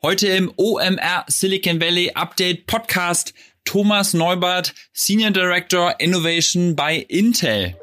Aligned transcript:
Heute 0.00 0.28
im 0.28 0.52
OMR 0.56 1.24
Silicon 1.26 1.80
Valley 1.80 2.12
Update 2.14 2.66
Podcast 2.66 3.34
Thomas 3.64 4.14
Neubert, 4.14 4.72
Senior 4.92 5.32
Director 5.32 5.98
Innovation 5.98 6.76
bei 6.76 6.98
Intel. 7.08 7.74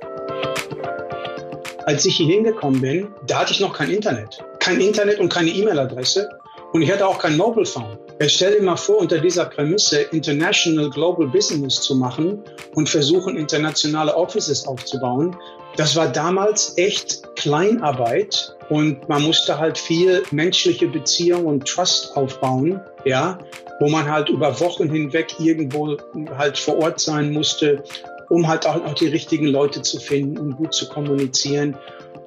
Als 1.86 2.06
ich 2.06 2.16
hier 2.16 2.28
hingekommen 2.28 2.80
bin, 2.80 3.10
da 3.28 3.40
hatte 3.40 3.52
ich 3.52 3.60
noch 3.60 3.74
kein 3.74 3.92
Internet. 3.92 4.42
Kein 4.62 4.80
Internet 4.80 5.20
und 5.20 5.28
keine 5.28 5.50
E-Mail-Adresse. 5.50 6.30
Und 6.72 6.84
ich 6.84 6.90
hatte 6.90 7.06
auch 7.06 7.20
kein 7.20 7.36
Mobile 7.36 7.66
Phone. 7.66 8.00
Jetzt 8.20 8.36
stell 8.36 8.58
dir 8.58 8.64
mal 8.64 8.78
vor, 8.78 9.00
unter 9.00 9.20
dieser 9.20 9.46
Prämisse 9.46 10.02
International 10.02 10.90
Global 10.90 11.28
Business 11.28 11.82
zu 11.82 11.96
machen 11.96 12.42
und 12.74 12.88
versuchen, 12.88 13.36
internationale 13.36 14.16
Offices 14.16 14.66
aufzubauen. 14.66 15.36
Das 15.76 15.98
war 15.98 16.08
damals 16.08 16.78
echt 16.78 17.24
Kleinarbeit 17.36 18.56
und 18.70 19.10
man 19.10 19.22
musste 19.24 19.60
halt 19.60 19.78
viel 19.78 20.24
menschliche 20.32 20.88
Beziehung 20.88 21.46
und 21.46 21.68
Trust 21.68 22.16
aufbauen, 22.16 22.80
ja, 23.04 23.38
wo 23.82 23.90
man 23.90 24.10
halt 24.10 24.30
über 24.30 24.58
Wochen 24.62 24.90
hinweg 24.90 25.36
irgendwo 25.38 25.98
halt 26.38 26.58
vor 26.58 26.78
Ort 26.78 27.02
sein 27.02 27.34
musste, 27.34 27.84
um 28.30 28.48
halt 28.48 28.66
auch, 28.66 28.76
auch 28.86 28.94
die 28.94 29.08
richtigen 29.08 29.48
Leute 29.48 29.82
zu 29.82 30.00
finden 30.00 30.38
und 30.38 30.56
gut 30.56 30.74
zu 30.74 30.88
kommunizieren. 30.88 31.76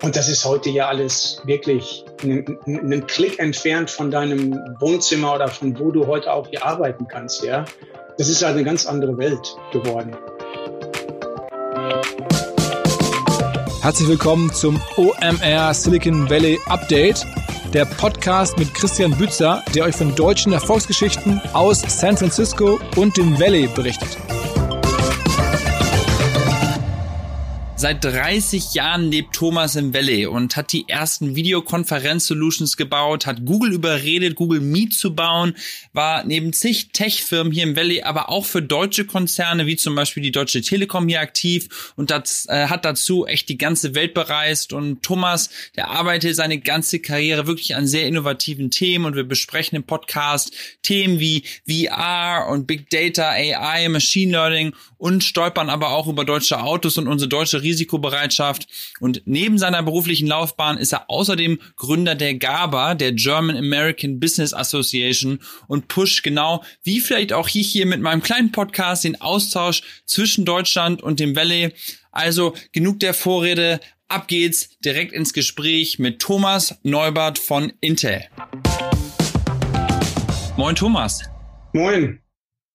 Und 0.03 0.15
das 0.15 0.29
ist 0.29 0.45
heute 0.45 0.71
ja 0.71 0.89
alles 0.89 1.43
wirklich 1.45 2.05
einen, 2.23 3.07
Klick 3.07 3.39
entfernt 3.39 3.91
von 3.91 4.11
deinem 4.11 4.53
Wohnzimmer 4.79 5.35
oder 5.35 5.49
von 5.49 5.77
wo 5.79 5.91
du 5.91 6.07
heute 6.07 6.33
auch 6.33 6.47
hier 6.49 6.65
arbeiten 6.65 7.09
kannst, 7.09 7.43
ja. 7.43 7.65
Das 8.17 8.29
ist 8.29 8.45
halt 8.45 8.55
eine 8.55 8.65
ganz 8.65 8.87
andere 8.87 9.17
Welt 9.19 9.57
geworden. 9.73 10.17
Herzlich 13.83 14.09
willkommen 14.09 14.53
zum 14.53 14.81
OMR 14.97 15.75
Silicon 15.75 16.29
Valley 16.31 16.61
Update, 16.67 17.27
der 17.73 17.85
Podcast 17.85 18.57
mit 18.59 18.73
Christian 18.75 19.17
Bützer, 19.17 19.65
der 19.75 19.85
euch 19.85 19.97
von 19.97 20.15
deutschen 20.15 20.53
Erfolgsgeschichten 20.53 21.41
aus 21.55 21.83
San 21.89 22.17
Francisco 22.17 22.79
und 22.97 23.17
dem 23.17 23.39
Valley 23.39 23.69
berichtet. 23.69 24.17
Seit 27.81 28.05
30 28.05 28.75
Jahren 28.75 29.09
lebt 29.09 29.37
Thomas 29.37 29.77
im 29.77 29.95
Valley 29.95 30.27
und 30.27 30.57
hat 30.57 30.73
die 30.73 30.89
ersten 30.89 31.37
Videokonferenz-Solutions 31.37 32.77
gebaut, 32.77 33.25
hat 33.25 33.45
Google 33.45 33.73
überredet, 33.73 34.35
Google 34.35 34.59
Meet 34.59 34.95
zu 34.95 35.15
bauen, 35.15 35.55
war 35.93 36.25
neben 36.25 36.53
zig 36.53 36.89
Tech-Firmen 36.93 37.53
hier 37.53 37.63
im 37.63 37.77
Valley, 37.77 38.03
aber 38.03 38.31
auch 38.31 38.45
für 38.45 38.63
deutsche 38.63 39.05
Konzerne 39.05 39.67
wie 39.67 39.77
zum 39.77 39.95
Beispiel 39.95 40.25
die 40.25 40.33
Deutsche 40.33 40.61
Telekom 40.61 41.07
hier 41.07 41.21
aktiv 41.21 41.93
und 41.95 42.11
das, 42.11 42.47
äh, 42.49 42.67
hat 42.67 42.85
dazu 42.85 43.27
echt 43.27 43.49
die 43.49 43.59
ganze 43.59 43.95
Welt 43.95 44.13
bereist. 44.13 44.73
Und 44.73 45.05
Thomas, 45.05 45.49
der 45.77 45.89
arbeitet 45.89 46.35
seine 46.35 46.59
ganze 46.59 46.99
Karriere 46.99 47.47
wirklich 47.47 47.77
an 47.77 47.87
sehr 47.87 48.09
innovativen 48.09 48.73
Themen 48.73 49.05
und 49.05 49.15
wir 49.15 49.23
besprechen 49.23 49.77
im 49.77 49.85
Podcast 49.85 50.53
Themen 50.83 51.21
wie 51.21 51.45
VR 51.65 52.49
und 52.51 52.67
Big 52.67 52.91
Data, 52.91 53.31
AI, 53.31 53.89
Machine 53.89 54.33
Learning 54.33 54.75
und 54.99 55.25
stolpern 55.25 55.71
aber 55.71 55.91
auch 55.91 56.09
über 56.09 56.25
deutsche 56.25 56.61
Autos 56.61 56.99
und 56.99 57.09
unsere 57.09 57.29
deutsche 57.29 57.63
Risikobereitschaft. 57.63 58.67
Und 59.01 59.23
neben 59.25 59.57
seiner 59.57 59.83
beruflichen 59.83 60.27
Laufbahn 60.27 60.77
ist 60.77 60.93
er 60.93 61.09
außerdem 61.09 61.59
Gründer 61.77 62.15
der 62.15 62.35
GABA, 62.35 62.95
der 62.95 63.13
German 63.13 63.57
American 63.57 64.21
Business 64.21 64.53
Association 64.53 65.41
und 65.69 65.89
pusht 65.89 66.23
genau, 66.23 66.63
wie 66.83 67.01
vielleicht 67.01 67.33
auch 67.33 67.49
ich 67.49 67.69
hier 67.69 67.87
mit 67.87 68.01
meinem 68.01 68.23
kleinen 68.23 68.53
Podcast, 68.53 69.05
den 69.05 69.21
Austausch 69.21 69.83
zwischen 70.05 70.45
Deutschland 70.45 71.03
und 71.03 71.21
dem 71.21 71.35
Valley. 71.35 71.73
Also 72.11 72.55
genug 72.73 73.01
der 73.01 73.15
Vorrede. 73.15 73.81
Ab 74.09 74.27
geht's 74.27 74.71
direkt 74.81 75.13
ins 75.13 75.33
Gespräch 75.33 75.99
mit 75.99 76.19
Thomas 76.19 76.79
Neubert 76.83 77.39
von 77.39 77.73
Intel. 77.81 78.25
Moin 80.57 80.75
Thomas. 80.75 81.23
Moin. 81.73 82.21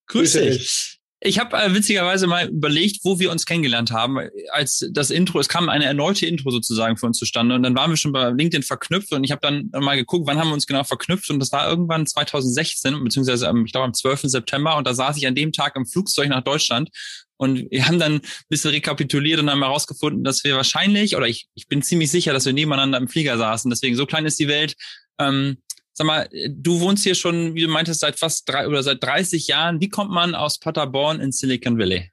Grüß, 0.07 0.33
Grüß 0.33 0.43
dich. 0.43 0.92
Ich 1.25 1.39
habe 1.39 1.55
äh, 1.57 1.73
witzigerweise 1.73 2.27
mal 2.27 2.49
überlegt, 2.49 2.99
wo 3.03 3.17
wir 3.17 3.31
uns 3.31 3.45
kennengelernt 3.45 3.91
haben, 3.91 4.17
als 4.51 4.85
das 4.91 5.09
Intro, 5.09 5.39
es 5.39 5.47
kam 5.47 5.69
eine 5.69 5.85
erneute 5.85 6.25
Intro 6.25 6.51
sozusagen 6.51 6.97
für 6.97 7.05
uns 7.05 7.17
zustande 7.17 7.55
und 7.55 7.63
dann 7.63 7.75
waren 7.75 7.91
wir 7.91 7.97
schon 7.97 8.11
bei 8.11 8.29
LinkedIn 8.29 8.63
verknüpft 8.63 9.13
und 9.13 9.23
ich 9.23 9.31
habe 9.31 9.39
dann 9.41 9.69
mal 9.81 9.95
geguckt, 9.95 10.27
wann 10.27 10.37
haben 10.37 10.49
wir 10.49 10.53
uns 10.53 10.67
genau 10.67 10.83
verknüpft 10.83 11.29
und 11.29 11.39
das 11.39 11.53
war 11.53 11.69
irgendwann 11.69 12.05
2016, 12.05 13.01
beziehungsweise 13.01 13.51
ich 13.65 13.71
glaube 13.71 13.85
am 13.85 13.93
12. 13.93 14.23
September 14.23 14.75
und 14.75 14.85
da 14.85 14.93
saß 14.93 15.15
ich 15.15 15.25
an 15.25 15.35
dem 15.35 15.53
Tag 15.53 15.77
im 15.77 15.85
Flugzeug 15.85 16.27
nach 16.27 16.43
Deutschland 16.43 16.89
und 17.37 17.71
wir 17.71 17.87
haben 17.87 17.99
dann 17.99 18.15
ein 18.15 18.21
bisschen 18.49 18.71
rekapituliert 18.71 19.39
und 19.39 19.49
haben 19.49 19.63
herausgefunden, 19.63 20.25
dass 20.25 20.43
wir 20.43 20.57
wahrscheinlich, 20.57 21.15
oder 21.15 21.27
ich, 21.27 21.47
ich 21.55 21.69
bin 21.69 21.81
ziemlich 21.81 22.11
sicher, 22.11 22.33
dass 22.33 22.45
wir 22.45 22.53
nebeneinander 22.53 22.97
im 22.97 23.07
Flieger 23.07 23.37
saßen, 23.37 23.69
deswegen 23.69 23.95
so 23.95 24.05
klein 24.05 24.25
ist 24.25 24.39
die 24.39 24.49
Welt, 24.49 24.75
ähm, 25.19 25.57
Sag 25.93 26.07
mal, 26.07 26.27
du 26.49 26.79
wohnst 26.79 27.03
hier 27.03 27.15
schon, 27.15 27.53
wie 27.53 27.61
du 27.61 27.67
meintest, 27.67 27.99
seit 27.99 28.17
fast 28.17 28.49
drei 28.49 28.67
oder 28.67 28.81
seit 28.81 29.03
30 29.03 29.47
Jahren. 29.47 29.79
Wie 29.79 29.89
kommt 29.89 30.11
man 30.11 30.33
aus 30.33 30.59
Paderborn 30.59 31.19
in 31.19 31.31
Silicon 31.31 31.77
Valley? 31.77 32.09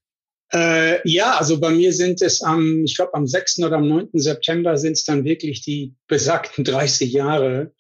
Äh, 0.53 1.09
ja, 1.09 1.37
also 1.37 1.59
bei 1.61 1.71
mir 1.71 1.93
sind 1.93 2.21
es 2.23 2.43
am, 2.43 2.85
ich 2.85 2.97
glaube 2.97 3.15
am 3.15 3.27
6. 3.27 3.61
oder 3.61 3.77
am 3.77 3.89
9. 3.89 4.09
September 4.15 4.77
sind 4.77 4.93
es 4.93 5.05
dann 5.05 5.25
wirklich 5.25 5.63
die 5.63 5.95
besagten 6.09 6.65
30 6.65 7.13
Jahre. 7.13 7.73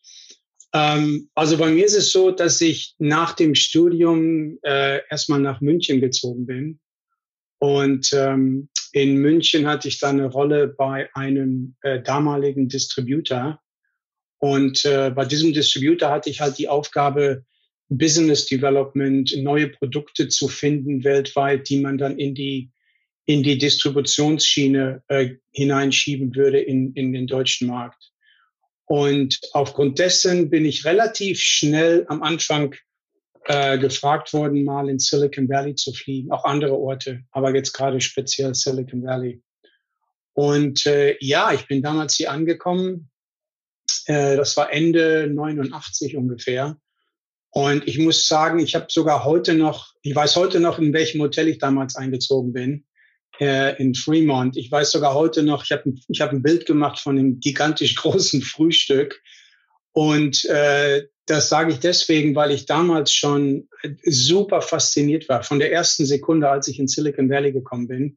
Ähm, 0.73 1.29
also 1.35 1.59
bei 1.59 1.69
mir 1.69 1.85
ist 1.85 1.97
es 1.97 2.13
so, 2.13 2.31
dass 2.31 2.61
ich 2.61 2.95
nach 2.99 3.35
dem 3.35 3.55
Studium 3.55 4.59
äh, 4.63 5.01
erstmal 5.11 5.41
nach 5.41 5.61
München 5.61 6.01
gezogen 6.01 6.47
bin. 6.47 6.81
Und 7.59 8.11
ähm, 8.15 8.69
in 8.93 9.17
München 9.17 9.67
hatte 9.67 9.89
ich 9.89 9.99
dann 9.99 10.21
eine 10.21 10.31
Rolle 10.31 10.69
bei 10.69 11.11
einem 11.15 11.77
äh, 11.83 12.01
damaligen 12.01 12.69
Distributor, 12.69 13.61
und 14.41 14.85
äh, 14.87 15.11
bei 15.15 15.27
diesem 15.27 15.53
Distributor 15.53 16.11
hatte 16.11 16.31
ich 16.31 16.41
halt 16.41 16.59
die 16.59 16.69
Aufgabe, 16.69 17.45
Business 17.89 18.47
Development, 18.47 19.33
neue 19.39 19.69
Produkte 19.69 20.29
zu 20.29 20.49
finden 20.49 21.05
weltweit, 21.05 21.69
die 21.69 21.81
man 21.81 21.99
dann 21.99 22.19
in 22.19 22.35
die 22.35 22.71
in 23.27 23.43
die 23.45 23.59
Distributionsschiene 23.59 25.05
äh, 25.09 25.35
hineinschieben 25.53 26.35
würde 26.35 26.59
in, 26.59 26.95
in 26.95 27.13
den 27.13 27.27
deutschen 27.29 27.69
Markt. 27.69 28.11
Und 28.87 29.39
aufgrund 29.53 30.01
dessen 30.01 30.51
bin 30.51 30.65
ich 30.65 30.85
relativ 30.85 31.39
schnell 31.39 32.07
am 32.09 32.23
Anfang 32.23 32.75
äh, 33.45 33.79
gefragt 33.79 34.33
worden, 34.33 34.65
mal 34.65 34.89
in 34.89 34.99
Silicon 34.99 35.49
Valley 35.49 35.77
zu 35.77 35.93
fliegen, 35.93 36.33
auch 36.33 36.45
andere 36.45 36.77
Orte, 36.77 37.23
aber 37.31 37.55
jetzt 37.55 37.73
gerade 37.73 38.01
speziell 38.01 38.55
Silicon 38.55 39.05
Valley. 39.05 39.43
Und 40.33 40.87
äh, 40.87 41.17
ja, 41.21 41.53
ich 41.53 41.69
bin 41.69 41.83
damals 41.83 42.17
hier 42.17 42.33
angekommen, 42.33 43.10
äh, 44.07 44.37
das 44.37 44.57
war 44.57 44.73
Ende 44.73 45.29
89 45.33 46.17
ungefähr. 46.17 46.77
Und 47.51 47.87
ich 47.89 47.99
muss 47.99 48.29
sagen, 48.29 48.61
ich 48.61 48.75
habe 48.75 48.87
sogar 48.89 49.25
heute 49.25 49.55
noch, 49.55 49.93
ich 50.03 50.15
weiß 50.15 50.37
heute 50.37 50.61
noch, 50.61 50.79
in 50.79 50.93
welchem 50.93 51.21
Hotel 51.21 51.49
ich 51.49 51.59
damals 51.59 51.97
eingezogen 51.97 52.53
bin, 52.53 52.85
äh, 53.41 53.81
in 53.81 53.95
Fremont. 53.95 54.57
Ich 54.57 54.71
weiß 54.71 54.93
sogar 54.93 55.15
heute 55.15 55.43
noch, 55.43 55.65
ich 55.65 55.73
habe 55.73 55.93
ich 56.09 56.21
hab 56.21 56.33
ein 56.33 56.43
Bild 56.43 56.67
gemacht 56.67 57.01
von 57.01 57.19
einem 57.19 57.41
gigantisch 57.41 57.95
großen 57.97 58.43
Frühstück. 58.43 59.21
Und 59.93 60.45
äh, 60.45 61.09
das 61.27 61.49
sage 61.49 61.73
ich 61.73 61.81
deswegen, 61.81 62.35
weil 62.35 62.51
ich 62.51 62.67
damals 62.67 63.13
schon 63.13 63.69
super 64.05 64.63
fasziniert 64.63 65.29
war. 65.29 65.43
Von 65.43 65.59
der 65.59 65.73
ersten 65.73 66.07
Sekunde, 66.07 66.49
als 66.49 66.69
ich 66.69 66.79
in 66.79 66.89
Silicon 66.89 67.31
Valley 67.31 67.53
gekommen 67.53 67.89
bin, 67.89 68.17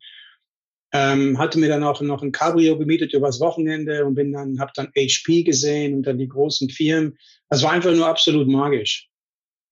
ähm, 0.94 1.40
hatte 1.40 1.60
mir 1.60 1.70
dann 1.70 1.84
auch 1.84 2.00
noch 2.02 2.22
ein 2.22 2.32
Cabrio 2.32 2.78
gemietet 2.78 3.14
übers 3.14 3.40
Wochenende 3.40 4.06
und 4.06 4.14
bin 4.14 4.32
dann, 4.32 4.60
habe 4.60 4.72
dann 4.76 4.92
HP 4.96 5.44
gesehen 5.44 5.96
und 5.96 6.04
dann 6.04 6.20
die 6.20 6.28
großen 6.28 6.70
Firmen. 6.70 7.18
Das 7.50 7.64
war 7.64 7.72
einfach 7.72 7.92
nur 7.92 8.08
absolut 8.08 8.48
magisch. 8.48 9.10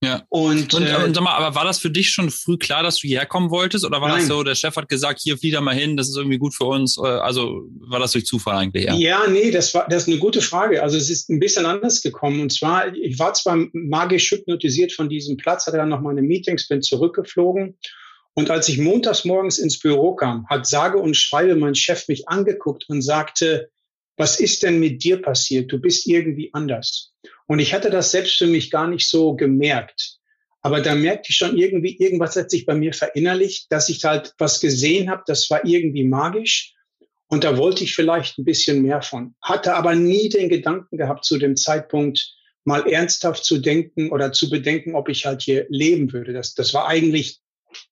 Ja. 0.04 0.24
Und, 0.30 0.74
und, 0.74 0.82
äh, 0.82 0.96
und 0.96 1.14
sag 1.14 1.24
mal, 1.24 1.36
aber 1.36 1.54
war 1.54 1.64
das 1.64 1.78
für 1.78 1.92
dich 1.92 2.10
schon 2.10 2.32
früh 2.32 2.58
klar, 2.58 2.82
dass 2.82 2.96
du 2.96 3.08
hierher 3.08 3.28
kommen 3.28 3.52
wolltest? 3.52 3.86
Oder 3.86 4.02
war 4.02 4.10
nein. 4.10 4.18
das 4.18 4.28
so, 4.28 4.42
der 4.42 4.56
Chef 4.56 4.76
hat 4.76 4.90
gesagt, 4.90 5.20
hier 5.22 5.38
flieh 5.38 5.52
da 5.52 5.62
mal 5.62 5.76
hin, 5.76 5.96
das 5.96 6.10
ist 6.10 6.18
irgendwie 6.18 6.40
gut 6.40 6.56
für 6.56 6.64
uns? 6.64 6.98
Äh, 6.98 7.06
also 7.06 7.70
war 7.82 8.00
das 8.00 8.14
durch 8.14 8.26
Zufall 8.26 8.58
eigentlich? 8.58 8.86
Ja, 8.86 8.96
ja 8.96 9.28
nee, 9.30 9.52
das 9.52 9.76
war 9.76 9.88
das 9.88 10.04
ist 10.04 10.10
eine 10.10 10.18
gute 10.18 10.42
Frage. 10.42 10.82
Also 10.82 10.98
es 10.98 11.12
ist 11.12 11.30
ein 11.30 11.40
bisschen 11.40 11.68
anders 11.68 12.02
gekommen. 12.02 12.42
Und 12.42 12.52
zwar, 12.52 12.96
ich 12.96 13.20
war 13.20 13.36
zwar 13.36 13.60
magisch 13.74 14.32
hypnotisiert 14.32 14.92
von 14.92 15.08
diesem 15.08 15.38
Platz, 15.38 15.68
hatte 15.68 15.78
dann 15.78 15.90
noch 15.90 16.02
meine 16.02 16.24
Meetings, 16.24 16.68
bin 16.68 16.82
zurückgeflogen 16.82 17.78
und 18.34 18.50
als 18.50 18.70
ich 18.70 18.78
montags 18.78 19.26
morgens 19.26 19.58
ins 19.58 19.80
Büro 19.80 20.16
kam, 20.16 20.48
hat 20.48 20.66
sage 20.66 20.98
und 20.98 21.16
schreibe 21.16 21.56
mein 21.56 21.76
Chef 21.76 22.08
mich 22.08 22.30
angeguckt 22.30 22.86
und 22.88 23.02
sagte, 23.02 23.70
was 24.18 24.40
ist 24.40 24.64
denn 24.64 24.80
mit 24.80 25.04
dir 25.04 25.22
passiert? 25.22 25.72
Du 25.72 25.80
bist 25.80 26.08
irgendwie 26.08 26.50
anders. 26.54 27.12
Und 27.48 27.60
ich 27.60 27.74
hatte 27.74 27.90
das 27.90 28.12
selbst 28.12 28.38
für 28.38 28.48
mich 28.48 28.72
gar 28.72 28.88
nicht 28.88 29.10
so 29.10 29.36
gemerkt. 29.36 30.18
Aber 30.62 30.80
da 30.80 30.96
merkte 30.96 31.32
ich 31.32 31.38
schon 31.38 31.58
irgendwie, 31.58 31.98
irgendwas 31.98 32.36
hat 32.36 32.52
sich 32.52 32.66
bei 32.66 32.76
mir 32.76 32.94
verinnerlicht, 32.94 33.72
dass 33.72 33.90
ich 33.90 34.04
halt 34.06 34.34
was 34.38 34.60
gesehen 34.60 35.10
habe, 35.10 35.24
das 35.26 35.50
war 35.50 35.66
irgendwie 35.66 36.04
magisch. 36.04 36.76
Und 37.28 37.44
da 37.44 37.58
wollte 37.58 37.84
ich 37.84 37.96
vielleicht 37.96 38.38
ein 38.38 38.46
bisschen 38.46 38.82
mehr 38.82 39.02
von. 39.02 39.36
Hatte 39.42 39.74
aber 39.74 39.96
nie 39.96 40.30
den 40.30 40.50
Gedanken 40.50 40.98
gehabt 40.98 41.26
zu 41.26 41.38
dem 41.38 41.56
Zeitpunkt, 41.56 42.36
mal 42.64 42.88
ernsthaft 42.88 43.44
zu 43.44 43.58
denken 43.58 44.12
oder 44.12 44.32
zu 44.32 44.50
bedenken, 44.50 44.96
ob 44.96 45.10
ich 45.10 45.26
halt 45.26 45.42
hier 45.42 45.66
leben 45.70 46.14
würde. 46.14 46.32
Das, 46.32 46.54
das 46.54 46.74
war 46.74 46.88
eigentlich 46.88 47.41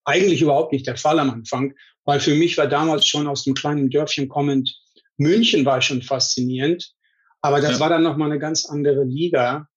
eigentlich 0.05 0.41
überhaupt 0.41 0.73
nicht 0.73 0.87
der 0.87 0.97
Fall 0.97 1.19
am 1.19 1.29
Anfang, 1.29 1.73
weil 2.05 2.19
für 2.19 2.35
mich 2.35 2.57
war 2.57 2.67
damals 2.67 3.05
schon 3.05 3.27
aus 3.27 3.43
dem 3.43 3.53
kleinen 3.53 3.89
Dörfchen 3.89 4.29
kommend, 4.29 4.75
München 5.17 5.65
war 5.65 5.81
schon 5.81 6.01
faszinierend, 6.01 6.93
aber 7.41 7.61
das 7.61 7.73
ja. 7.73 7.79
war 7.79 7.89
dann 7.89 8.03
nochmal 8.03 8.31
eine 8.31 8.39
ganz 8.39 8.65
andere 8.65 9.03
Liga. 9.03 9.67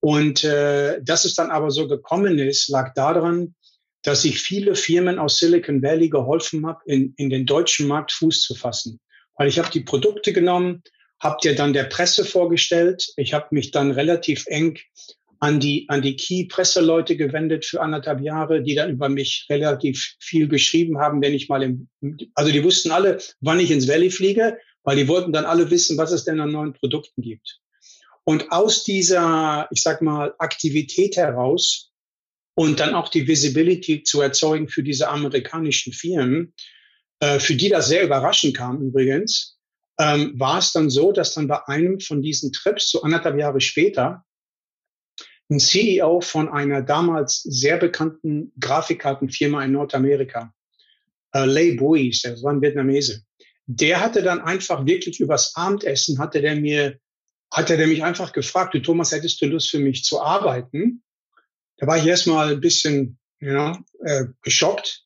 Und 0.00 0.44
äh, 0.44 1.02
dass 1.02 1.24
es 1.24 1.34
dann 1.34 1.50
aber 1.50 1.70
so 1.70 1.88
gekommen 1.88 2.38
ist, 2.38 2.68
lag 2.68 2.92
daran, 2.94 3.54
dass 4.02 4.24
ich 4.26 4.40
viele 4.40 4.74
Firmen 4.74 5.18
aus 5.18 5.38
Silicon 5.38 5.82
Valley 5.82 6.10
geholfen 6.10 6.66
habe, 6.66 6.80
in, 6.84 7.14
in 7.16 7.30
den 7.30 7.46
deutschen 7.46 7.88
Markt 7.88 8.12
Fuß 8.12 8.42
zu 8.42 8.54
fassen. 8.54 9.00
Weil 9.36 9.48
ich 9.48 9.58
habe 9.58 9.70
die 9.70 9.80
Produkte 9.80 10.34
genommen, 10.34 10.82
habe 11.20 11.38
dir 11.42 11.54
dann 11.54 11.72
der 11.72 11.84
Presse 11.84 12.24
vorgestellt. 12.24 13.12
Ich 13.16 13.32
habe 13.32 13.46
mich 13.50 13.70
dann 13.70 13.90
relativ 13.90 14.44
eng 14.46 14.78
an 15.44 15.60
die, 15.60 15.84
an 15.90 16.00
die 16.00 16.16
Key-Presseleute 16.16 17.18
gewendet 17.18 17.66
für 17.66 17.82
anderthalb 17.82 18.22
Jahre, 18.22 18.62
die 18.62 18.74
dann 18.74 18.88
über 18.88 19.10
mich 19.10 19.44
relativ 19.50 20.14
viel 20.18 20.48
geschrieben 20.48 20.98
haben, 20.98 21.20
wenn 21.20 21.34
ich 21.34 21.50
mal 21.50 21.62
im, 21.62 21.90
also 22.34 22.50
die 22.50 22.64
wussten 22.64 22.90
alle, 22.92 23.18
wann 23.42 23.60
ich 23.60 23.70
ins 23.70 23.86
Valley 23.86 24.10
fliege, 24.10 24.56
weil 24.84 24.96
die 24.96 25.06
wollten 25.06 25.34
dann 25.34 25.44
alle 25.44 25.70
wissen, 25.70 25.98
was 25.98 26.12
es 26.12 26.24
denn 26.24 26.40
an 26.40 26.50
neuen 26.50 26.72
Produkten 26.72 27.20
gibt. 27.20 27.60
Und 28.24 28.52
aus 28.52 28.84
dieser, 28.84 29.68
ich 29.70 29.82
sag 29.82 30.00
mal, 30.00 30.32
Aktivität 30.38 31.18
heraus 31.18 31.92
und 32.54 32.80
dann 32.80 32.94
auch 32.94 33.10
die 33.10 33.28
Visibility 33.28 34.02
zu 34.02 34.22
erzeugen 34.22 34.68
für 34.68 34.82
diese 34.82 35.10
amerikanischen 35.10 35.92
Firmen, 35.92 36.54
äh, 37.20 37.38
für 37.38 37.54
die 37.54 37.68
das 37.68 37.88
sehr 37.88 38.02
überraschend 38.02 38.56
kam 38.56 38.80
übrigens, 38.80 39.58
ähm, 40.00 40.32
war 40.40 40.60
es 40.60 40.72
dann 40.72 40.88
so, 40.88 41.12
dass 41.12 41.34
dann 41.34 41.48
bei 41.48 41.62
einem 41.66 42.00
von 42.00 42.22
diesen 42.22 42.50
Trips, 42.50 42.90
so 42.90 43.02
anderthalb 43.02 43.38
Jahre 43.38 43.60
später, 43.60 44.24
ein 45.50 45.60
CEO 45.60 46.20
von 46.20 46.48
einer 46.48 46.82
damals 46.82 47.42
sehr 47.42 47.76
bekannten 47.76 48.52
Grafikkartenfirma 48.58 49.64
in 49.64 49.72
Nordamerika, 49.72 50.52
äh, 51.32 51.44
Lei 51.44 51.76
Bui, 51.76 52.10
das 52.22 52.42
war 52.42 52.52
ein 52.52 52.62
Vietnamese, 52.62 53.22
der 53.66 54.00
hatte 54.00 54.22
dann 54.22 54.40
einfach 54.40 54.86
wirklich 54.86 55.20
übers 55.20 55.54
Abendessen, 55.54 56.18
hatte 56.18 56.40
der 56.40 56.56
mir 56.56 56.98
hat 57.54 57.70
er 57.70 57.86
mich 57.86 58.02
einfach 58.02 58.32
gefragt, 58.32 58.74
du 58.74 58.80
Thomas, 58.80 59.12
hättest 59.12 59.40
du 59.40 59.46
Lust 59.46 59.70
für 59.70 59.78
mich 59.78 60.02
zu 60.02 60.20
arbeiten? 60.20 61.02
Da 61.76 61.86
war 61.86 61.98
ich 61.98 62.06
erstmal 62.06 62.54
ein 62.54 62.60
bisschen 62.60 63.18
know, 63.38 63.76
äh, 64.00 64.24
geschockt, 64.42 65.04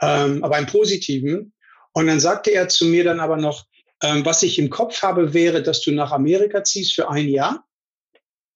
ähm, 0.00 0.44
aber 0.44 0.58
im 0.58 0.66
Positiven. 0.66 1.52
Und 1.92 2.06
dann 2.06 2.20
sagte 2.20 2.52
er 2.52 2.68
zu 2.68 2.86
mir 2.86 3.02
dann 3.02 3.18
aber 3.18 3.36
noch, 3.36 3.66
ähm, 4.02 4.24
was 4.24 4.44
ich 4.44 4.58
im 4.58 4.70
Kopf 4.70 5.02
habe, 5.02 5.34
wäre, 5.34 5.62
dass 5.62 5.82
du 5.82 5.90
nach 5.90 6.12
Amerika 6.12 6.62
ziehst 6.62 6.94
für 6.94 7.10
ein 7.10 7.28
Jahr. 7.28 7.66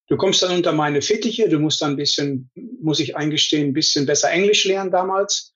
Du 0.07 0.17
kommst 0.17 0.43
dann 0.43 0.57
unter 0.57 0.73
meine 0.73 1.01
Fittiche, 1.01 1.49
du 1.49 1.59
musst 1.59 1.81
dann 1.81 1.93
ein 1.93 1.97
bisschen, 1.97 2.51
muss 2.81 3.01
ich 3.01 3.17
eingestehen, 3.17 3.69
ein 3.69 3.73
bisschen 3.73 4.07
besser 4.07 4.31
Englisch 4.31 4.65
lernen 4.65 4.91
damals. 4.91 5.55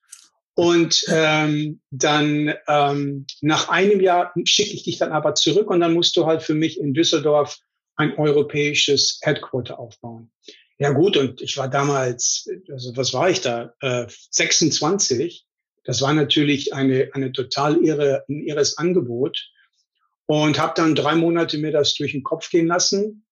Und 0.55 1.05
ähm, 1.07 1.79
dann 1.89 2.53
ähm, 2.67 3.25
nach 3.41 3.69
einem 3.69 4.01
Jahr 4.01 4.33
schicke 4.43 4.73
ich 4.73 4.83
dich 4.83 4.97
dann 4.97 5.11
aber 5.11 5.35
zurück 5.35 5.69
und 5.69 5.79
dann 5.79 5.93
musst 5.93 6.17
du 6.17 6.25
halt 6.25 6.43
für 6.43 6.55
mich 6.55 6.79
in 6.79 6.93
Düsseldorf 6.93 7.59
ein 7.95 8.17
europäisches 8.17 9.19
Headquarter 9.21 9.79
aufbauen. 9.79 10.31
Ja 10.77 10.91
gut, 10.91 11.15
und 11.17 11.41
ich 11.41 11.57
war 11.57 11.69
damals, 11.69 12.49
also 12.71 12.95
was 12.95 13.13
war 13.13 13.29
ich 13.29 13.41
da, 13.41 13.73
äh, 13.81 14.07
26. 14.31 15.45
Das 15.83 16.01
war 16.01 16.13
natürlich 16.13 16.73
eine, 16.73 17.09
eine 17.13 17.31
total 17.31 17.77
irre, 17.77 18.23
ein 18.27 18.41
irres 18.41 18.77
Angebot. 18.77 19.37
Und 20.25 20.59
habe 20.59 20.73
dann 20.75 20.93
drei 20.93 21.15
Monate 21.15 21.57
mir 21.57 21.71
das 21.71 21.95
durch 21.95 22.11
den 22.11 22.23
Kopf 22.23 22.49
gehen 22.49 22.67
lassen, 22.67 23.25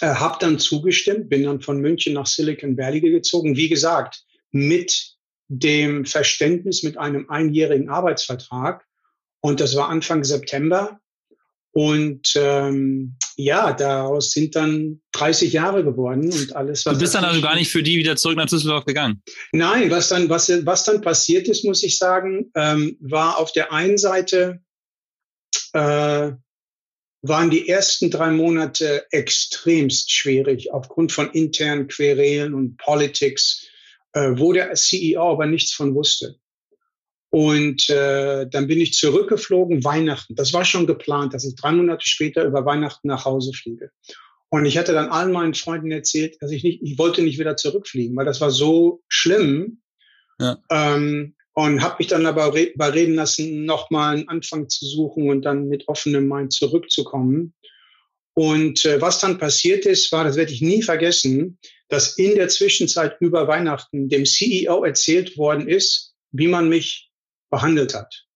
äh, 0.00 0.06
habe 0.06 0.38
dann 0.40 0.58
zugestimmt, 0.58 1.28
bin 1.28 1.44
dann 1.44 1.60
von 1.60 1.80
München 1.80 2.14
nach 2.14 2.26
Silicon 2.26 2.76
Valley 2.76 3.00
gezogen. 3.00 3.56
Wie 3.56 3.68
gesagt, 3.68 4.24
mit 4.50 5.16
dem 5.48 6.04
Verständnis 6.04 6.82
mit 6.82 6.98
einem 6.98 7.30
einjährigen 7.30 7.88
Arbeitsvertrag. 7.88 8.84
Und 9.40 9.60
das 9.60 9.76
war 9.76 9.88
Anfang 9.88 10.24
September. 10.24 11.00
Und 11.72 12.32
ähm, 12.36 13.16
ja, 13.36 13.74
daraus 13.74 14.30
sind 14.30 14.56
dann 14.56 15.02
30 15.12 15.52
Jahre 15.52 15.84
geworden 15.84 16.32
und 16.32 16.56
alles. 16.56 16.86
Was 16.86 16.94
du 16.94 17.00
bist 17.00 17.14
dann 17.14 17.24
also 17.24 17.42
gar 17.42 17.54
nicht 17.54 17.70
für 17.70 17.82
die 17.82 17.98
wieder 17.98 18.16
zurück 18.16 18.38
nach 18.38 18.46
Düsseldorf 18.46 18.86
gegangen? 18.86 19.22
Nein, 19.52 19.90
was 19.90 20.08
dann, 20.08 20.30
was, 20.30 20.48
was 20.64 20.84
dann 20.84 21.02
passiert 21.02 21.48
ist, 21.48 21.66
muss 21.66 21.82
ich 21.82 21.98
sagen, 21.98 22.50
ähm, 22.54 22.96
war 23.00 23.38
auf 23.38 23.52
der 23.52 23.74
einen 23.74 23.98
Seite 23.98 24.60
äh, 25.74 26.32
waren 27.22 27.50
die 27.50 27.68
ersten 27.68 28.10
drei 28.10 28.30
Monate 28.30 29.06
extremst 29.10 30.12
schwierig 30.12 30.72
aufgrund 30.72 31.12
von 31.12 31.30
internen 31.30 31.88
Querelen 31.88 32.54
und 32.54 32.76
Politics, 32.76 33.66
äh, 34.12 34.32
wo 34.34 34.52
der 34.52 34.74
CEO 34.74 35.32
aber 35.32 35.46
nichts 35.46 35.72
von 35.72 35.94
wusste. 35.94 36.36
Und 37.30 37.90
äh, 37.90 38.46
dann 38.48 38.66
bin 38.66 38.80
ich 38.80 38.94
zurückgeflogen, 38.94 39.84
Weihnachten. 39.84 40.36
Das 40.36 40.52
war 40.52 40.64
schon 40.64 40.86
geplant, 40.86 41.34
dass 41.34 41.44
ich 41.44 41.54
drei 41.56 41.72
Monate 41.72 42.06
später 42.06 42.44
über 42.44 42.64
Weihnachten 42.64 43.08
nach 43.08 43.24
Hause 43.24 43.52
fliege. 43.52 43.90
Und 44.48 44.64
ich 44.64 44.78
hatte 44.78 44.92
dann 44.92 45.10
allen 45.10 45.32
meinen 45.32 45.54
Freunden 45.54 45.90
erzählt, 45.90 46.40
dass 46.40 46.50
ich 46.50 46.62
nicht, 46.62 46.80
ich 46.82 46.98
wollte 46.98 47.22
nicht 47.22 47.38
wieder 47.38 47.56
zurückfliegen, 47.56 48.16
weil 48.16 48.24
das 48.24 48.40
war 48.40 48.50
so 48.50 49.02
schlimm. 49.08 49.82
Ja. 50.38 50.58
Ähm, 50.70 51.35
und 51.56 51.82
habe 51.82 51.96
mich 51.98 52.08
dann 52.08 52.26
aber 52.26 52.48
überreden 52.48 53.14
lassen, 53.14 53.64
nochmal 53.64 54.16
einen 54.16 54.28
Anfang 54.28 54.68
zu 54.68 54.84
suchen 54.84 55.30
und 55.30 55.42
dann 55.42 55.68
mit 55.68 55.88
offenem 55.88 56.28
Mind 56.28 56.52
zurückzukommen. 56.52 57.54
Und 58.34 58.84
äh, 58.84 59.00
was 59.00 59.20
dann 59.20 59.38
passiert 59.38 59.86
ist, 59.86 60.12
war, 60.12 60.24
das 60.24 60.36
werde 60.36 60.52
ich 60.52 60.60
nie 60.60 60.82
vergessen, 60.82 61.58
dass 61.88 62.18
in 62.18 62.34
der 62.34 62.48
Zwischenzeit 62.48 63.16
über 63.20 63.48
Weihnachten 63.48 64.10
dem 64.10 64.26
CEO 64.26 64.84
erzählt 64.84 65.38
worden 65.38 65.66
ist, 65.66 66.14
wie 66.30 66.46
man 66.46 66.68
mich 66.68 67.10
behandelt 67.48 67.94
hat. 67.94 68.26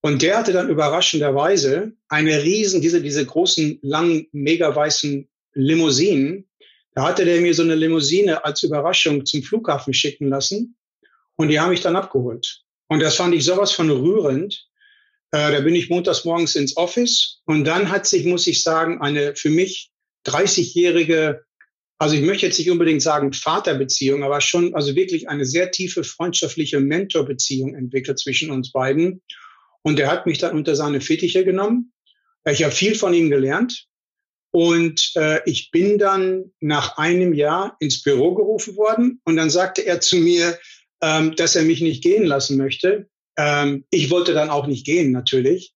Und 0.00 0.22
der 0.22 0.38
hatte 0.38 0.52
dann 0.52 0.68
überraschenderweise 0.68 1.92
eine 2.08 2.42
riesen, 2.42 2.80
diese, 2.80 3.02
diese 3.02 3.24
großen, 3.24 3.78
langen, 3.82 4.26
mega 4.32 4.74
weißen 4.74 5.28
Limousinen. 5.54 6.48
Da 6.92 7.04
hatte 7.04 7.24
der 7.24 7.40
mir 7.40 7.54
so 7.54 7.62
eine 7.62 7.76
Limousine 7.76 8.44
als 8.44 8.64
Überraschung 8.64 9.24
zum 9.24 9.44
Flughafen 9.44 9.94
schicken 9.94 10.28
lassen. 10.28 10.76
Und 11.36 11.48
die 11.48 11.60
haben 11.60 11.70
mich 11.70 11.82
dann 11.82 11.96
abgeholt. 11.96 12.62
Und 12.88 13.00
das 13.00 13.16
fand 13.16 13.34
ich 13.34 13.44
sowas 13.44 13.72
von 13.72 13.90
rührend. 13.90 14.66
Äh, 15.32 15.52
da 15.52 15.60
bin 15.60 15.74
ich 15.74 15.90
montags 15.90 16.24
morgens 16.24 16.54
ins 16.54 16.76
Office. 16.76 17.40
Und 17.44 17.64
dann 17.64 17.90
hat 17.90 18.06
sich, 18.06 18.24
muss 18.24 18.46
ich 18.46 18.62
sagen, 18.62 19.00
eine 19.00 19.36
für 19.36 19.50
mich 19.50 19.90
30-jährige 20.26 21.46
also 21.98 22.14
ich 22.14 22.22
möchte 22.22 22.46
jetzt 22.46 22.58
nicht 22.58 22.70
unbedingt 22.70 23.00
sagen 23.00 23.32
Vaterbeziehung, 23.32 24.22
aber 24.22 24.40
schon 24.40 24.74
also 24.74 24.94
wirklich 24.94 25.28
eine 25.28 25.46
sehr 25.46 25.70
tiefe 25.70 26.04
freundschaftliche 26.04 26.80
Mentorbeziehung 26.80 27.74
entwickelt 27.74 28.18
zwischen 28.18 28.50
uns 28.50 28.70
beiden. 28.70 29.22
Und 29.82 29.98
er 29.98 30.10
hat 30.10 30.26
mich 30.26 30.38
dann 30.38 30.54
unter 30.54 30.76
seine 30.76 31.00
Fittiche 31.00 31.44
genommen. 31.44 31.92
Ich 32.44 32.62
habe 32.62 32.74
viel 32.74 32.94
von 32.94 33.14
ihm 33.14 33.30
gelernt. 33.30 33.86
Und 34.50 35.12
äh, 35.16 35.40
ich 35.46 35.70
bin 35.70 35.98
dann 35.98 36.52
nach 36.60 36.96
einem 36.98 37.32
Jahr 37.32 37.76
ins 37.80 38.02
Büro 38.02 38.34
gerufen 38.34 38.76
worden. 38.76 39.20
Und 39.24 39.36
dann 39.36 39.50
sagte 39.50 39.82
er 39.82 40.00
zu 40.00 40.16
mir, 40.16 40.58
ähm, 41.02 41.34
dass 41.36 41.56
er 41.56 41.62
mich 41.62 41.80
nicht 41.80 42.02
gehen 42.02 42.24
lassen 42.24 42.56
möchte. 42.56 43.08
Ähm, 43.38 43.84
ich 43.90 44.10
wollte 44.10 44.32
dann 44.32 44.50
auch 44.50 44.66
nicht 44.66 44.86
gehen, 44.86 45.12
natürlich. 45.12 45.72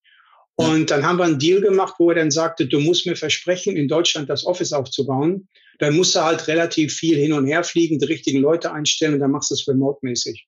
Und 0.56 0.90
dann 0.90 1.06
haben 1.06 1.18
wir 1.18 1.24
einen 1.24 1.38
Deal 1.38 1.60
gemacht, 1.60 1.94
wo 1.98 2.10
er 2.10 2.16
dann 2.16 2.30
sagte, 2.30 2.66
du 2.66 2.80
musst 2.80 3.06
mir 3.06 3.16
versprechen, 3.16 3.76
in 3.76 3.88
Deutschland 3.88 4.28
das 4.28 4.44
Office 4.44 4.72
aufzubauen 4.72 5.48
dann 5.80 5.96
musst 5.96 6.14
du 6.14 6.20
halt 6.20 6.46
relativ 6.46 6.94
viel 6.94 7.16
hin 7.16 7.32
und 7.32 7.46
her 7.46 7.64
fliegen, 7.64 7.98
die 7.98 8.06
richtigen 8.06 8.40
Leute 8.40 8.70
einstellen 8.72 9.14
und 9.14 9.20
dann 9.20 9.30
machst 9.30 9.50
du 9.50 9.54
es 9.54 9.66
remote-mäßig. 9.66 10.46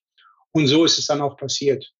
Und 0.51 0.67
so 0.67 0.85
ist 0.85 0.99
es 0.99 1.07
dann 1.07 1.21
auch 1.21 1.37
passiert. 1.37 1.91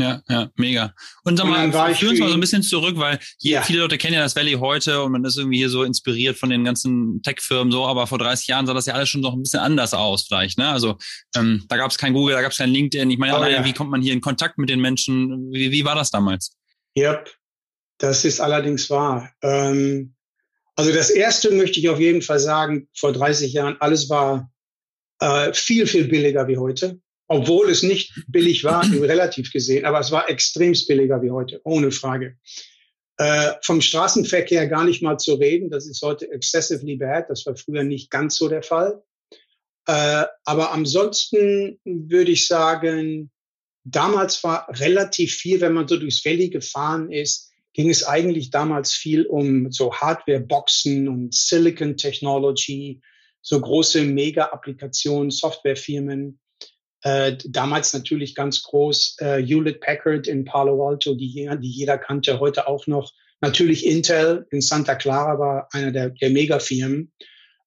Ja, 0.00 0.20
ja, 0.28 0.50
mega. 0.56 0.92
Und 1.22 1.36
sag 1.36 1.46
mal, 1.46 1.70
führ 1.94 2.10
uns 2.10 2.18
mal 2.18 2.28
so 2.28 2.34
ein 2.34 2.40
bisschen 2.40 2.64
zurück, 2.64 2.98
weil 2.98 3.20
hier, 3.38 3.52
ja. 3.52 3.62
viele 3.62 3.80
Leute 3.80 3.96
kennen 3.96 4.14
ja 4.14 4.22
das 4.22 4.34
Valley 4.34 4.54
heute 4.54 5.02
und 5.02 5.12
man 5.12 5.24
ist 5.24 5.38
irgendwie 5.38 5.58
hier 5.58 5.70
so 5.70 5.84
inspiriert 5.84 6.36
von 6.36 6.50
den 6.50 6.64
ganzen 6.64 7.22
Tech-Firmen 7.22 7.70
so, 7.70 7.86
aber 7.86 8.08
vor 8.08 8.18
30 8.18 8.48
Jahren 8.48 8.66
sah 8.66 8.74
das 8.74 8.86
ja 8.86 8.94
alles 8.94 9.08
schon 9.08 9.20
noch 9.20 9.34
ein 9.34 9.42
bisschen 9.42 9.60
anders 9.60 9.94
aus 9.94 10.26
vielleicht. 10.26 10.58
Ne? 10.58 10.68
Also 10.68 10.98
ähm, 11.36 11.64
da 11.68 11.76
gab 11.76 11.92
es 11.92 11.98
kein 11.98 12.12
Google, 12.12 12.34
da 12.34 12.42
gab 12.42 12.50
es 12.50 12.58
kein 12.58 12.70
LinkedIn. 12.70 13.08
Ich 13.08 13.18
meine, 13.18 13.38
oh, 13.38 13.44
ja. 13.44 13.64
wie 13.64 13.72
kommt 13.72 13.90
man 13.90 14.02
hier 14.02 14.12
in 14.12 14.20
Kontakt 14.20 14.58
mit 14.58 14.68
den 14.68 14.80
Menschen? 14.80 15.52
Wie, 15.52 15.70
wie 15.70 15.84
war 15.84 15.94
das 15.94 16.10
damals? 16.10 16.56
Yep, 16.98 17.30
das 17.98 18.24
ist 18.24 18.40
allerdings 18.40 18.90
wahr. 18.90 19.30
Ähm, 19.42 20.14
also 20.74 20.92
das 20.92 21.10
erste 21.10 21.52
möchte 21.52 21.78
ich 21.78 21.88
auf 21.88 22.00
jeden 22.00 22.22
Fall 22.22 22.40
sagen, 22.40 22.88
vor 22.96 23.12
30 23.12 23.52
Jahren, 23.52 23.76
alles 23.78 24.10
war 24.10 24.50
äh, 25.20 25.52
viel, 25.52 25.86
viel 25.86 26.08
billiger 26.08 26.48
wie 26.48 26.58
heute. 26.58 27.00
Obwohl 27.26 27.70
es 27.70 27.82
nicht 27.82 28.12
billig 28.28 28.64
war, 28.64 28.84
relativ 28.92 29.50
gesehen, 29.52 29.84
aber 29.84 30.00
es 30.00 30.10
war 30.10 30.28
extremst 30.28 30.86
billiger 30.88 31.22
wie 31.22 31.30
heute, 31.30 31.60
ohne 31.64 31.90
Frage. 31.90 32.36
Äh, 33.16 33.52
vom 33.62 33.80
Straßenverkehr 33.80 34.66
gar 34.66 34.84
nicht 34.84 35.02
mal 35.02 35.18
zu 35.18 35.34
reden, 35.34 35.70
das 35.70 35.86
ist 35.86 36.02
heute 36.02 36.30
excessively 36.30 36.96
bad, 36.96 37.30
das 37.30 37.46
war 37.46 37.56
früher 37.56 37.84
nicht 37.84 38.10
ganz 38.10 38.36
so 38.36 38.48
der 38.48 38.62
Fall. 38.62 39.02
Äh, 39.86 40.24
aber 40.44 40.72
ansonsten 40.72 41.78
würde 41.84 42.32
ich 42.32 42.46
sagen, 42.46 43.30
damals 43.84 44.42
war 44.42 44.66
relativ 44.80 45.34
viel, 45.34 45.60
wenn 45.60 45.74
man 45.74 45.86
so 45.86 45.96
durchs 45.96 46.24
Valley 46.24 46.48
gefahren 46.48 47.12
ist, 47.12 47.50
ging 47.72 47.90
es 47.90 48.04
eigentlich 48.04 48.50
damals 48.50 48.94
viel 48.94 49.26
um 49.26 49.70
so 49.70 49.94
Hardware-Boxen 49.94 51.08
und 51.08 51.34
Silicon 51.34 51.96
Technology, 51.96 53.00
so 53.42 53.60
große 53.60 54.02
Mega-Applikationen, 54.02 55.30
Softwarefirmen. 55.30 56.40
Äh, 57.04 57.36
damals 57.44 57.92
natürlich 57.92 58.34
ganz 58.34 58.62
groß 58.62 59.16
äh, 59.18 59.42
Hewlett 59.42 59.80
Packard 59.80 60.26
in 60.26 60.46
Palo 60.46 60.88
Alto, 60.88 61.14
die, 61.14 61.48
die 61.60 61.70
jeder 61.70 61.98
kannte, 61.98 62.40
heute 62.40 62.66
auch 62.66 62.86
noch. 62.86 63.12
Natürlich 63.42 63.84
Intel 63.84 64.46
in 64.50 64.62
Santa 64.62 64.94
Clara 64.94 65.38
war 65.38 65.68
einer 65.72 65.92
der, 65.92 66.08
der 66.08 66.30
Megafirmen. 66.30 67.12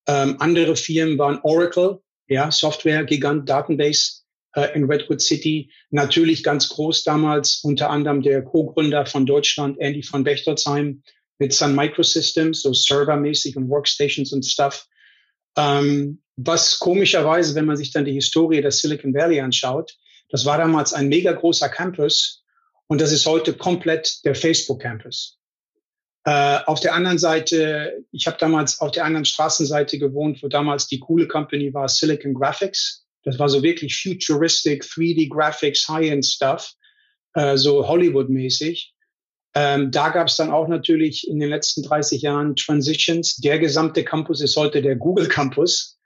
Ähm, 0.08 0.38
andere 0.40 0.76
Firmen 0.76 1.20
waren 1.20 1.40
Oracle, 1.44 2.00
ja, 2.28 2.50
Software-Gigant, 2.50 3.48
Database 3.48 4.24
äh, 4.56 4.74
in 4.74 4.86
Redwood 4.86 5.22
City. 5.22 5.72
Natürlich 5.92 6.42
ganz 6.42 6.70
groß 6.70 7.04
damals, 7.04 7.60
unter 7.64 7.92
anderem 7.92 8.24
der 8.24 8.42
Co-Gründer 8.42 9.06
von 9.06 9.28
Deutschland, 9.28 9.80
Andy 9.80 10.02
von 10.02 10.24
Bechtersheim, 10.24 11.04
mit 11.38 11.54
Sun 11.54 11.76
Microsystems, 11.76 12.64
so 12.64 12.74
servermäßig 12.74 13.56
und 13.56 13.70
Workstations 13.70 14.34
und 14.34 14.44
Stuff. 14.44 14.88
Ähm, 15.56 16.24
was 16.38 16.80
komischerweise, 16.80 17.56
wenn 17.56 17.66
man 17.66 17.78
sich 17.78 17.92
dann 17.92 18.06
die 18.06 18.14
Historie 18.14 18.62
der 18.62 18.72
Silicon 18.72 19.14
Valley 19.14 19.42
anschaut, 19.42 19.98
das 20.30 20.46
war 20.46 20.58
damals 20.58 20.94
ein 20.94 21.08
mega 21.08 21.32
großer 21.32 21.70
Campus 21.70 22.44
und 22.88 23.02
das 23.02 23.12
ist 23.12 23.26
heute 23.26 23.54
komplett 23.54 24.24
der 24.24 24.36
Facebook 24.36 24.82
Campus. 24.82 25.38
Äh, 26.26 26.60
auf 26.66 26.80
der 26.80 26.94
anderen 26.94 27.18
Seite, 27.18 28.04
ich 28.12 28.28
habe 28.28 28.38
damals 28.38 28.80
auf 28.82 28.92
der 28.92 29.06
anderen 29.06 29.26
Straßenseite 29.26 29.98
gewohnt, 29.98 30.44
wo 30.44 30.48
damals 30.48 30.88
die 30.88 31.00
coole 31.00 31.28
Company 31.28 31.74
war, 31.74 31.90
Silicon 31.90 32.34
Graphics. 32.34 33.06
Das 33.24 33.40
war 33.40 33.50
so 33.50 33.64
wirklich 33.64 34.00
futuristic, 34.00 34.84
3D 34.84 35.30
Graphics, 35.30 35.88
High-End 35.88 36.26
Stuff, 36.26 36.74
äh, 37.34 37.58
so 37.58 37.88
Hollywood-mäßig. 37.88 38.94
Ähm, 39.56 39.90
da 39.90 40.10
gab 40.10 40.28
es 40.28 40.36
dann 40.36 40.52
auch 40.52 40.68
natürlich 40.68 41.28
in 41.28 41.40
den 41.40 41.50
letzten 41.50 41.82
30 41.82 42.22
Jahren 42.22 42.56
Transitions. 42.56 43.38
Der 43.38 43.58
gesamte 43.58 44.04
Campus 44.04 44.42
ist 44.42 44.56
heute 44.56 44.82
der 44.82 44.98
Google 44.98 45.28
Campus, 45.28 45.97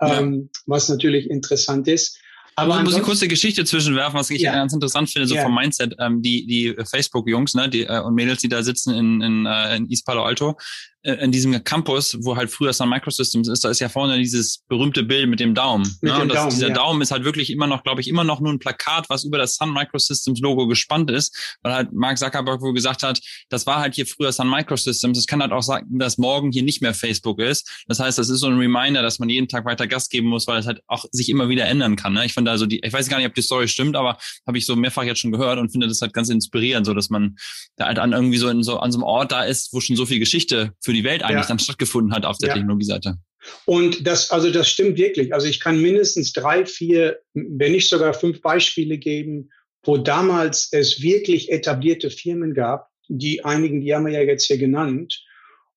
ähm, 0.00 0.50
ja. 0.52 0.60
was 0.66 0.88
natürlich 0.88 1.28
interessant 1.30 1.88
ist. 1.88 2.18
Aber 2.56 2.80
muss 2.82 2.96
ich 2.96 3.02
kurz 3.02 3.20
eine 3.20 3.28
Geschichte 3.28 3.64
zwischenwerfen, 3.64 4.18
was 4.18 4.30
ich 4.30 4.40
ja. 4.40 4.52
ganz 4.52 4.72
interessant 4.72 5.10
finde, 5.10 5.26
so 5.26 5.34
ja. 5.34 5.42
vom 5.42 5.54
Mindset. 5.54 5.96
Ähm, 5.98 6.22
die 6.22 6.46
die 6.46 6.74
Facebook-Jungs 6.88 7.54
ne, 7.54 7.68
die, 7.68 7.82
äh, 7.82 8.00
und 8.00 8.14
Mädels, 8.14 8.40
die 8.40 8.48
da 8.48 8.62
sitzen 8.62 8.94
in, 8.94 9.20
in, 9.20 9.46
äh, 9.46 9.76
in 9.76 9.90
East 9.90 10.06
Palo 10.06 10.22
Alto, 10.22 10.56
in 11.04 11.32
diesem 11.32 11.62
Campus, 11.64 12.16
wo 12.22 12.34
halt 12.36 12.50
früher 12.50 12.72
Sun 12.72 12.88
Microsystems 12.88 13.48
ist, 13.48 13.62
da 13.62 13.68
ist 13.68 13.80
ja 13.80 13.90
vorne 13.90 14.16
dieses 14.16 14.64
berühmte 14.68 15.02
Bild 15.02 15.28
mit 15.28 15.38
dem 15.38 15.54
Daumen. 15.54 15.84
Mit 16.00 16.12
ne? 16.12 16.18
dem 16.18 16.22
und 16.22 16.28
das, 16.28 16.36
Daumen, 16.36 16.50
dieser 16.50 16.68
ja. 16.68 16.74
Daumen 16.74 17.02
ist 17.02 17.10
halt 17.10 17.24
wirklich 17.24 17.50
immer 17.50 17.66
noch, 17.66 17.82
glaube 17.82 18.00
ich, 18.00 18.08
immer 18.08 18.24
noch 18.24 18.40
nur 18.40 18.50
ein 18.50 18.58
Plakat, 18.58 19.10
was 19.10 19.24
über 19.24 19.36
das 19.36 19.56
Sun 19.56 19.72
Microsystems 19.74 20.40
Logo 20.40 20.66
gespannt 20.66 21.10
ist, 21.10 21.58
weil 21.62 21.74
halt 21.74 21.92
Mark 21.92 22.16
Zuckerberg 22.18 22.62
wohl 22.62 22.72
gesagt 22.72 23.02
hat, 23.02 23.20
das 23.50 23.66
war 23.66 23.80
halt 23.80 23.94
hier 23.94 24.06
früher 24.06 24.32
Sun 24.32 24.48
Microsystems. 24.48 25.18
Es 25.18 25.26
kann 25.26 25.42
halt 25.42 25.52
auch 25.52 25.62
sagen, 25.62 25.98
dass 25.98 26.16
morgen 26.16 26.52
hier 26.52 26.62
nicht 26.62 26.80
mehr 26.80 26.94
Facebook 26.94 27.38
ist. 27.38 27.84
Das 27.86 28.00
heißt, 28.00 28.16
das 28.16 28.30
ist 28.30 28.40
so 28.40 28.46
ein 28.46 28.56
Reminder, 28.56 29.02
dass 29.02 29.18
man 29.18 29.28
jeden 29.28 29.46
Tag 29.46 29.66
weiter 29.66 29.86
Gas 29.86 30.08
geben 30.08 30.28
muss, 30.28 30.46
weil 30.46 30.58
es 30.58 30.66
halt 30.66 30.80
auch 30.86 31.04
sich 31.12 31.28
immer 31.28 31.50
wieder 31.50 31.66
ändern 31.66 31.96
kann. 31.96 32.14
Ne? 32.14 32.24
Ich 32.24 32.32
finde 32.32 32.50
also 32.50 32.64
die, 32.64 32.80
ich 32.82 32.92
weiß 32.92 33.08
gar 33.08 33.18
nicht, 33.18 33.26
ob 33.26 33.34
die 33.34 33.42
Story 33.42 33.68
stimmt, 33.68 33.94
aber 33.94 34.16
habe 34.46 34.56
ich 34.56 34.64
so 34.64 34.74
mehrfach 34.74 35.02
jetzt 35.02 35.20
schon 35.20 35.32
gehört 35.32 35.58
und 35.58 35.70
finde 35.70 35.86
das 35.86 36.00
halt 36.00 36.14
ganz 36.14 36.30
inspirierend, 36.30 36.86
so 36.86 36.94
dass 36.94 37.10
man 37.10 37.36
da 37.76 37.86
halt 37.86 37.98
an 37.98 38.12
irgendwie 38.12 38.38
so 38.38 38.48
in 38.48 38.62
so 38.62 38.78
an 38.78 38.90
so 38.90 38.98
einem 38.98 39.04
Ort 39.04 39.32
da 39.32 39.42
ist, 39.42 39.74
wo 39.74 39.80
schon 39.80 39.96
so 39.96 40.06
viel 40.06 40.18
Geschichte 40.18 40.72
für 40.80 40.93
die 40.94 41.04
Welt 41.04 41.22
eigentlich 41.22 41.42
ja. 41.42 41.48
dann 41.48 41.58
stattgefunden 41.58 42.14
hat 42.14 42.24
auf 42.24 42.38
der 42.38 42.48
ja. 42.48 42.54
Technologieseite. 42.54 43.18
Und 43.66 44.06
das, 44.06 44.30
also 44.30 44.50
das 44.50 44.68
stimmt 44.68 44.96
wirklich. 44.96 45.34
Also 45.34 45.46
ich 45.46 45.60
kann 45.60 45.80
mindestens 45.80 46.32
drei, 46.32 46.64
vier, 46.64 47.18
wenn 47.34 47.72
nicht 47.72 47.88
sogar 47.88 48.14
fünf 48.14 48.40
Beispiele 48.40 48.98
geben, 48.98 49.50
wo 49.82 49.98
damals 49.98 50.68
es 50.72 51.02
wirklich 51.02 51.52
etablierte 51.52 52.10
Firmen 52.10 52.54
gab, 52.54 52.88
die 53.08 53.44
einigen, 53.44 53.82
die 53.82 53.94
haben 53.94 54.06
wir 54.06 54.12
ja 54.14 54.22
jetzt 54.22 54.46
hier 54.46 54.56
genannt, 54.56 55.22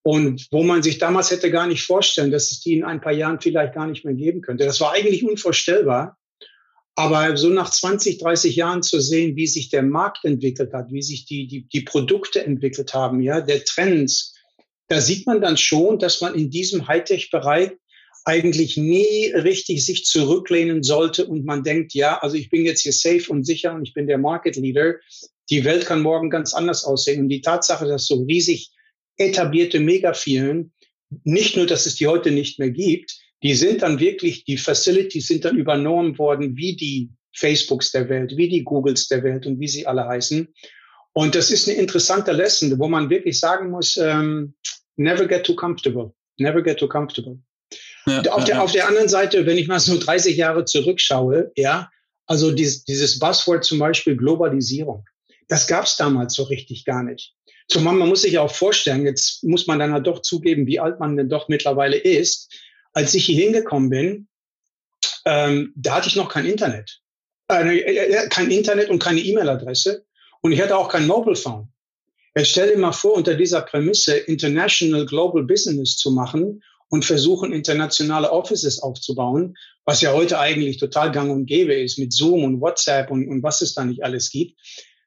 und 0.07 0.47
wo 0.51 0.63
man 0.63 0.83
sich 0.83 0.99
damals 0.99 1.31
hätte 1.31 1.51
gar 1.51 1.67
nicht 1.67 1.83
vorstellen, 1.83 2.31
dass 2.31 2.49
es 2.49 2.61
die 2.61 2.77
in 2.77 2.85
ein 2.85 3.01
paar 3.01 3.11
Jahren 3.11 3.41
vielleicht 3.41 3.73
gar 3.73 3.87
nicht 3.87 4.05
mehr 4.05 4.13
geben 4.13 4.39
könnte. 4.39 4.63
Das 4.63 4.79
war 4.79 4.93
eigentlich 4.93 5.27
unvorstellbar. 5.27 6.17
Aber 6.95 7.35
so 7.35 7.49
nach 7.49 7.69
20, 7.69 8.17
30 8.17 8.55
Jahren 8.55 8.83
zu 8.83 9.01
sehen, 9.01 9.35
wie 9.35 9.47
sich 9.47 9.67
der 9.67 9.83
Markt 9.83 10.23
entwickelt 10.23 10.71
hat, 10.71 10.93
wie 10.93 11.01
sich 11.01 11.25
die, 11.25 11.45
die, 11.47 11.67
die 11.67 11.81
Produkte 11.81 12.41
entwickelt 12.45 12.93
haben, 12.93 13.19
ja, 13.19 13.41
der 13.41 13.65
Trends, 13.65 14.33
da 14.87 15.01
sieht 15.01 15.25
man 15.27 15.41
dann 15.41 15.57
schon, 15.57 15.99
dass 15.99 16.21
man 16.21 16.35
in 16.35 16.49
diesem 16.49 16.87
Hightech-Bereich 16.87 17.71
eigentlich 18.25 18.75
nie 18.75 19.31
richtig 19.33 19.85
sich 19.85 20.03
zurücklehnen 20.03 20.83
sollte 20.83 21.25
und 21.25 21.45
man 21.45 21.63
denkt, 21.63 21.93
ja, 21.93 22.17
also 22.17 22.35
ich 22.35 22.49
bin 22.49 22.65
jetzt 22.65 22.81
hier 22.81 22.91
safe 22.91 23.31
und 23.31 23.45
sicher 23.45 23.73
und 23.73 23.87
ich 23.87 23.93
bin 23.93 24.07
der 24.07 24.17
Market 24.17 24.57
Leader. 24.57 24.95
Die 25.49 25.63
Welt 25.63 25.85
kann 25.85 26.01
morgen 26.01 26.29
ganz 26.29 26.53
anders 26.53 26.83
aussehen. 26.83 27.21
Und 27.21 27.29
die 27.29 27.39
Tatsache, 27.39 27.85
dass 27.85 28.05
so 28.05 28.23
riesig 28.23 28.71
etablierte 29.15 29.79
Megafirmen, 29.79 30.73
nicht 31.23 31.55
nur, 31.55 31.67
dass 31.67 31.85
es 31.85 31.95
die 31.95 32.07
heute 32.07 32.31
nicht 32.31 32.59
mehr 32.59 32.69
gibt, 32.69 33.17
die 33.43 33.53
sind 33.53 33.81
dann 33.81 33.99
wirklich, 33.99 34.43
die 34.43 34.57
Facilities 34.57 35.27
sind 35.27 35.45
dann 35.45 35.57
übernommen 35.57 36.17
worden, 36.17 36.57
wie 36.57 36.75
die 36.75 37.11
Facebooks 37.33 37.91
der 37.91 38.09
Welt, 38.09 38.35
wie 38.35 38.49
die 38.49 38.63
Googles 38.63 39.07
der 39.07 39.23
Welt 39.23 39.45
und 39.45 39.59
wie 39.59 39.67
sie 39.67 39.85
alle 39.85 40.05
heißen. 40.05 40.47
Und 41.17 41.33
das 41.33 41.49
ist 41.49 41.67
eine 41.67 41.79
interessante 41.79 42.31
Lesson, 42.31 42.77
wo 42.77 42.87
man 42.87 43.09
wirklich 43.09 43.39
sagen 43.39 43.71
muss, 43.71 43.97
ähm, 43.97 44.53
never 44.97 45.25
get 45.25 45.43
too 45.43 45.55
comfortable. 45.55 46.13
Never 46.37 46.61
get 46.61 46.77
too 46.77 46.87
comfortable. 46.87 47.39
Ja, 48.05 48.21
auf, 48.29 48.43
der, 48.43 48.57
ja. 48.57 48.61
auf 48.61 48.71
der 48.71 48.87
anderen 48.87 49.09
Seite, 49.09 49.47
wenn 49.47 49.57
ich 49.57 49.67
mal 49.67 49.79
so 49.79 49.97
30 49.97 50.37
Jahre 50.37 50.65
zurückschaue, 50.65 51.51
ja, 51.55 51.89
also 52.27 52.51
dieses, 52.51 52.83
dieses 52.83 53.17
Buzzword 53.17 53.65
zum 53.65 53.79
Beispiel 53.79 54.15
Globalisierung, 54.15 55.05
das 55.47 55.65
gab 55.65 55.85
es 55.85 55.97
damals 55.97 56.35
so 56.35 56.43
richtig 56.43 56.85
gar 56.85 57.01
nicht. 57.01 57.33
Zumal 57.67 57.95
man 57.95 58.09
muss 58.09 58.21
sich 58.21 58.37
auch 58.37 58.53
vorstellen, 58.53 59.03
jetzt 59.03 59.43
muss 59.43 59.65
man 59.65 59.79
dann 59.79 59.93
halt 59.93 60.05
doch 60.05 60.21
zugeben, 60.21 60.67
wie 60.67 60.79
alt 60.79 60.99
man 60.99 61.17
denn 61.17 61.29
doch 61.29 61.47
mittlerweile 61.47 61.97
ist. 61.97 62.53
Als 62.93 63.15
ich 63.15 63.25
hier 63.25 63.43
hingekommen 63.43 63.89
bin, 63.89 64.27
ähm, 65.25 65.73
da 65.75 65.95
hatte 65.95 66.09
ich 66.09 66.15
noch 66.15 66.29
kein 66.29 66.45
Internet. 66.45 66.99
Äh, 67.51 67.79
äh, 67.79 68.29
kein 68.29 68.51
Internet 68.51 68.91
und 68.91 68.99
keine 69.01 69.21
E-Mail-Adresse. 69.21 70.05
Und 70.41 70.51
ich 70.51 70.61
hatte 70.61 70.77
auch 70.77 70.89
kein 70.89 71.07
Mobile 71.07 71.35
Phone. 71.35 71.69
Jetzt 72.35 72.49
stell 72.49 72.71
dir 72.71 72.77
mal 72.77 72.91
vor, 72.91 73.13
unter 73.13 73.33
dieser 73.33 73.61
Prämisse 73.61 74.15
International 74.15 75.05
Global 75.05 75.43
Business 75.43 75.97
zu 75.97 76.11
machen 76.11 76.61
und 76.89 77.03
versuchen, 77.03 77.51
internationale 77.51 78.31
Offices 78.31 78.79
aufzubauen, 78.79 79.55
was 79.85 80.01
ja 80.01 80.13
heute 80.13 80.39
eigentlich 80.39 80.77
total 80.77 81.11
gang 81.11 81.31
und 81.31 81.45
gäbe 81.45 81.73
ist 81.73 81.97
mit 81.97 82.13
Zoom 82.13 82.43
und 82.43 82.61
WhatsApp 82.61 83.09
und, 83.09 83.27
und 83.27 83.43
was 83.43 83.61
es 83.61 83.73
da 83.73 83.83
nicht 83.83 84.03
alles 84.03 84.29
gibt. 84.29 84.59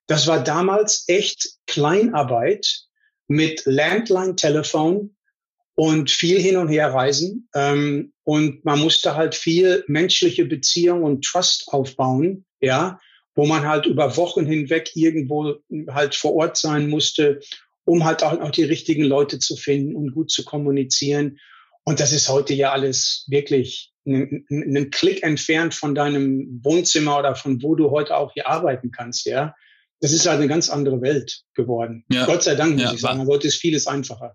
Das 0.06 0.26
war 0.26 0.42
damals 0.42 1.04
echt 1.06 1.50
Kleinarbeit 1.66 2.82
mit 3.28 3.62
Landline-Telefon 3.64 5.14
und 5.76 6.10
viel 6.10 6.40
hin 6.40 6.56
und 6.56 6.68
her 6.68 6.92
reisen. 6.92 7.48
Ähm, 7.54 8.12
und 8.24 8.64
man 8.64 8.80
musste 8.80 9.14
halt 9.14 9.34
viel 9.34 9.84
menschliche 9.86 10.44
Beziehung 10.44 11.04
und 11.04 11.24
Trust 11.24 11.68
aufbauen, 11.68 12.44
ja, 12.60 12.98
wo 13.34 13.46
man 13.46 13.66
halt 13.66 13.86
über 13.86 14.16
Wochen 14.16 14.46
hinweg 14.46 14.90
irgendwo 14.94 15.54
halt 15.88 16.14
vor 16.14 16.34
Ort 16.34 16.56
sein 16.56 16.88
musste, 16.88 17.40
um 17.84 18.04
halt 18.04 18.22
auch, 18.22 18.40
auch 18.40 18.50
die 18.50 18.64
richtigen 18.64 19.04
Leute 19.04 19.38
zu 19.38 19.56
finden 19.56 19.96
und 19.96 20.12
gut 20.12 20.30
zu 20.30 20.44
kommunizieren. 20.44 21.38
Und 21.84 22.00
das 22.00 22.12
ist 22.12 22.28
heute 22.28 22.54
ja 22.54 22.72
alles 22.72 23.24
wirklich 23.28 23.92
einen 24.06 24.90
Klick 24.90 25.22
entfernt 25.22 25.74
von 25.74 25.94
deinem 25.94 26.60
Wohnzimmer 26.62 27.18
oder 27.18 27.34
von 27.34 27.62
wo 27.62 27.74
du 27.74 27.90
heute 27.90 28.16
auch 28.16 28.32
hier 28.32 28.48
arbeiten 28.48 28.90
kannst, 28.90 29.26
ja. 29.26 29.54
Das 30.00 30.12
ist 30.12 30.26
halt 30.26 30.38
eine 30.38 30.48
ganz 30.48 30.70
andere 30.70 31.02
Welt 31.02 31.42
geworden. 31.54 32.06
Ja. 32.10 32.24
Gott 32.24 32.42
sei 32.42 32.54
Dank, 32.54 32.72
muss 32.72 32.82
ja, 32.82 32.92
ich 32.94 33.00
sagen. 33.00 33.26
Heute 33.26 33.48
ist 33.48 33.56
vieles 33.56 33.86
einfacher. 33.86 34.34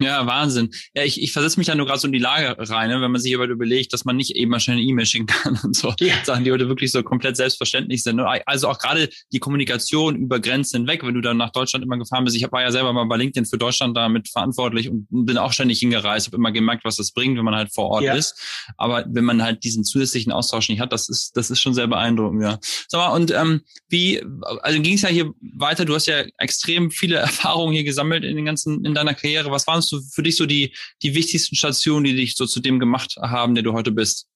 Ja, 0.00 0.26
Wahnsinn. 0.26 0.70
Ja, 0.94 1.04
ich, 1.04 1.22
ich 1.22 1.32
versetze 1.32 1.58
mich 1.58 1.68
da 1.68 1.74
nur 1.74 1.86
gerade 1.86 1.98
so 1.98 2.06
in 2.06 2.12
die 2.12 2.18
Lage 2.18 2.54
rein, 2.70 2.90
ne, 2.90 3.00
wenn 3.00 3.10
man 3.10 3.20
sich 3.20 3.34
aber 3.34 3.46
überlegt, 3.46 3.94
dass 3.94 4.04
man 4.04 4.16
nicht 4.16 4.36
eben 4.36 4.50
mal 4.50 4.60
schnell 4.60 4.76
eine 4.76 4.84
E-Mail 4.84 5.06
schicken 5.06 5.26
kann 5.26 5.58
und 5.64 5.74
so. 5.74 5.94
Ja. 6.00 6.14
Sachen, 6.22 6.44
die 6.44 6.52
heute 6.52 6.68
wirklich 6.68 6.92
so 6.92 7.02
komplett 7.02 7.36
selbstverständlich 7.36 8.02
sind. 8.02 8.16
Ne? 8.16 8.42
Also 8.46 8.68
auch 8.68 8.78
gerade 8.78 9.08
die 9.32 9.38
Kommunikation 9.38 10.16
über 10.16 10.38
Grenzen 10.38 10.82
hinweg, 10.82 11.02
wenn 11.02 11.14
du 11.14 11.22
dann 11.22 11.38
nach 11.38 11.50
Deutschland 11.50 11.82
immer 11.82 11.96
gefahren 11.96 12.24
bist. 12.24 12.36
Ich 12.36 12.46
war 12.52 12.60
ja 12.60 12.70
selber 12.70 12.92
mal 12.92 13.04
bei 13.04 13.16
LinkedIn 13.16 13.46
für 13.46 13.56
Deutschland 13.56 13.96
damit 13.96 14.28
verantwortlich 14.28 14.90
und 14.90 15.06
bin 15.10 15.38
auch 15.38 15.52
ständig 15.52 15.78
hingereist, 15.78 16.26
habe 16.26 16.36
immer 16.36 16.52
gemerkt, 16.52 16.84
was 16.84 16.96
das 16.96 17.12
bringt, 17.12 17.38
wenn 17.38 17.44
man 17.44 17.54
halt 17.54 17.72
vor 17.72 17.88
Ort 17.88 18.02
ja. 18.02 18.14
ist. 18.14 18.38
Aber 18.76 19.06
wenn 19.08 19.24
man 19.24 19.42
halt 19.42 19.64
diesen 19.64 19.82
zusätzlichen 19.82 20.30
Austausch 20.30 20.68
nicht 20.68 20.80
hat, 20.80 20.92
das 20.92 21.08
ist, 21.08 21.36
das 21.36 21.50
ist 21.50 21.60
schon 21.60 21.72
sehr 21.72 21.86
beeindruckend, 21.86 22.42
ja. 22.42 22.58
Sag 22.88 22.98
mal, 22.98 23.14
und 23.14 23.30
ähm, 23.30 23.62
wie, 23.88 24.22
also 24.60 24.80
ging 24.82 24.94
es 24.94 25.02
ja 25.02 25.08
hier 25.08 25.32
weiter, 25.40 25.86
du 25.86 25.94
hast 25.94 26.06
ja 26.06 26.24
extrem 26.36 26.90
viele 26.90 27.16
Erfahrungen 27.26 27.72
hier 27.72 27.84
gesammelt 27.84 28.24
in 28.24 28.36
den 28.36 28.44
ganzen, 28.44 28.84
in 28.84 28.92
deiner 28.92 29.14
Karriere. 29.14 29.50
Was 29.50 29.66
waren 29.66 29.85
so 29.86 30.00
für 30.00 30.22
dich 30.22 30.36
so 30.36 30.46
die, 30.46 30.74
die 31.02 31.14
wichtigsten 31.14 31.56
Stationen, 31.56 32.04
die 32.04 32.14
dich 32.14 32.34
so 32.34 32.46
zu 32.46 32.60
dem 32.60 32.78
gemacht 32.78 33.16
haben, 33.20 33.54
der 33.54 33.64
du 33.64 33.72
heute 33.72 33.92
bist? 33.92 34.28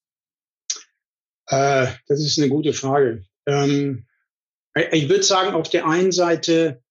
Äh, 1.47 1.89
das 2.07 2.21
ist 2.21 2.39
eine 2.39 2.49
gute 2.49 2.73
Frage. 2.73 3.25
Ähm, 3.47 4.07
ich 4.93 5.09
würde 5.09 5.23
sagen, 5.23 5.55
auf 5.55 5.69
der 5.69 5.87
einen 5.87 6.13
Seite 6.13 6.83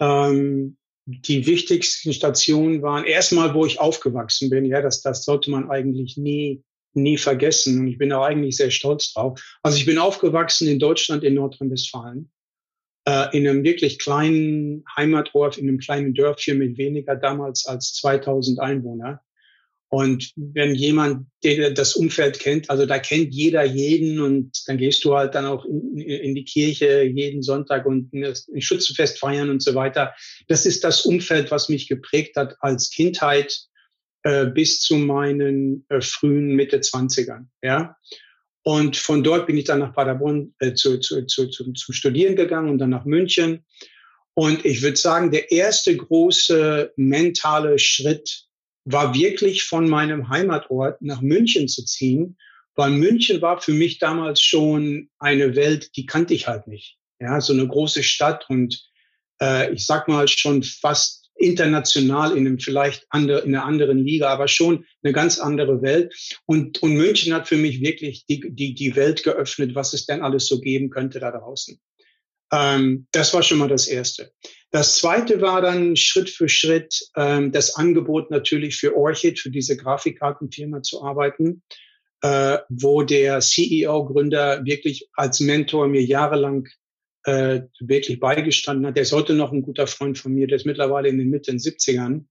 ähm, 0.00 0.76
die 1.06 1.46
wichtigsten 1.46 2.12
Stationen 2.12 2.82
waren 2.82 3.04
erstmal, 3.04 3.54
wo 3.54 3.64
ich 3.64 3.80
aufgewachsen 3.80 4.50
bin. 4.50 4.66
Ja, 4.66 4.82
das, 4.82 5.00
das 5.00 5.24
sollte 5.24 5.50
man 5.50 5.70
eigentlich 5.70 6.16
nie, 6.16 6.62
nie 6.92 7.16
vergessen. 7.16 7.80
Und 7.80 7.88
ich 7.88 7.98
bin 7.98 8.12
auch 8.12 8.24
eigentlich 8.24 8.56
sehr 8.56 8.70
stolz 8.70 9.12
drauf. 9.12 9.40
Also 9.62 9.78
ich 9.78 9.86
bin 9.86 9.98
aufgewachsen 9.98 10.68
in 10.68 10.78
Deutschland, 10.78 11.24
in 11.24 11.34
Nordrhein-Westfalen 11.34 12.30
äh, 13.08 13.34
in 13.34 13.48
einem 13.48 13.64
wirklich 13.64 13.98
kleinen 13.98 14.84
Heimatdorf, 14.94 15.56
in 15.56 15.66
einem 15.66 15.78
kleinen 15.78 16.12
Dörfchen 16.12 16.58
mit 16.58 16.76
weniger 16.76 17.16
damals 17.16 17.64
als 17.66 17.94
2000 17.94 18.60
Einwohner. 18.60 19.22
Und 19.90 20.32
wenn 20.36 20.74
jemand 20.74 21.26
das 21.72 21.96
Umfeld 21.96 22.38
kennt, 22.38 22.68
also 22.68 22.84
da 22.84 22.98
kennt 22.98 23.32
jeder 23.32 23.64
jeden 23.64 24.20
und 24.20 24.52
dann 24.66 24.76
gehst 24.76 25.02
du 25.02 25.16
halt 25.16 25.34
dann 25.34 25.46
auch 25.46 25.64
in, 25.64 25.98
in 25.98 26.34
die 26.34 26.44
Kirche 26.44 27.04
jeden 27.04 27.40
Sonntag 27.40 27.86
und 27.86 28.12
ein 28.12 28.60
Schützenfest 28.60 29.18
feiern 29.18 29.48
und 29.48 29.62
so 29.62 29.74
weiter. 29.74 30.14
Das 30.46 30.66
ist 30.66 30.84
das 30.84 31.06
Umfeld, 31.06 31.50
was 31.50 31.70
mich 31.70 31.88
geprägt 31.88 32.36
hat 32.36 32.56
als 32.60 32.90
Kindheit 32.90 33.56
äh, 34.24 34.44
bis 34.44 34.80
zu 34.80 34.96
meinen 34.96 35.86
äh, 35.88 36.02
frühen 36.02 36.48
Mitte 36.54 36.80
20ern. 36.80 37.46
Ja? 37.62 37.96
Und 38.68 38.98
von 38.98 39.24
dort 39.24 39.46
bin 39.46 39.56
ich 39.56 39.64
dann 39.64 39.78
nach 39.78 39.94
Paderborn 39.94 40.54
äh, 40.58 40.74
zu, 40.74 41.00
zu, 41.00 41.24
zu, 41.24 41.48
zu, 41.48 41.72
zum 41.72 41.94
Studieren 41.94 42.36
gegangen 42.36 42.68
und 42.68 42.76
dann 42.76 42.90
nach 42.90 43.06
München. 43.06 43.64
Und 44.34 44.62
ich 44.66 44.82
würde 44.82 44.98
sagen, 44.98 45.30
der 45.30 45.50
erste 45.50 45.96
große 45.96 46.92
mentale 46.96 47.78
Schritt 47.78 48.44
war 48.84 49.14
wirklich 49.14 49.62
von 49.62 49.88
meinem 49.88 50.28
Heimatort 50.28 51.00
nach 51.00 51.22
München 51.22 51.66
zu 51.66 51.82
ziehen, 51.82 52.36
weil 52.74 52.90
München 52.90 53.40
war 53.40 53.58
für 53.58 53.72
mich 53.72 54.00
damals 54.00 54.42
schon 54.42 55.08
eine 55.18 55.56
Welt, 55.56 55.96
die 55.96 56.04
kannte 56.04 56.34
ich 56.34 56.46
halt 56.46 56.66
nicht. 56.66 56.98
Ja, 57.20 57.40
so 57.40 57.54
eine 57.54 57.66
große 57.66 58.02
Stadt 58.02 58.50
und 58.50 58.78
äh, 59.40 59.72
ich 59.72 59.86
sag 59.86 60.08
mal 60.08 60.28
schon 60.28 60.62
fast 60.62 61.17
international 61.38 62.36
in 62.36 62.46
einem 62.46 62.58
vielleicht 62.58 63.06
andere, 63.10 63.40
in 63.40 63.54
einer 63.54 63.64
anderen 63.64 63.98
Liga, 63.98 64.28
aber 64.28 64.48
schon 64.48 64.84
eine 65.02 65.12
ganz 65.12 65.38
andere 65.38 65.82
Welt. 65.82 66.14
Und, 66.46 66.82
und 66.82 66.94
München 66.94 67.32
hat 67.32 67.48
für 67.48 67.56
mich 67.56 67.80
wirklich 67.80 68.26
die, 68.26 68.40
die, 68.54 68.74
die 68.74 68.96
Welt 68.96 69.22
geöffnet, 69.22 69.74
was 69.74 69.92
es 69.92 70.06
denn 70.06 70.22
alles 70.22 70.46
so 70.46 70.60
geben 70.60 70.90
könnte 70.90 71.20
da 71.20 71.30
draußen. 71.30 71.80
Ähm, 72.52 73.06
das 73.12 73.34
war 73.34 73.42
schon 73.42 73.58
mal 73.58 73.68
das 73.68 73.86
Erste. 73.86 74.32
Das 74.70 74.96
Zweite 74.96 75.40
war 75.40 75.60
dann 75.60 75.96
Schritt 75.96 76.30
für 76.30 76.48
Schritt 76.48 77.08
ähm, 77.16 77.52
das 77.52 77.76
Angebot 77.76 78.30
natürlich 78.30 78.76
für 78.76 78.96
Orchid, 78.96 79.38
für 79.38 79.50
diese 79.50 79.76
Grafikkartenfirma 79.76 80.82
zu 80.82 81.02
arbeiten, 81.02 81.62
äh, 82.22 82.58
wo 82.68 83.02
der 83.02 83.40
CEO-Gründer 83.40 84.64
wirklich 84.64 85.08
als 85.14 85.40
Mentor 85.40 85.88
mir 85.88 86.02
jahrelang 86.02 86.68
äh, 87.28 87.68
wirklich 87.80 88.20
beigestanden 88.20 88.86
hat. 88.86 88.96
Der 88.96 89.02
ist 89.02 89.12
heute 89.12 89.34
noch 89.34 89.52
ein 89.52 89.62
guter 89.62 89.86
Freund 89.86 90.16
von 90.16 90.32
mir, 90.32 90.46
der 90.46 90.56
ist 90.56 90.66
mittlerweile 90.66 91.08
in 91.08 91.18
den 91.18 91.28
Mitte 91.28 91.52
70ern. 91.52 92.24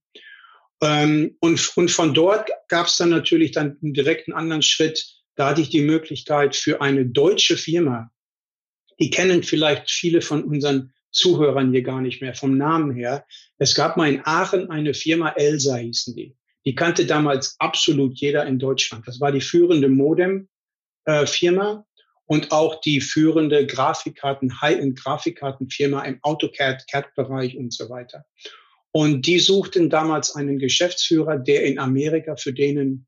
Ähm, 0.82 1.36
und, 1.40 1.76
und 1.76 1.90
von 1.90 2.14
dort 2.14 2.50
gab 2.68 2.86
es 2.86 2.96
dann 2.96 3.10
natürlich 3.10 3.52
dann 3.52 3.78
einen 3.80 3.94
direkten 3.94 4.32
anderen 4.32 4.62
Schritt. 4.62 5.06
Da 5.36 5.50
hatte 5.50 5.60
ich 5.60 5.68
die 5.68 5.82
Möglichkeit 5.82 6.56
für 6.56 6.80
eine 6.80 7.06
deutsche 7.06 7.56
Firma, 7.56 8.10
die 8.98 9.10
kennen 9.10 9.44
vielleicht 9.44 9.88
viele 9.88 10.20
von 10.20 10.42
unseren 10.42 10.92
Zuhörern 11.12 11.70
hier 11.70 11.82
gar 11.82 12.00
nicht 12.00 12.20
mehr 12.20 12.34
vom 12.34 12.56
Namen 12.58 12.92
her. 12.92 13.24
Es 13.56 13.76
gab 13.76 13.96
mal 13.96 14.12
in 14.12 14.22
Aachen 14.24 14.68
eine 14.68 14.94
Firma 14.94 15.30
Elsa 15.30 15.76
hießen 15.76 16.16
die. 16.16 16.36
Die 16.66 16.74
kannte 16.74 17.06
damals 17.06 17.54
absolut 17.60 18.18
jeder 18.18 18.44
in 18.46 18.58
Deutschland. 18.58 19.06
Das 19.06 19.20
war 19.20 19.30
die 19.30 19.40
führende 19.40 19.88
Modem-Firma 19.88 21.86
und 22.28 22.52
auch 22.52 22.80
die 22.82 23.00
führende 23.00 23.66
Grafikkarten, 23.66 24.60
High-End-Grafikkartenfirma 24.60 26.04
im 26.04 26.18
AutoCAD-CAD-Bereich 26.22 27.56
und 27.56 27.72
so 27.72 27.88
weiter. 27.88 28.26
Und 28.92 29.26
die 29.26 29.38
suchten 29.38 29.88
damals 29.88 30.36
einen 30.36 30.58
Geschäftsführer, 30.58 31.38
der 31.38 31.64
in 31.64 31.78
Amerika 31.78 32.36
für 32.36 32.52
denen 32.52 33.06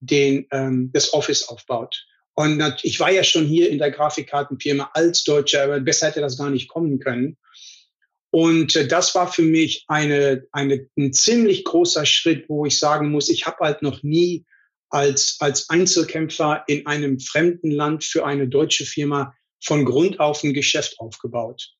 den, 0.00 0.46
ähm, 0.50 0.90
das 0.92 1.12
Office 1.12 1.48
aufbaut. 1.48 2.06
Und 2.34 2.60
ich 2.82 2.98
war 2.98 3.10
ja 3.10 3.22
schon 3.22 3.46
hier 3.46 3.70
in 3.70 3.78
der 3.78 3.92
Grafikkartenfirma 3.92 4.90
als 4.94 5.22
Deutscher, 5.22 5.62
aber 5.62 5.80
besser 5.80 6.08
hätte 6.08 6.20
das 6.20 6.36
gar 6.36 6.50
nicht 6.50 6.68
kommen 6.68 6.98
können. 6.98 7.38
Und 8.30 8.74
äh, 8.74 8.88
das 8.88 9.14
war 9.14 9.32
für 9.32 9.42
mich 9.42 9.84
eine, 9.86 10.44
eine, 10.50 10.88
ein 10.98 11.12
ziemlich 11.12 11.64
großer 11.64 12.04
Schritt, 12.04 12.48
wo 12.48 12.66
ich 12.66 12.80
sagen 12.80 13.12
muss, 13.12 13.28
ich 13.28 13.46
habe 13.46 13.58
halt 13.60 13.82
noch 13.82 14.02
nie 14.02 14.44
als, 14.90 15.36
als 15.40 15.68
Einzelkämpfer 15.68 16.64
in 16.66 16.86
einem 16.86 17.20
fremden 17.20 17.70
Land 17.70 18.04
für 18.04 18.24
eine 18.24 18.48
deutsche 18.48 18.84
Firma 18.84 19.34
von 19.62 19.84
Grund 19.84 20.20
auf 20.20 20.42
ein 20.44 20.54
Geschäft 20.54 20.98
aufgebaut. 20.98 21.70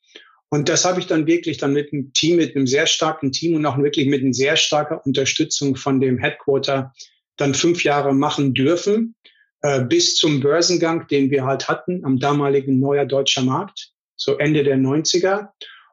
Und 0.48 0.68
das 0.68 0.84
habe 0.84 1.00
ich 1.00 1.06
dann 1.06 1.26
wirklich 1.26 1.58
dann 1.58 1.72
mit 1.72 1.92
einem 1.92 2.12
Team, 2.12 2.36
mit 2.36 2.54
einem 2.54 2.66
sehr 2.66 2.86
starken 2.86 3.32
Team 3.32 3.54
und 3.56 3.66
auch 3.66 3.78
wirklich 3.78 4.06
mit 4.06 4.22
einer 4.22 4.32
sehr 4.32 4.56
starker 4.56 5.04
Unterstützung 5.04 5.76
von 5.76 6.00
dem 6.00 6.18
Headquarter 6.18 6.92
dann 7.36 7.54
fünf 7.54 7.84
Jahre 7.84 8.14
machen 8.14 8.54
dürfen, 8.54 9.14
äh, 9.62 9.82
bis 9.82 10.16
zum 10.16 10.40
Börsengang, 10.40 11.08
den 11.08 11.30
wir 11.30 11.44
halt 11.44 11.68
hatten 11.68 12.04
am 12.04 12.18
damaligen 12.18 12.78
Neuer 12.78 13.04
Deutscher 13.04 13.42
Markt, 13.42 13.90
so 14.14 14.38
Ende 14.38 14.62
der 14.62 14.76
90er. 14.76 15.48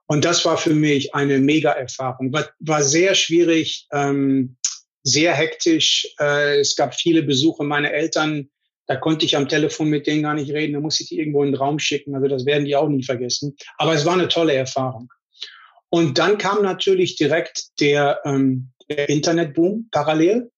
Und 0.06 0.26
das 0.26 0.46
war 0.46 0.58
für 0.58 0.74
mich 0.74 1.16
eine 1.16 1.40
Mega-Erfahrung. 1.40 2.32
War, 2.32 2.50
war 2.60 2.84
sehr 2.84 3.16
schwierig, 3.16 3.88
ähm, 3.92 4.58
sehr 5.04 5.34
hektisch. 5.34 6.08
Äh, 6.20 6.60
es 6.60 6.76
gab 6.76 6.96
viele 6.96 7.24
Besuche 7.24 7.64
meiner 7.64 7.92
Eltern. 7.92 8.50
Da 8.88 8.96
konnte 8.96 9.26
ich 9.26 9.38
am 9.38 9.48
Telefon 9.48 9.90
mit 9.90 10.08
denen 10.08 10.24
gar 10.24 10.34
nicht 10.34 10.52
reden. 10.52 10.74
Da 10.74 10.80
musste 10.80 11.04
ich 11.04 11.10
die 11.10 11.20
irgendwo 11.20 11.44
in 11.44 11.52
den 11.52 11.62
Raum 11.62 11.80
schicken. 11.80 12.16
Also 12.16 12.28
das 12.28 12.46
werden 12.46 12.66
die 12.66 12.76
auch 12.76 12.90
nie 12.90 13.04
vergessen. 13.04 13.56
Aber 13.78 13.94
es 13.94 14.06
war 14.06 14.14
eine 14.14 14.28
tolle 14.28 14.54
Erfahrung. 14.54 15.12
Und 15.90 16.18
dann 16.18 16.38
kam 16.38 16.64
natürlich 16.64 17.16
direkt 17.16 17.80
der, 17.80 18.20
ähm, 18.26 18.72
der 18.90 19.10
Internetboom 19.10 19.90
parallel. 19.92 20.52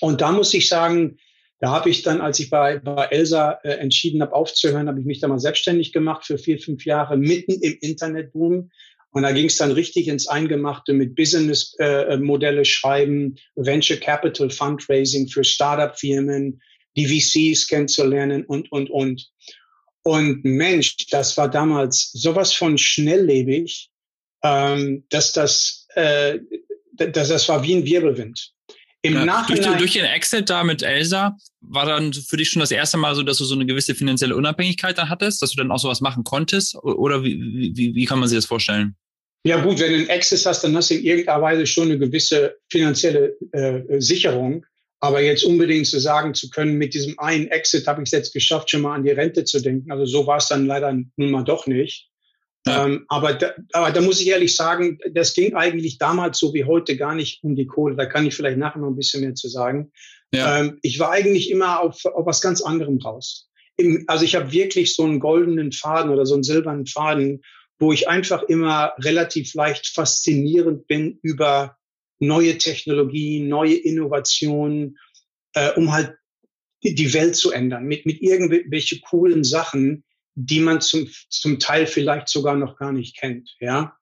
Und 0.00 0.20
da 0.20 0.32
muss 0.32 0.52
ich 0.54 0.68
sagen, 0.68 1.18
da 1.60 1.70
habe 1.70 1.90
ich 1.90 2.02
dann, 2.02 2.20
als 2.20 2.38
ich 2.38 2.50
bei, 2.50 2.78
bei 2.78 3.06
Elsa 3.06 3.58
äh, 3.62 3.70
entschieden 3.70 4.22
habe 4.22 4.34
aufzuhören, 4.34 4.88
habe 4.88 5.00
ich 5.00 5.06
mich 5.06 5.20
da 5.20 5.28
mal 5.28 5.40
selbstständig 5.40 5.92
gemacht 5.92 6.24
für 6.24 6.38
vier, 6.38 6.58
fünf 6.58 6.84
Jahre 6.84 7.16
mitten 7.16 7.52
im 7.60 7.78
Internetboom. 7.80 8.70
Und 9.10 9.22
da 9.22 9.32
ging 9.32 9.46
es 9.46 9.56
dann 9.56 9.72
richtig 9.72 10.08
ins 10.08 10.28
Eingemachte 10.28 10.92
mit 10.92 11.14
Business-Modelle 11.14 12.60
äh, 12.60 12.64
schreiben, 12.64 13.36
Venture 13.56 13.96
Capital 13.96 14.50
Fundraising 14.50 15.28
für 15.28 15.44
Startup-Firmen, 15.44 16.60
die 16.96 17.06
VCs 17.06 17.68
kennenzulernen 17.68 18.44
und, 18.44 18.70
und, 18.70 18.90
und. 18.90 19.30
Und 20.02 20.44
Mensch, 20.44 20.96
das 21.10 21.36
war 21.36 21.50
damals 21.50 22.10
sowas 22.12 22.52
von 22.52 22.78
schnelllebig, 22.78 23.90
ähm, 24.42 25.04
dass 25.10 25.32
das, 25.32 25.86
äh, 25.94 26.38
dass 26.92 27.28
das 27.28 27.48
war 27.48 27.62
wie 27.62 27.74
ein 27.74 27.84
Wirbelwind. 27.84 28.52
Im 29.02 29.14
ja, 29.14 29.24
Nachhinein, 29.24 29.62
durch, 29.62 29.78
durch 29.78 29.92
den 29.92 30.04
Exit 30.04 30.50
da 30.50 30.64
mit 30.64 30.82
Elsa 30.82 31.36
war 31.60 31.86
dann 31.86 32.12
für 32.12 32.36
dich 32.36 32.50
schon 32.50 32.60
das 32.60 32.70
erste 32.70 32.96
Mal 32.96 33.14
so, 33.14 33.22
dass 33.22 33.38
du 33.38 33.44
so 33.44 33.54
eine 33.54 33.66
gewisse 33.66 33.94
finanzielle 33.94 34.34
Unabhängigkeit 34.34 34.98
dann 34.98 35.08
hattest, 35.08 35.40
dass 35.40 35.50
du 35.50 35.56
dann 35.56 35.70
auch 35.70 35.78
sowas 35.78 36.00
machen 36.00 36.24
konntest? 36.24 36.74
Oder 36.76 37.22
wie, 37.22 37.72
wie, 37.74 37.94
wie 37.94 38.04
kann 38.06 38.18
man 38.18 38.28
sich 38.28 38.38
das 38.38 38.46
vorstellen? 38.46 38.96
Ja 39.44 39.62
gut, 39.62 39.78
wenn 39.78 39.92
du 39.92 39.98
einen 39.98 40.08
Exit 40.08 40.44
hast, 40.44 40.64
dann 40.64 40.76
hast 40.76 40.90
du 40.90 40.94
in 40.94 41.04
irgendeiner 41.04 41.42
Weise 41.42 41.66
schon 41.66 41.88
eine 41.88 41.98
gewisse 41.98 42.56
finanzielle 42.70 43.36
äh, 43.52 44.00
Sicherung. 44.00 44.64
Aber 45.00 45.20
jetzt 45.20 45.44
unbedingt 45.44 45.86
zu 45.86 46.00
sagen 46.00 46.34
zu 46.34 46.50
können, 46.50 46.74
mit 46.74 46.92
diesem 46.92 47.16
einen 47.20 47.46
Exit 47.48 47.86
habe 47.86 48.02
ich 48.02 48.08
es 48.08 48.12
jetzt 48.12 48.32
geschafft, 48.32 48.70
schon 48.70 48.82
mal 48.82 48.96
an 48.96 49.04
die 49.04 49.10
Rente 49.10 49.44
zu 49.44 49.60
denken. 49.60 49.92
Also 49.92 50.06
so 50.06 50.26
war 50.26 50.38
es 50.38 50.48
dann 50.48 50.66
leider 50.66 50.92
nun 50.92 51.30
mal 51.30 51.44
doch 51.44 51.68
nicht. 51.68 52.07
Ähm, 52.68 53.04
aber, 53.08 53.34
da, 53.34 53.52
aber 53.72 53.90
da 53.90 54.00
muss 54.00 54.20
ich 54.20 54.28
ehrlich 54.28 54.56
sagen, 54.56 54.98
das 55.12 55.34
ging 55.34 55.54
eigentlich 55.54 55.98
damals 55.98 56.38
so 56.38 56.52
wie 56.54 56.64
heute 56.64 56.96
gar 56.96 57.14
nicht 57.14 57.42
um 57.42 57.54
die 57.54 57.66
Kohle. 57.66 57.96
Da 57.96 58.06
kann 58.06 58.26
ich 58.26 58.34
vielleicht 58.34 58.58
nachher 58.58 58.80
noch 58.80 58.88
ein 58.88 58.96
bisschen 58.96 59.22
mehr 59.22 59.34
zu 59.34 59.48
sagen. 59.48 59.92
Ja. 60.32 60.60
Ähm, 60.60 60.78
ich 60.82 60.98
war 60.98 61.10
eigentlich 61.10 61.50
immer 61.50 61.80
auf, 61.80 62.04
auf 62.04 62.26
was 62.26 62.40
ganz 62.40 62.62
anderem 62.62 62.98
raus. 62.98 63.48
Im, 63.76 64.04
also 64.08 64.24
ich 64.24 64.34
habe 64.34 64.52
wirklich 64.52 64.94
so 64.94 65.04
einen 65.04 65.20
goldenen 65.20 65.72
Faden 65.72 66.10
oder 66.10 66.26
so 66.26 66.34
einen 66.34 66.42
silbernen 66.42 66.86
Faden, 66.86 67.42
wo 67.78 67.92
ich 67.92 68.08
einfach 68.08 68.42
immer 68.44 68.92
relativ 68.98 69.54
leicht 69.54 69.86
faszinierend 69.88 70.86
bin 70.86 71.18
über 71.22 71.76
neue 72.18 72.58
Technologien, 72.58 73.48
neue 73.48 73.76
Innovationen, 73.76 74.98
äh, 75.54 75.72
um 75.72 75.92
halt 75.92 76.14
die 76.82 77.12
Welt 77.12 77.36
zu 77.36 77.50
ändern 77.50 77.84
mit, 77.84 78.06
mit 78.06 78.20
irgendwelche 78.22 79.00
coolen 79.00 79.44
Sachen, 79.44 80.04
die 80.40 80.60
man 80.60 80.80
zum, 80.80 81.10
zum 81.28 81.58
Teil 81.58 81.86
vielleicht 81.86 82.28
sogar 82.28 82.54
noch 82.54 82.76
gar 82.76 82.92
nicht 82.92 83.16
kennt, 83.16 83.56
ja. 83.58 83.96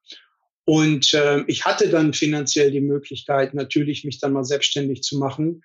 Und 0.65 1.13
äh, 1.13 1.43
ich 1.47 1.65
hatte 1.65 1.89
dann 1.89 2.13
finanziell 2.13 2.69
die 2.71 2.81
Möglichkeit, 2.81 3.53
natürlich 3.53 4.03
mich 4.03 4.19
dann 4.19 4.33
mal 4.33 4.43
selbstständig 4.43 5.01
zu 5.01 5.17
machen. 5.17 5.63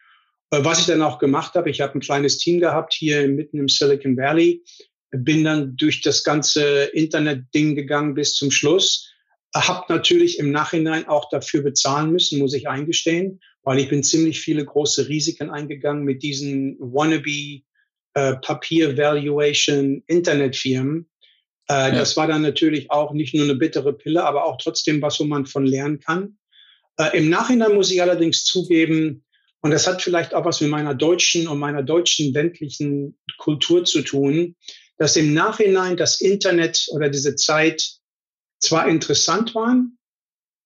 Äh, 0.51 0.65
was 0.65 0.81
ich 0.81 0.87
dann 0.87 1.03
auch 1.03 1.19
gemacht 1.19 1.55
habe, 1.57 1.69
ich 1.69 1.83
habe 1.83 1.99
ein 1.99 2.01
kleines 2.01 2.39
Team 2.39 2.59
gehabt 2.59 2.95
hier 2.95 3.29
mitten 3.29 3.59
im 3.59 3.69
Silicon 3.69 4.17
Valley, 4.17 4.65
bin 5.11 5.45
dann 5.45 5.77
durch 5.77 6.01
das 6.01 6.25
ganze 6.25 6.85
Internet-Ding 6.85 7.75
gegangen 7.75 8.15
bis 8.15 8.35
zum 8.35 8.51
Schluss. 8.51 9.13
Hab 9.55 9.91
natürlich 9.91 10.39
im 10.39 10.53
Nachhinein 10.53 11.07
auch 11.07 11.29
dafür 11.29 11.63
bezahlen 11.63 12.13
müssen, 12.13 12.39
muss 12.39 12.55
ich 12.55 12.69
eingestehen, 12.69 13.41
weil 13.63 13.79
ich 13.79 13.91
bin 13.91 14.03
ziemlich 14.03 14.41
viele 14.41 14.65
große 14.65 15.09
Risiken 15.09 15.51
eingegangen 15.51 16.05
mit 16.05 16.23
diesen 16.23 16.79
wannabe 16.79 17.63
äh, 18.15 18.37
Papier-Valuation 18.37 20.03
Internetfirmen. 20.07 21.09
Äh, 21.69 21.75
ja. 21.75 21.91
Das 21.93 22.17
war 22.17 22.27
dann 22.27 22.43
natürlich 22.43 22.91
auch 22.91 23.13
nicht 23.13 23.35
nur 23.35 23.45
eine 23.45 23.55
bittere 23.55 23.93
Pille, 23.93 24.25
aber 24.25 24.45
auch 24.45 24.59
trotzdem 24.59 25.01
was, 25.01 25.19
wo 25.21 25.25
man 25.25 25.47
von 25.47 25.67
lernen 25.67 26.01
kann. 26.01 26.39
Äh, 26.99 27.17
Im 27.19 27.31
Nachhinein 27.31 27.75
muss 27.75 27.91
ich 27.91 28.03
allerdings 28.03 28.45
zugeben, 28.45 29.25
und 29.61 29.71
das 29.71 29.87
hat 29.87 30.03
vielleicht 30.03 30.35
auch 30.35 30.45
was 30.45 30.61
mit 30.61 30.71
meiner 30.71 30.95
deutschen 30.95 31.47
und 31.47 31.59
meiner 31.59 31.85
deutschen 31.85 32.33
ländlichen 32.33 33.17
Kultur 33.39 33.85
zu 33.85 34.03
tun, 34.03 34.57
dass 34.99 35.17
im 35.17 35.33
Nachhinein 35.35 35.97
das 35.97 36.21
Internet 36.21 36.89
oder 36.91 37.09
diese 37.09 37.37
Zeit 37.37 37.99
zwar 38.59 38.89
interessant 38.89 39.55
waren, 39.55 39.99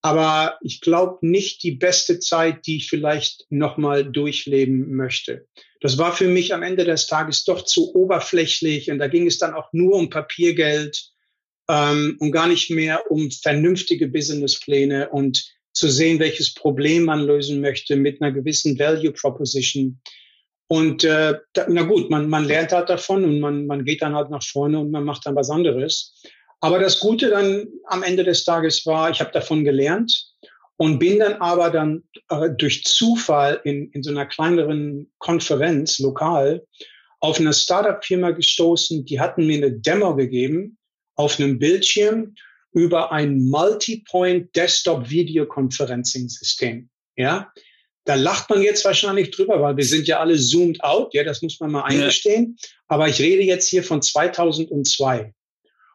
aber 0.03 0.59
ich 0.63 0.81
glaube 0.81 1.19
nicht 1.27 1.63
die 1.63 1.73
beste 1.73 2.21
Zeit, 2.21 2.67
die 2.67 2.77
ich 2.77 2.89
vielleicht 2.89 3.45
nochmal 3.51 4.11
durchleben 4.11 4.95
möchte. 4.95 5.47
Das 5.87 5.99
war 5.99 6.13
für 6.13 6.27
mich 6.27 6.53
am 6.53 6.65
Ende 6.65 6.85
des 6.85 7.07
Tages 7.07 7.45
doch 7.45 7.65
zu 7.65 7.95
oberflächlich 7.95 8.91
und 8.91 8.99
da 8.99 9.07
ging 9.07 9.29
es 9.29 9.39
dann 9.39 9.55
auch 9.55 9.73
nur 9.73 9.95
um 9.95 10.11
Papiergeld 10.11 11.13
ähm, 11.71 12.17
und 12.19 12.33
gar 12.33 12.49
nicht 12.49 12.73
mehr 12.73 13.09
um 13.09 13.31
vernünftige 13.31 14.09
Businesspläne 14.09 15.11
und 15.11 15.49
zu 15.73 15.89
sehen, 15.89 16.19
welches 16.19 16.53
Problem 16.55 17.05
man 17.05 17.25
lösen 17.25 17.61
möchte 17.61 17.95
mit 17.95 18.21
einer 18.21 18.33
gewissen 18.33 18.77
Value 18.81 19.13
Proposition. 19.13 20.01
Und 20.67 21.05
äh, 21.05 21.35
da, 21.53 21.67
na 21.69 21.85
gut, 21.85 22.11
man, 22.11 22.29
man 22.29 22.47
lernt 22.47 22.73
halt 22.73 22.91
davon 22.91 23.23
und 23.23 23.39
man, 23.39 23.67
man 23.67 23.85
geht 23.85 24.03
dann 24.03 24.17
halt 24.17 24.29
nach 24.31 24.43
vorne 24.43 24.81
und 24.81 24.91
man 24.91 25.05
macht 25.05 25.25
dann 25.25 25.37
was 25.37 25.51
anderes. 25.51 26.21
Aber 26.59 26.81
das 26.81 26.99
Gute 26.99 27.31
dann 27.31 27.69
am 27.85 28.03
Ende 28.03 28.25
des 28.25 28.43
Tages 28.43 28.87
war, 28.87 29.09
ich 29.13 29.21
habe 29.21 29.31
davon 29.31 29.63
gelernt 29.63 30.33
und 30.77 30.99
bin 30.99 31.19
dann 31.19 31.35
aber 31.35 31.71
dann 31.71 32.05
äh, 32.29 32.51
durch 32.51 32.85
Zufall 32.85 33.61
in, 33.65 33.91
in 33.93 34.03
so 34.03 34.11
einer 34.11 34.27
kleineren 34.27 35.11
Konferenz 35.19 35.99
lokal 35.99 36.67
auf 37.21 37.41
eine 37.41 37.53
Startup-Firma 37.53 38.33
gestoßen, 38.33 39.05
die 39.05 39.21
hatten 39.21 39.47
mir 39.47 39.57
eine 39.57 39.73
Demo 39.73 40.15
gegeben 40.15 40.79
auf 41.15 41.41
einem 41.41 41.59
Bildschirm 41.59 42.35
über 42.73 43.11
ein 43.11 43.39
Multi-Point 43.47 44.55
Desktop 44.55 45.09
Video 45.09 45.47
Conferencing 45.47 46.29
System. 46.29 46.91
Ja, 47.17 47.51
da 48.05 48.15
lacht 48.15 48.51
man 48.51 48.63
jetzt 48.63 48.85
wahrscheinlich 48.85 49.31
drüber, 49.31 49.61
weil 49.63 49.77
wir 49.77 49.85
sind 49.85 50.07
ja 50.07 50.21
alle 50.21 50.39
zoomed 50.39 50.83
out. 50.85 51.13
Ja, 51.15 51.25
das 51.25 51.43
muss 51.43 51.59
man 51.59 51.73
mal 51.73 51.85
eingestehen. 51.85 52.57
Ja. 52.59 52.69
Aber 52.89 53.09
ich 53.09 53.19
rede 53.19 53.43
jetzt 53.43 53.69
hier 53.69 53.83
von 53.83 54.03
2002. 54.03 55.35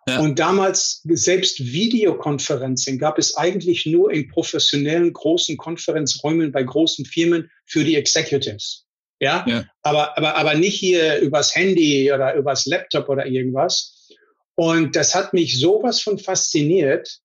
Ja. 0.08 0.20
Und 0.20 0.40
damals, 0.40 1.02
selbst 1.04 1.60
Videokonferencing 1.60 2.98
gab 2.98 3.20
es 3.20 3.38
eigentlich 3.38 3.86
nur 3.86 4.12
in 4.12 4.28
professionellen 4.28 5.14
großen 5.14 5.58
Konferenzräumen 5.58 6.52
bei 6.52 6.64
großen 6.64 7.06
Firmen 7.06 7.52
für 7.66 7.84
die 7.84 7.96
Executives. 7.96 8.88
Ja, 9.20 9.46
ja. 9.48 9.66
Aber, 9.84 10.18
aber, 10.18 10.36
aber 10.36 10.56
nicht 10.56 10.80
hier 10.80 11.20
übers 11.20 11.56
Handy 11.56 12.12
oder 12.12 12.34
übers 12.34 12.66
Laptop 12.66 13.10
oder 13.10 13.28
irgendwas. 13.28 14.10
Und 14.56 14.96
das 14.96 15.14
hat 15.14 15.34
mich 15.34 15.60
sowas 15.60 16.02
von 16.02 16.18
fasziniert, 16.18 17.20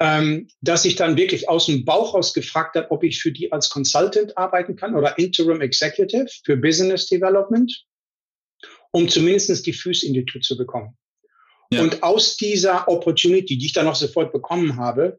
ähm, 0.00 0.48
dass 0.60 0.84
ich 0.84 0.96
dann 0.96 1.16
wirklich 1.16 1.48
aus 1.48 1.66
dem 1.66 1.86
Bauch 1.86 2.14
aus 2.14 2.34
gefragt 2.34 2.76
habe, 2.76 2.90
ob 2.90 3.04
ich 3.04 3.20
für 3.20 3.32
die 3.32 3.50
als 3.52 3.70
Consultant 3.70 4.36
arbeiten 4.36 4.76
kann 4.76 4.94
oder 4.94 5.18
Interim 5.18 5.62
Executive 5.62 6.26
für 6.44 6.58
Business 6.58 7.06
Development, 7.06 7.72
um 8.92 9.08
zumindest 9.08 9.66
die 9.66 9.72
Füße 9.72 10.06
in 10.06 10.12
die 10.12 10.26
Tür 10.26 10.42
zu 10.42 10.58
bekommen. 10.58 10.96
Ja. 11.74 11.82
Und 11.82 12.02
aus 12.02 12.36
dieser 12.36 12.88
Opportunity, 12.88 13.58
die 13.58 13.66
ich 13.66 13.72
dann 13.72 13.86
auch 13.86 13.94
sofort 13.94 14.32
bekommen 14.32 14.76
habe, 14.76 15.18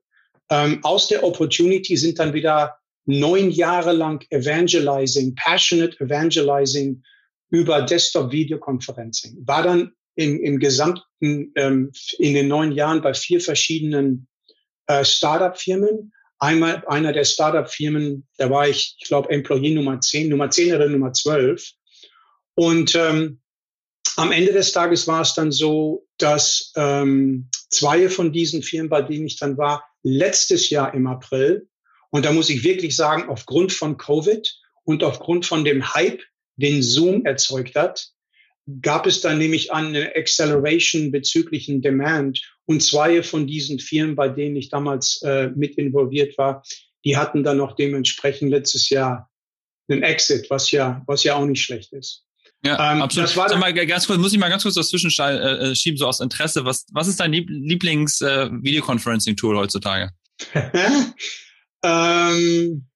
ähm, 0.49 0.79
aus 0.83 1.07
der 1.07 1.23
Opportunity 1.23 1.97
sind 1.97 2.19
dann 2.19 2.33
wieder 2.33 2.77
neun 3.05 3.51
Jahre 3.51 3.93
lang 3.93 4.25
Evangelizing, 4.29 5.35
Passionate 5.35 5.99
Evangelizing 5.99 7.03
über 7.49 7.81
Desktop 7.81 8.31
Videoconferencing. 8.31 9.37
War 9.45 9.63
dann 9.63 9.91
im, 10.15 10.39
im 10.41 10.59
gesamten, 10.59 11.51
ähm, 11.55 11.91
in 12.19 12.33
den 12.33 12.47
neun 12.47 12.71
Jahren 12.71 13.01
bei 13.01 13.13
vier 13.13 13.41
verschiedenen 13.41 14.27
äh, 14.87 15.03
Startup-Firmen. 15.03 16.11
Einmal 16.39 16.83
einer 16.87 17.13
der 17.13 17.23
Startup-Firmen, 17.23 18.27
da 18.37 18.49
war 18.49 18.67
ich, 18.67 18.95
ich 18.99 19.07
glaube, 19.07 19.29
Employee 19.29 19.73
Nummer 19.73 19.99
10, 19.99 20.29
Nummer 20.29 20.49
10 20.49 20.75
oder 20.75 20.89
Nummer 20.89 21.13
12. 21.13 21.71
Und 22.55 22.95
ähm, 22.95 23.41
am 24.15 24.31
Ende 24.31 24.53
des 24.53 24.71
Tages 24.71 25.07
war 25.07 25.21
es 25.21 25.33
dann 25.33 25.51
so, 25.51 26.04
dass 26.17 26.71
ähm, 26.75 27.49
zwei 27.69 28.10
von 28.10 28.32
diesen 28.32 28.63
Firmen, 28.63 28.89
bei 28.89 29.01
denen 29.01 29.28
ich 29.28 29.38
dann 29.38 29.58
war, 29.58 29.84
letztes 30.04 30.69
Jahr 30.69 30.93
im 30.93 31.08
April, 31.08 31.67
und 32.10 32.23
da 32.23 32.32
muss 32.32 32.49
ich 32.49 32.63
wirklich 32.63 32.95
sagen, 32.95 33.28
aufgrund 33.28 33.73
von 33.73 33.97
Covid 33.97 34.49
und 34.84 35.04
aufgrund 35.04 35.45
von 35.45 35.65
dem 35.65 35.93
Hype, 35.93 36.21
den 36.56 36.82
Zoom 36.82 37.25
erzeugt 37.25 37.75
hat, 37.75 38.08
gab 38.82 39.06
es 39.06 39.21
dann 39.21 39.38
nämlich 39.38 39.73
eine 39.73 40.15
Acceleration 40.15 41.12
bezüglichen 41.12 41.82
Demand. 41.82 42.41
Und 42.65 42.82
zwei 42.82 43.21
von 43.21 43.45
diesen 43.45 43.80
Firmen, 43.80 44.15
bei 44.15 44.30
denen 44.30 44.56
ich 44.56 44.69
damals 44.69 45.21
äh, 45.23 45.49
mit 45.56 45.78
involviert 45.78 46.38
war, 46.38 46.63
die 47.04 47.17
hatten 47.17 47.43
dann 47.43 47.58
noch 47.58 47.75
dementsprechend 47.75 48.49
letztes 48.49 48.89
Jahr 48.89 49.30
einen 49.88 50.01
Exit, 50.01 50.49
was 50.49 50.71
ja, 50.71 51.04
was 51.06 51.23
ja 51.23 51.36
auch 51.36 51.45
nicht 51.45 51.62
schlecht 51.62 51.93
ist. 51.93 52.24
Ja, 52.65 52.93
ähm, 52.93 53.01
absolut. 53.04 53.30
Das 53.30 53.38
war 53.38 53.47
Sag 53.47 53.60
mal, 53.60 53.71
ganz 53.73 54.08
kurz, 54.08 54.19
muss 54.19 54.34
ich 54.34 54.39
mal 54.39 54.49
ganz 54.49 54.63
kurz 54.63 54.73
dazwischen 54.73 55.13
äh, 55.19 55.71
äh, 55.71 55.75
schieben, 55.75 55.97
so 55.97 56.08
aus 56.08 56.19
Interesse. 56.19 56.65
Was, 56.65 56.88
was 56.91 57.08
ist 57.08 57.19
dein 57.19 57.32
Lieblings-Videoconferencing-Tool 57.32 59.56
äh, 59.56 59.60
heutzutage? 59.60 60.10
ähm, 61.84 62.88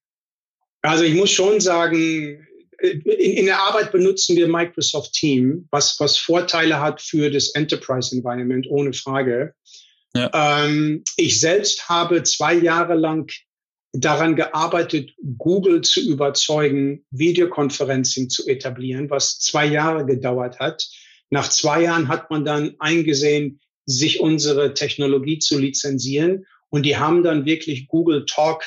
also 0.82 1.04
ich 1.04 1.14
muss 1.14 1.30
schon 1.30 1.60
sagen, 1.60 2.48
in, 2.82 3.02
in, 3.02 3.46
der 3.46 3.62
Arbeit 3.62 3.92
benutzen 3.92 4.36
wir 4.36 4.48
Microsoft 4.48 5.14
Team, 5.14 5.68
was, 5.70 6.00
was 6.00 6.18
Vorteile 6.18 6.80
hat 6.80 7.00
für 7.00 7.30
das 7.30 7.50
Enterprise 7.50 8.16
Environment, 8.16 8.66
ohne 8.70 8.94
Frage. 8.94 9.54
Ja. 10.16 10.66
Ähm, 10.66 11.04
ich 11.18 11.40
selbst 11.40 11.88
habe 11.88 12.24
zwei 12.24 12.56
Jahre 12.56 12.96
lang 12.96 13.32
daran 13.93 14.36
gearbeitet, 14.36 15.13
Google 15.38 15.82
zu 15.82 16.02
überzeugen, 16.02 17.06
Videoconferencing 17.12 18.30
zu 18.30 18.47
etablieren, 18.47 19.10
was 19.10 19.39
zwei 19.39 19.65
Jahre 19.65 20.06
gedauert 20.06 20.60
hat. 20.60 20.88
Nach 21.30 21.49
zwei 21.49 21.84
Jahren 21.84 22.08
hat 22.08 22.30
man 22.30 22.45
dann 22.45 22.75
eingesehen, 22.80 23.60
sich 23.86 24.19
unsere 24.19 24.73
Technologie 24.73 25.39
zu 25.39 25.58
lizenzieren. 25.58 26.45
Und 26.69 26.86
die 26.86 26.97
haben 26.97 27.23
dann 27.23 27.45
wirklich 27.45 27.88
Google 27.88 28.25
Talk 28.25 28.63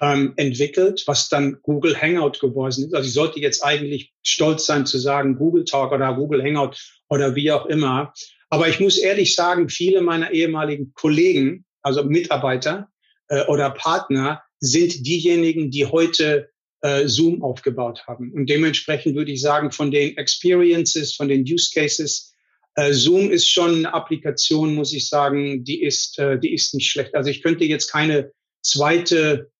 ähm, 0.00 0.32
entwickelt, 0.36 1.04
was 1.06 1.28
dann 1.28 1.58
Google 1.62 2.00
Hangout 2.00 2.40
geworden 2.40 2.70
ist. 2.70 2.94
Also 2.94 3.06
ich 3.06 3.14
sollte 3.14 3.38
jetzt 3.38 3.62
eigentlich 3.62 4.12
stolz 4.22 4.66
sein 4.66 4.86
zu 4.86 4.98
sagen 4.98 5.36
Google 5.36 5.64
Talk 5.64 5.92
oder 5.92 6.14
Google 6.14 6.42
Hangout 6.42 6.76
oder 7.08 7.36
wie 7.36 7.52
auch 7.52 7.66
immer. 7.66 8.12
Aber 8.48 8.68
ich 8.68 8.80
muss 8.80 8.98
ehrlich 8.98 9.36
sagen, 9.36 9.68
viele 9.68 10.00
meiner 10.00 10.32
ehemaligen 10.32 10.92
Kollegen, 10.94 11.64
also 11.82 12.02
Mitarbeiter, 12.02 12.88
äh, 13.30 13.44
oder 13.46 13.70
Partner 13.70 14.42
sind 14.60 15.06
diejenigen, 15.06 15.70
die 15.70 15.86
heute 15.86 16.50
äh, 16.82 17.08
Zoom 17.08 17.42
aufgebaut 17.42 18.04
haben. 18.06 18.32
Und 18.32 18.50
dementsprechend 18.50 19.16
würde 19.16 19.32
ich 19.32 19.40
sagen, 19.40 19.72
von 19.72 19.90
den 19.90 20.16
Experiences, 20.16 21.14
von 21.14 21.28
den 21.28 21.42
Use 21.42 21.70
Cases, 21.72 22.34
äh, 22.74 22.92
Zoom 22.92 23.30
ist 23.30 23.50
schon 23.50 23.76
eine 23.76 23.94
Applikation, 23.94 24.74
muss 24.74 24.92
ich 24.92 25.08
sagen, 25.08 25.64
die 25.64 25.82
ist, 25.82 26.18
äh, 26.18 26.38
die 26.38 26.52
ist 26.52 26.74
nicht 26.74 26.90
schlecht. 26.90 27.14
Also 27.14 27.30
ich 27.30 27.42
könnte 27.42 27.64
jetzt 27.64 27.90
keine 27.90 28.32
zweite 28.62 29.50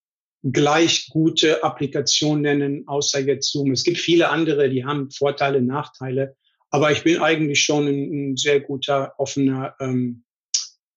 gleich 0.42 1.08
gute 1.10 1.62
Applikation 1.62 2.40
nennen, 2.40 2.88
außer 2.88 3.20
jetzt 3.20 3.52
Zoom. 3.52 3.72
Es 3.72 3.84
gibt 3.84 3.98
viele 3.98 4.30
andere, 4.30 4.70
die 4.70 4.84
haben 4.84 5.10
Vorteile, 5.10 5.60
Nachteile. 5.60 6.36
Aber 6.70 6.92
ich 6.92 7.02
bin 7.02 7.20
eigentlich 7.20 7.62
schon 7.62 7.86
ein, 7.88 8.32
ein 8.32 8.36
sehr 8.36 8.60
guter, 8.60 9.14
offener 9.18 9.74
ähm, 9.80 10.24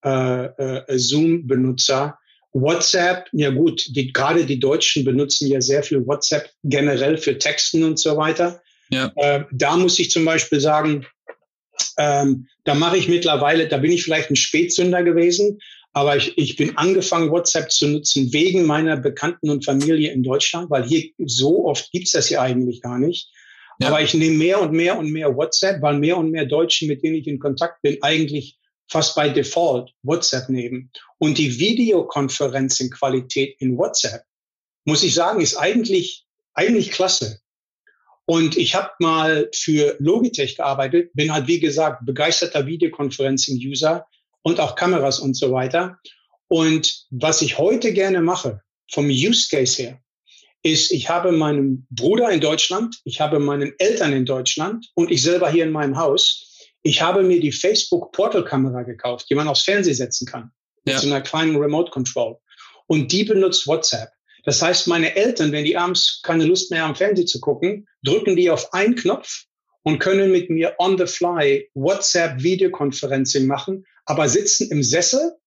äh, 0.06 0.46
äh, 0.46 0.98
Zoom-Benutzer. 0.98 2.18
WhatsApp, 2.54 3.28
ja 3.32 3.50
gut, 3.50 3.86
die, 3.96 4.14
gerade 4.14 4.46
die 4.46 4.60
Deutschen 4.60 5.04
benutzen 5.04 5.48
ja 5.48 5.60
sehr 5.60 5.84
viel 5.84 6.06
WhatsApp 6.06 6.52
generell 6.64 7.18
für 7.18 7.38
Texten 7.38 7.84
und 7.84 8.00
so 8.00 8.16
weiter. 8.16 8.62
Ja. 8.90 9.12
Äh, 9.16 9.46
da 9.52 9.76
muss 9.76 9.98
ich 10.00 10.12
zum 10.12 10.24
Beispiel 10.24 10.60
sagen, 10.60 11.06
ähm, 11.98 12.48
da 12.64 12.76
mache 12.76 12.98
ich 12.98 13.08
mittlerweile, 13.08 13.68
da 13.68 13.78
bin 13.78 13.92
ich 13.92 14.04
vielleicht 14.04 14.30
ein 14.30 14.36
Spätsünder 14.36 15.04
gewesen, 15.04 15.60
aber 15.94 16.18
ich, 16.18 16.38
ich 16.38 16.56
bin 16.56 16.78
angefangen, 16.78 17.32
WhatsApp 17.32 17.72
zu 17.72 17.88
nutzen 17.88 18.34
wegen 18.34 18.66
meiner 18.66 18.98
Bekannten 18.98 19.50
und 19.50 19.66
Familie 19.66 20.12
in 20.12 20.24
Deutschland, 20.24 20.70
weil 20.70 20.84
hier 20.84 21.10
so 21.26 21.66
oft 21.66 21.92
gibt's 21.92 22.12
das 22.12 22.30
ja 22.30 22.42
eigentlich 22.42 22.82
gar 22.82 23.00
nicht. 23.00 23.30
Ja. 23.80 23.88
Aber 23.88 24.02
ich 24.02 24.14
nehme 24.14 24.38
mehr 24.38 24.62
und 24.62 24.72
mehr 24.72 24.98
und 24.98 25.12
mehr 25.12 25.36
WhatsApp, 25.36 25.82
weil 25.82 25.98
mehr 25.98 26.18
und 26.18 26.32
mehr 26.32 26.46
Deutschen, 26.46 26.88
mit 26.88 27.04
denen 27.04 27.16
ich 27.16 27.28
in 27.28 27.40
Kontakt 27.40 27.82
bin, 27.82 27.98
eigentlich 28.02 28.58
fast 28.90 29.16
bei 29.16 29.30
Default 29.30 29.92
WhatsApp 30.04 30.50
nehmen. 30.50 30.92
Und 31.18 31.38
die 31.38 31.60
Videokonferencing-Qualität 31.60 33.56
in 33.60 33.78
WhatsApp, 33.78 34.24
muss 34.86 35.04
ich 35.04 35.14
sagen, 35.14 35.42
ist 35.42 35.56
eigentlich, 35.56 36.26
eigentlich 36.54 36.92
klasse. 36.92 37.40
Und 38.26 38.56
ich 38.58 38.76
habe 38.76 38.92
mal 39.00 39.50
für 39.54 39.96
Logitech 40.00 40.56
gearbeitet, 40.56 41.12
bin 41.14 41.34
halt, 41.34 41.48
wie 41.48 41.60
gesagt, 41.60 42.06
begeisterter 42.06 42.66
Videokonferencing-User 42.66 44.06
und 44.44 44.60
auch 44.60 44.76
Kameras 44.76 45.20
und 45.20 45.36
so 45.36 45.52
weiter. 45.52 45.98
Und 46.48 47.06
was 47.10 47.42
ich 47.42 47.58
heute 47.58 47.94
gerne 47.94 48.22
mache, 48.22 48.62
vom 48.92 49.08
Use 49.08 49.48
Case 49.50 49.82
her, 49.82 50.00
ist, 50.62 50.92
ich 50.92 51.10
habe 51.10 51.32
meinen 51.34 51.86
Bruder 51.90 52.30
in 52.32 52.40
Deutschland, 52.40 53.02
ich 53.04 53.20
habe 53.20 53.40
meinen 53.40 53.74
Eltern 53.80 54.14
in 54.14 54.26
Deutschland 54.26 54.90
und 54.96 55.12
ich 55.12 55.22
selber 55.22 55.50
hier 55.50 55.66
in 55.66 55.72
meinem 55.72 55.98
Haus 55.98 56.53
ich 56.84 57.02
habe 57.02 57.24
mir 57.24 57.40
die 57.40 57.52
Facebook 57.52 58.12
Portal 58.12 58.44
Kamera 58.44 58.84
gekauft, 58.84 59.28
die 59.30 59.36
man 59.36 59.48
aufs 59.48 59.64
Fernsehen 59.64 59.96
setzen 59.96 60.28
kann. 60.28 60.52
Ja. 60.86 60.94
Mit 60.94 61.02
so 61.02 61.08
einer 61.08 61.22
kleinen 61.22 61.56
Remote 61.56 61.92
Control. 61.92 62.38
Und 62.88 63.12
die 63.12 63.24
benutzt 63.24 63.66
WhatsApp. 63.66 64.10
Das 64.44 64.62
heißt, 64.62 64.88
meine 64.88 65.16
Eltern, 65.16 65.54
wenn 65.54 65.64
die 65.64 65.78
abends 65.78 66.22
keine 66.22 66.46
Lust 66.46 66.70
mehr 66.70 66.84
haben, 66.84 66.96
Fernsehen 66.96 67.28
zu 67.28 67.40
gucken, 67.40 67.88
drücken 68.04 68.36
die 68.36 68.50
auf 68.50 68.74
einen 68.74 68.96
Knopf 68.96 69.46
und 69.84 70.00
können 70.00 70.32
mit 70.32 70.50
mir 70.50 70.76
on 70.80 70.98
the 70.98 71.06
fly 71.06 71.70
WhatsApp 71.74 72.44
Videokonferencing 72.44 73.48
machen, 73.48 73.86
aber 74.06 74.28
sitzen 74.28 74.70
im 74.70 74.84
Sessel 74.84 75.38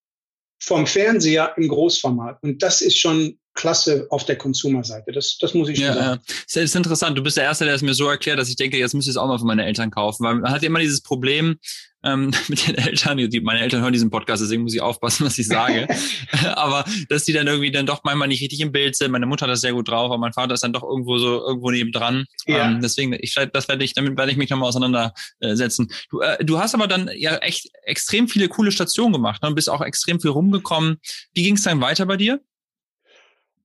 vom 0.59 0.87
Fernseher 0.87 1.53
im 1.57 1.67
Großformat. 1.67 2.41
Und 2.41 2.63
das 2.63 2.81
ist 2.81 2.97
schon 2.97 3.39
klasse 3.57 4.07
auf 4.09 4.23
der 4.23 4.37
Consumer-Seite. 4.37 5.11
Das, 5.11 5.37
das 5.39 5.53
muss 5.53 5.67
ich 5.67 5.77
schon 5.77 5.87
ja, 5.87 5.93
sagen. 5.93 6.21
Ja. 6.25 6.33
Das 6.45 6.55
ist 6.55 6.75
interessant. 6.75 7.17
Du 7.17 7.23
bist 7.23 7.35
der 7.35 7.43
Erste, 7.43 7.65
der 7.65 7.75
es 7.75 7.81
mir 7.81 7.93
so 7.93 8.07
erklärt, 8.07 8.39
dass 8.39 8.47
ich 8.47 8.55
denke, 8.55 8.77
jetzt 8.77 8.93
müsste 8.93 9.09
ich 9.09 9.15
es 9.15 9.17
auch 9.17 9.27
mal 9.27 9.39
für 9.39 9.45
meine 9.45 9.65
Eltern 9.65 9.91
kaufen. 9.91 10.23
Weil 10.23 10.35
man 10.35 10.51
hat 10.51 10.63
immer 10.63 10.79
dieses 10.79 11.01
Problem, 11.01 11.57
ähm, 12.03 12.31
mit 12.47 12.67
den 12.67 12.75
Eltern. 12.75 13.17
Die, 13.17 13.41
meine 13.41 13.59
Eltern 13.59 13.81
hören 13.81 13.93
diesen 13.93 14.09
Podcast, 14.09 14.41
deswegen 14.41 14.63
muss 14.63 14.73
ich 14.73 14.81
aufpassen, 14.81 15.25
was 15.25 15.37
ich 15.37 15.47
sage. 15.47 15.87
aber 16.55 16.85
dass 17.09 17.25
die 17.25 17.33
dann 17.33 17.47
irgendwie 17.47 17.71
dann 17.71 17.85
doch 17.85 18.03
manchmal 18.03 18.27
nicht 18.27 18.41
richtig 18.41 18.61
im 18.61 18.71
Bild 18.71 18.95
sind. 18.95 19.11
Meine 19.11 19.25
Mutter 19.25 19.45
hat 19.45 19.51
das 19.51 19.61
sehr 19.61 19.73
gut 19.73 19.89
drauf, 19.89 20.05
aber 20.05 20.17
mein 20.17 20.33
Vater 20.33 20.53
ist 20.53 20.63
dann 20.63 20.73
doch 20.73 20.83
irgendwo 20.83 21.17
so 21.17 21.45
irgendwo 21.45 21.71
nebendran. 21.71 22.25
Ja. 22.45 22.69
Ähm, 22.69 22.79
deswegen, 22.81 23.15
ich 23.19 23.35
das 23.51 23.67
werde 23.67 23.83
ich, 23.83 23.93
damit 23.93 24.17
werde 24.17 24.31
ich 24.31 24.37
mich 24.37 24.49
nochmal 24.49 24.69
auseinandersetzen. 24.69 25.87
Du, 26.09 26.21
äh, 26.21 26.43
du 26.43 26.59
hast 26.59 26.75
aber 26.75 26.87
dann 26.87 27.09
ja 27.15 27.37
echt 27.37 27.69
extrem 27.83 28.27
viele 28.27 28.47
coole 28.47 28.71
Stationen 28.71 29.13
gemacht 29.13 29.41
ne, 29.41 29.49
und 29.49 29.55
bist 29.55 29.69
auch 29.69 29.81
extrem 29.81 30.19
viel 30.19 30.31
rumgekommen. 30.31 30.97
Wie 31.33 31.43
ging 31.43 31.55
es 31.55 31.63
dann 31.63 31.81
weiter 31.81 32.05
bei 32.05 32.17
dir? 32.17 32.39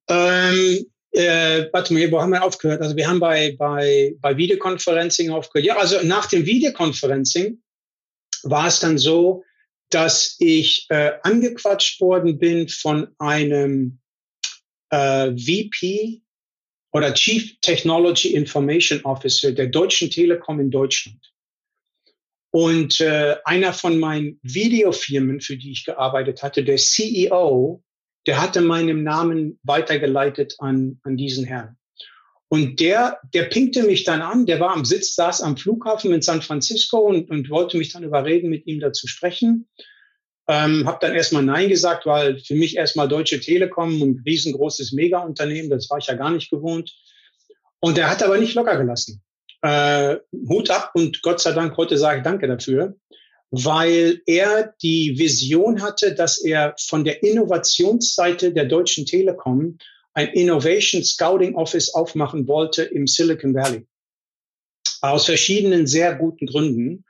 Ähm, 0.09 0.87
äh, 1.13 1.69
warte 1.73 1.93
mal, 1.93 2.11
wo 2.11 2.21
haben 2.21 2.33
wir 2.33 2.43
aufgehört? 2.43 2.81
Also 2.81 2.97
wir 2.97 3.07
haben 3.07 3.21
bei, 3.21 3.55
bei, 3.59 4.15
bei 4.21 4.37
Videoconferencing 4.37 5.31
aufgehört. 5.31 5.67
Ja, 5.67 5.77
also 5.77 5.99
nach 6.03 6.27
dem 6.27 6.47
Videoconferencing 6.47 7.63
war 8.45 8.67
es 8.67 8.81
dann 8.81 8.99
so, 8.99 9.45
dass 9.91 10.37
ich 10.39 10.87
äh, 10.89 11.13
angequatscht 11.23 12.01
worden 12.01 12.39
bin 12.39 12.69
von 12.69 13.09
einem 13.19 14.01
äh, 14.91 15.33
VP 15.37 16.23
oder 16.93 17.13
Chief 17.15 17.59
Technology 17.61 18.35
Information 18.35 19.03
Officer 19.05 19.53
der 19.53 19.67
Deutschen 19.67 20.11
Telekom 20.11 20.61
in 20.61 20.71
Deutschland. 20.71 21.33
Und 22.51 23.01
äh, 23.01 23.37
einer 23.45 23.73
von 23.73 23.99
meinen 23.99 24.39
Videofirmen, 24.43 25.41
für 25.41 25.57
die 25.57 25.73
ich 25.73 25.85
gearbeitet 25.85 26.43
hatte, 26.43 26.65
der 26.65 26.77
CEO, 26.77 27.83
der 28.27 28.41
hatte 28.41 28.61
meinen 28.61 29.03
Namen 29.03 29.59
weitergeleitet 29.63 30.57
an, 30.59 31.01
an 31.03 31.17
diesen 31.17 31.45
Herrn. 31.45 31.77
Und 32.49 32.81
der, 32.81 33.19
der 33.33 33.45
pinkte 33.45 33.83
mich 33.83 34.05
dann 34.05 34.21
an, 34.21 34.45
der 34.45 34.61
war 34.61 34.75
am 34.75 34.85
Sitz, 34.85 35.15
saß 35.15 35.41
am 35.41 35.57
Flughafen 35.57 36.13
in 36.13 36.21
San 36.21 36.43
Francisco 36.43 36.99
und, 36.99 37.31
und 37.31 37.49
wollte 37.49 37.79
mich 37.79 37.93
dann 37.93 38.05
überreden, 38.05 38.51
mit 38.51 38.67
ihm 38.67 38.79
da 38.79 38.93
zu 38.93 39.09
sprechen. 39.09 39.69
Ähm, 40.49 40.87
hab 40.87 41.01
dann 41.01 41.15
erstmal 41.15 41.45
Nein 41.45 41.71
gesagt, 41.71 42.05
weil 42.05 42.39
für 42.41 42.55
mich 42.55 42.77
erstmal 42.77 43.09
Deutsche 43.09 43.41
Telekom, 43.41 44.03
ein 44.03 44.23
riesengroßes 44.27 44.93
Mega-Unternehmen, 44.93 45.71
das 45.71 45.89
war 45.89 45.99
ich 45.99 46.09
ja 46.09 46.15
gar 46.15 46.31
nicht 46.31 46.51
gewohnt. 46.51 46.93
Und 47.81 47.97
der 47.97 48.11
hat 48.11 48.23
aber 48.23 48.37
nicht 48.37 48.55
locker 48.55 48.77
gelassen. 48.77 49.23
Äh, 49.63 50.17
Hut 50.49 50.71
ab 50.71 50.91
und 50.95 51.23
Gott 51.23 51.41
sei 51.41 51.53
Dank 51.53 51.77
heute 51.79 51.97
sage 51.97 52.19
ich 52.19 52.25
Danke 52.25 52.49
dafür 52.49 52.97
weil 53.53 54.23
er 54.25 54.75
die 54.83 55.19
Vision 55.19 55.83
hatte, 55.83 56.15
dass 56.15 56.43
er 56.43 56.75
von 56.81 57.05
der 57.05 57.23
Innovationsseite 57.23 58.55
der 58.55 58.65
Deutschen 58.65 59.05
Telekom 59.05 59.77
ein 60.15 60.29
Innovation 60.29 61.05
Scouting 61.05 61.55
Office 61.55 61.93
aufmachen 61.93 62.49
wollte 62.49 62.83
im 62.83 63.07
Silicon 63.07 63.55
Valley. 63.55 63.87
Aus 65.03 65.27
verschiedenen 65.27 65.87
sehr 65.87 66.15
guten 66.15 66.47
Gründen. 66.47 67.05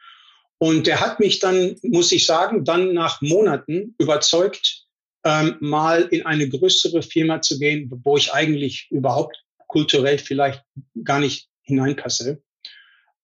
Und 0.59 0.89
er 0.89 1.01
hat 1.01 1.21
mich 1.21 1.39
dann, 1.39 1.77
muss 1.83 2.11
ich 2.11 2.27
sagen, 2.27 2.65
dann 2.65 2.93
nach 2.93 3.23
Monaten 3.23 3.95
überzeugt, 3.99 4.87
ähm, 5.25 5.57
mal 5.61 6.03
in 6.11 6.27
eine 6.27 6.49
größere 6.49 7.03
Firma 7.03 7.41
zu 7.41 7.61
gehen, 7.61 7.89
wo 8.03 8.17
ich 8.17 8.33
eigentlich 8.33 8.89
überhaupt 8.91 9.45
kulturell 9.69 10.19
vielleicht 10.19 10.65
gar 11.05 11.21
nicht 11.21 11.49
hineinpasse. 11.63 12.43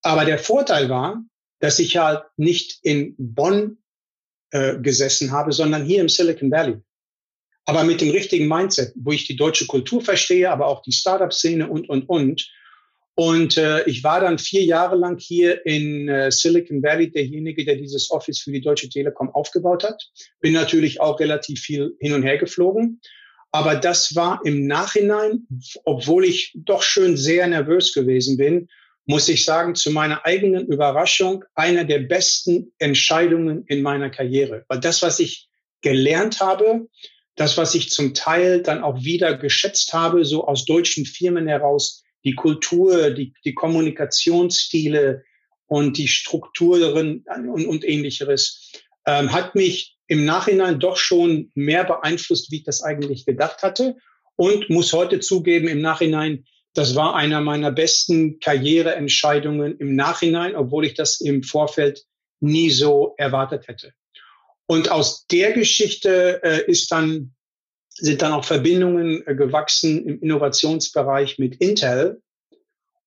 Aber 0.02 0.24
der 0.24 0.38
Vorteil 0.38 0.88
war, 0.88 1.20
dass 1.60 1.78
ich 1.78 1.96
halt 1.96 2.22
nicht 2.36 2.78
in 2.82 3.14
Bonn 3.18 3.78
äh, 4.50 4.78
gesessen 4.78 5.32
habe, 5.32 5.52
sondern 5.52 5.84
hier 5.84 6.00
im 6.00 6.08
Silicon 6.08 6.50
Valley. 6.50 6.78
Aber 7.64 7.84
mit 7.84 8.00
dem 8.00 8.10
richtigen 8.10 8.48
Mindset, 8.48 8.94
wo 8.96 9.12
ich 9.12 9.26
die 9.26 9.36
deutsche 9.36 9.66
Kultur 9.66 10.00
verstehe, 10.00 10.50
aber 10.50 10.66
auch 10.68 10.80
die 10.82 10.92
Startup-Szene 10.92 11.68
und, 11.68 11.88
und, 11.88 12.08
und. 12.08 12.50
Und 13.14 13.58
äh, 13.58 13.84
ich 13.84 14.04
war 14.04 14.20
dann 14.20 14.38
vier 14.38 14.62
Jahre 14.64 14.96
lang 14.96 15.18
hier 15.18 15.66
in 15.66 16.08
äh, 16.08 16.30
Silicon 16.30 16.82
Valley 16.82 17.10
derjenige, 17.10 17.64
der 17.64 17.74
dieses 17.74 18.10
Office 18.10 18.40
für 18.40 18.52
die 18.52 18.60
Deutsche 18.60 18.88
Telekom 18.88 19.28
aufgebaut 19.28 19.84
hat. 19.84 20.02
Bin 20.40 20.54
natürlich 20.54 21.00
auch 21.00 21.20
relativ 21.20 21.60
viel 21.60 21.96
hin 21.98 22.14
und 22.14 22.22
her 22.22 22.38
geflogen. 22.38 23.00
Aber 23.50 23.76
das 23.76 24.14
war 24.14 24.40
im 24.44 24.66
Nachhinein, 24.66 25.46
obwohl 25.84 26.24
ich 26.24 26.52
doch 26.54 26.82
schön 26.82 27.16
sehr 27.16 27.46
nervös 27.48 27.92
gewesen 27.92 28.36
bin, 28.36 28.68
muss 29.08 29.26
ich 29.30 29.46
sagen, 29.46 29.74
zu 29.74 29.90
meiner 29.90 30.26
eigenen 30.26 30.66
Überraschung 30.66 31.42
einer 31.54 31.84
der 31.84 32.00
besten 32.00 32.72
Entscheidungen 32.78 33.64
in 33.66 33.80
meiner 33.80 34.10
Karriere. 34.10 34.66
Weil 34.68 34.80
das, 34.80 35.00
was 35.00 35.18
ich 35.18 35.48
gelernt 35.80 36.40
habe, 36.40 36.88
das, 37.34 37.56
was 37.56 37.74
ich 37.74 37.88
zum 37.88 38.12
Teil 38.12 38.62
dann 38.62 38.82
auch 38.82 39.02
wieder 39.02 39.38
geschätzt 39.38 39.94
habe, 39.94 40.26
so 40.26 40.46
aus 40.46 40.66
deutschen 40.66 41.06
Firmen 41.06 41.48
heraus, 41.48 42.04
die 42.22 42.34
Kultur, 42.34 43.10
die, 43.10 43.32
die 43.46 43.54
Kommunikationsstile 43.54 45.24
und 45.66 45.96
die 45.96 46.08
Strukturen 46.08 47.24
und, 47.26 47.66
und 47.66 47.88
ähnlicheres, 47.88 48.72
ähm, 49.06 49.32
hat 49.32 49.54
mich 49.54 49.96
im 50.06 50.26
Nachhinein 50.26 50.80
doch 50.80 50.98
schon 50.98 51.50
mehr 51.54 51.84
beeinflusst, 51.84 52.52
wie 52.52 52.58
ich 52.58 52.64
das 52.64 52.82
eigentlich 52.82 53.24
gedacht 53.24 53.62
hatte. 53.62 53.96
Und 54.36 54.68
muss 54.68 54.92
heute 54.92 55.20
zugeben, 55.20 55.66
im 55.66 55.80
Nachhinein 55.80 56.44
das 56.74 56.94
war 56.94 57.14
einer 57.14 57.40
meiner 57.40 57.72
besten 57.72 58.40
Karriereentscheidungen 58.40 59.78
im 59.78 59.94
Nachhinein, 59.94 60.54
obwohl 60.54 60.84
ich 60.84 60.94
das 60.94 61.20
im 61.20 61.42
Vorfeld 61.42 62.04
nie 62.40 62.70
so 62.70 63.14
erwartet 63.16 63.68
hätte. 63.68 63.92
Und 64.66 64.90
aus 64.90 65.26
der 65.26 65.52
Geschichte 65.52 66.40
äh, 66.42 66.70
ist 66.70 66.92
dann, 66.92 67.34
sind 67.88 68.22
dann 68.22 68.32
auch 68.32 68.44
Verbindungen 68.44 69.26
äh, 69.26 69.34
gewachsen 69.34 70.06
im 70.06 70.20
Innovationsbereich 70.20 71.38
mit 71.38 71.56
Intel. 71.56 72.22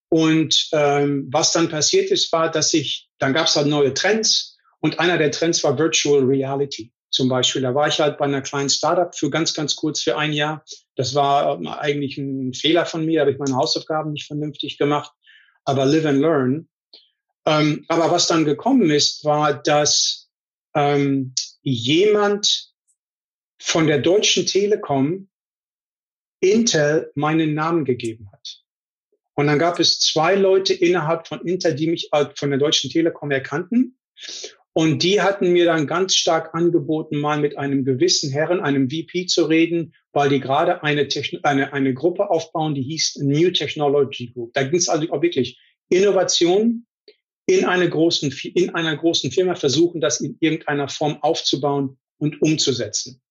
Und 0.10 0.70
ähm, 0.74 1.28
was 1.32 1.54
dann 1.54 1.70
passiert 1.70 2.12
ist, 2.12 2.32
war, 2.34 2.52
dass 2.52 2.74
ich, 2.74 3.10
dann 3.20 3.34
gab 3.34 3.48
es 3.48 3.56
halt 3.56 3.68
neue 3.68 3.94
Trends 3.94 4.58
und 4.80 5.00
einer 5.00 5.18
der 5.18 5.32
Trends 5.32 5.64
war 5.64 5.78
Virtual 5.78 6.24
Reality 6.24 6.92
zum 7.12 7.30
Beispiel. 7.30 7.62
Da 7.62 7.76
war 7.76 7.88
ich 7.88 8.00
halt 8.00 8.18
bei 8.18 8.26
einer 8.26 8.42
kleinen 8.42 8.70
Startup 8.70 9.14
für 9.16 9.30
ganz, 9.30 9.54
ganz 9.54 9.76
kurz 9.76 10.02
für 10.02 10.18
ein 10.18 10.34
Jahr. 10.34 10.64
Das 10.96 11.14
war 11.14 11.58
ähm, 11.58 11.68
eigentlich 11.68 12.18
ein 12.18 12.54
Fehler 12.54 12.86
von 12.86 13.06
mir, 13.06 13.22
habe 13.22 13.32
ich 13.32 13.38
meine 13.38 13.56
Hausaufgaben 13.56 14.14
nicht 14.14 14.26
vernünftig 14.26 14.78
gemacht. 14.78 15.12
Aber 15.66 15.86
live 15.86 16.06
and 16.06 16.20
learn. 16.20 16.70
Ähm, 17.46 17.86
aber 17.88 18.12
was 18.12 18.28
dann 18.28 18.46
gekommen 18.46 18.90
ist, 18.90 19.26
war, 19.26 19.62
dass 19.62 20.30
ähm, 20.74 21.34
jemand 21.62 22.72
von 23.60 23.88
der 23.88 24.00
Deutschen 24.00 24.46
Telekom 24.46 25.30
Intel 26.40 27.12
meinen 27.14 27.54
Namen 27.54 27.86
gegeben 27.86 28.30
hat. 28.32 28.62
Und 29.36 29.48
dann 29.48 29.60
gab 29.60 29.80
es 29.80 30.00
zwei 30.00 30.36
Leute 30.36 30.74
innerhalb 30.74 31.28
von 31.28 31.46
Intel, 31.46 31.76
die 31.76 31.88
mich 31.88 32.10
von 32.36 32.50
der 32.50 32.60
Deutschen 32.60 32.90
Telekom 32.90 33.32
erkannten. 33.32 33.98
Und 34.74 35.04
die 35.04 35.22
hatten 35.22 35.52
mir 35.52 35.66
dann 35.66 35.86
ganz 35.86 36.16
stark 36.16 36.56
angeboten, 36.56 37.18
mal 37.18 37.40
mit 37.40 37.58
einem 37.58 37.84
gewissen 37.84 38.32
Herren, 38.32 38.62
einem 38.62 38.90
VP 38.90 39.26
zu 39.26 39.46
reden, 39.46 39.94
weil 40.14 40.30
die 40.30 40.40
gerade 40.40 40.82
eine, 40.84 41.08
eine, 41.44 41.74
eine 41.74 41.94
Gruppe 41.94 42.30
aufbauen, 42.30 42.74
die 42.74 42.84
hieß 42.84 43.18
New 43.22 43.52
Technology 43.52 44.32
Group. 44.32 44.54
Da 44.54 44.64
ging 44.64 44.80
es 44.80 44.88
also 44.88 45.12
auch 45.12 45.22
wirklich 45.22 45.60
Innovation 45.90 46.86
in, 47.48 47.66
eine 47.66 47.90
großen, 47.90 48.34
in 48.54 48.70
einer 48.74 48.96
großen 48.96 49.32
Firma 49.32 49.56
versuchen, 49.56 50.00
das 50.00 50.22
in 50.22 50.38
irgendeiner 50.40 50.88
Form 50.88 51.18
aufzubauen 51.22 51.98
und 52.18 52.42
umzusetzen. 52.42 53.22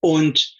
Und 0.00 0.56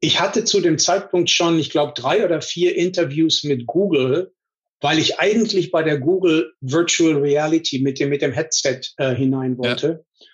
ich 0.00 0.20
hatte 0.20 0.44
zu 0.44 0.60
dem 0.60 0.78
Zeitpunkt 0.78 1.30
schon, 1.30 1.58
ich 1.58 1.70
glaube, 1.70 1.92
drei 1.94 2.24
oder 2.24 2.42
vier 2.42 2.76
Interviews 2.76 3.44
mit 3.44 3.66
Google, 3.66 4.32
weil 4.80 4.98
ich 4.98 5.18
eigentlich 5.18 5.70
bei 5.70 5.82
der 5.82 5.98
Google 5.98 6.52
Virtual 6.60 7.16
Reality 7.16 7.80
mit 7.80 8.00
dem, 8.00 8.08
mit 8.08 8.22
dem 8.22 8.32
Headset 8.32 8.80
äh, 8.96 9.14
hinein 9.14 9.58
wollte. 9.58 10.04
Ja. 10.18 10.26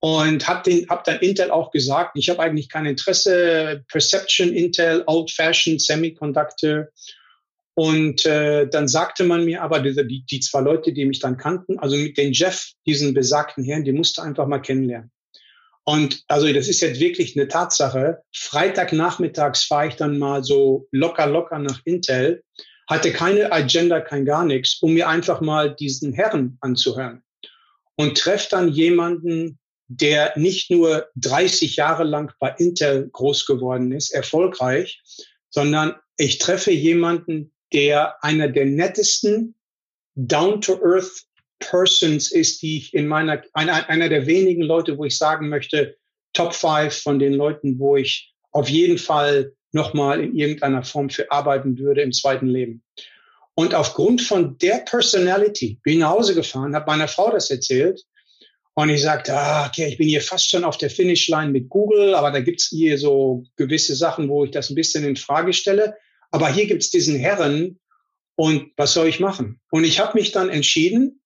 Und 0.00 0.48
habe 0.48 0.68
den, 0.68 0.88
hab 0.88 1.04
dann 1.04 1.20
Intel 1.20 1.50
auch 1.50 1.70
gesagt, 1.70 2.16
ich 2.16 2.28
habe 2.28 2.40
eigentlich 2.40 2.68
kein 2.68 2.86
Interesse, 2.86 3.84
Perception 3.88 4.52
Intel, 4.52 5.04
Old-Fashioned 5.06 5.80
Semiconductor. 5.80 6.88
Und 7.74 8.26
äh, 8.26 8.66
dann 8.68 8.88
sagte 8.88 9.24
man 9.24 9.44
mir 9.44 9.62
aber, 9.62 9.80
die, 9.80 9.94
die, 9.94 10.24
die 10.28 10.40
zwei 10.40 10.60
Leute, 10.60 10.92
die 10.92 11.04
mich 11.04 11.20
dann 11.20 11.36
kannten, 11.36 11.78
also 11.78 11.96
mit 11.96 12.18
den 12.18 12.32
Jeff, 12.32 12.72
diesen 12.84 13.14
besagten 13.14 13.64
Herrn, 13.64 13.84
die 13.84 13.92
musste 13.92 14.22
einfach 14.22 14.46
mal 14.46 14.58
kennenlernen. 14.58 15.10
Und 15.84 16.22
also 16.28 16.52
das 16.52 16.68
ist 16.68 16.80
jetzt 16.80 17.00
wirklich 17.00 17.36
eine 17.36 17.48
Tatsache. 17.48 18.18
Freitagnachmittags 18.34 19.64
fahre 19.64 19.88
ich 19.88 19.96
dann 19.96 20.18
mal 20.18 20.44
so 20.44 20.86
locker, 20.90 21.26
locker 21.26 21.58
nach 21.58 21.80
Intel 21.84 22.42
hatte 22.92 23.12
keine 23.12 23.50
Agenda, 23.52 24.00
kein 24.00 24.24
gar 24.24 24.44
nichts, 24.44 24.78
um 24.82 24.92
mir 24.92 25.08
einfach 25.08 25.40
mal 25.40 25.74
diesen 25.74 26.12
Herrn 26.12 26.58
anzuhören. 26.60 27.22
Und 27.96 28.18
treffe 28.18 28.48
dann 28.50 28.68
jemanden, 28.68 29.58
der 29.88 30.32
nicht 30.36 30.70
nur 30.70 31.08
30 31.16 31.76
Jahre 31.76 32.04
lang 32.04 32.32
bei 32.38 32.54
Intel 32.58 33.08
groß 33.10 33.46
geworden 33.46 33.92
ist, 33.92 34.10
erfolgreich, 34.10 35.02
sondern 35.50 35.94
ich 36.16 36.38
treffe 36.38 36.70
jemanden, 36.70 37.52
der 37.72 38.22
einer 38.22 38.48
der 38.48 38.66
nettesten 38.66 39.54
down-to-earth 40.14 41.26
Persons 41.58 42.32
ist, 42.32 42.60
die 42.62 42.78
ich 42.78 42.94
in 42.94 43.06
meiner, 43.06 43.42
einer, 43.54 43.88
einer 43.88 44.08
der 44.08 44.26
wenigen 44.26 44.62
Leute, 44.62 44.98
wo 44.98 45.04
ich 45.04 45.16
sagen 45.16 45.48
möchte, 45.48 45.96
Top 46.34 46.54
five 46.54 46.94
von 46.94 47.18
den 47.18 47.34
Leuten, 47.34 47.78
wo 47.78 47.96
ich 47.96 48.34
auf 48.52 48.68
jeden 48.68 48.98
Fall 48.98 49.52
nochmal 49.72 50.20
in 50.20 50.36
irgendeiner 50.36 50.84
Form 50.84 51.10
für 51.10 51.30
arbeiten 51.30 51.78
würde 51.78 52.02
im 52.02 52.12
zweiten 52.12 52.46
Leben. 52.46 52.82
Und 53.54 53.74
aufgrund 53.74 54.22
von 54.22 54.56
der 54.58 54.78
Personality 54.78 55.78
bin 55.82 55.94
ich 55.94 55.98
nach 56.00 56.10
Hause 56.10 56.34
gefahren, 56.34 56.74
habe 56.74 56.90
meiner 56.90 57.08
Frau 57.08 57.30
das 57.30 57.50
erzählt 57.50 58.02
Und 58.74 58.88
ich 58.88 59.02
sagte, 59.02 59.34
ah, 59.34 59.66
okay, 59.66 59.86
ich 59.88 59.98
bin 59.98 60.08
hier 60.08 60.22
fast 60.22 60.50
schon 60.50 60.64
auf 60.64 60.78
der 60.78 60.88
Finishline 60.88 61.50
mit 61.50 61.68
Google, 61.68 62.14
aber 62.14 62.30
da 62.30 62.40
gibt's 62.40 62.68
hier 62.68 62.96
so 62.96 63.44
gewisse 63.56 63.94
Sachen, 63.94 64.28
wo 64.28 64.44
ich 64.44 64.50
das 64.50 64.70
ein 64.70 64.74
bisschen 64.74 65.04
in 65.04 65.16
Frage 65.16 65.52
stelle. 65.52 65.96
Aber 66.30 66.50
hier 66.50 66.66
gibt's 66.66 66.88
diesen 66.88 67.16
Herren 67.16 67.78
und 68.36 68.72
was 68.76 68.94
soll 68.94 69.08
ich 69.08 69.20
machen? 69.20 69.60
Und 69.70 69.84
ich 69.84 70.00
habe 70.00 70.18
mich 70.18 70.32
dann 70.32 70.48
entschieden, 70.48 71.20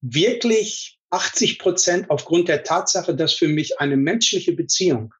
wirklich 0.00 0.98
80 1.10 1.60
Prozent 1.60 2.10
aufgrund 2.10 2.48
der 2.48 2.64
Tatsache, 2.64 3.14
dass 3.14 3.34
für 3.34 3.48
mich 3.48 3.78
eine 3.78 3.96
menschliche 3.96 4.52
Beziehung 4.52 5.14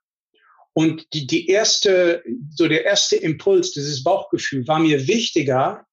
und 0.78 1.12
die, 1.12 1.26
die 1.26 1.48
erste, 1.48 2.22
so 2.50 2.68
der 2.68 2.84
erste 2.84 3.16
Impuls, 3.16 3.72
dieses 3.72 4.04
Bauchgefühl 4.04 4.64
war 4.68 4.78
mir 4.78 5.08
wichtiger 5.08 5.84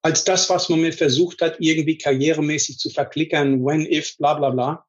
als 0.00 0.24
das, 0.24 0.48
was 0.48 0.70
man 0.70 0.80
mir 0.80 0.94
versucht 0.94 1.42
hat, 1.42 1.56
irgendwie 1.58 1.98
karrieremäßig 1.98 2.78
zu 2.78 2.88
verklickern, 2.88 3.62
when, 3.62 3.84
if, 3.84 4.16
bla, 4.16 4.32
bla, 4.32 4.48
bla. 4.48 4.86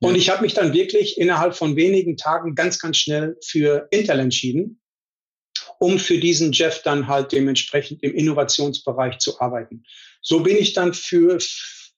Und 0.00 0.12
ja. 0.12 0.16
ich 0.16 0.30
habe 0.30 0.40
mich 0.40 0.54
dann 0.54 0.72
wirklich 0.72 1.18
innerhalb 1.18 1.54
von 1.54 1.76
wenigen 1.76 2.16
Tagen 2.16 2.54
ganz, 2.54 2.78
ganz 2.78 2.96
schnell 2.96 3.36
für 3.44 3.86
Intel 3.90 4.18
entschieden, 4.18 4.80
um 5.78 5.98
für 5.98 6.16
diesen 6.16 6.52
Jeff 6.52 6.80
dann 6.80 7.06
halt 7.06 7.32
dementsprechend 7.32 8.02
im 8.02 8.14
Innovationsbereich 8.14 9.18
zu 9.18 9.38
arbeiten. 9.42 9.84
So 10.22 10.40
bin 10.40 10.56
ich 10.56 10.72
dann 10.72 10.94
für 10.94 11.36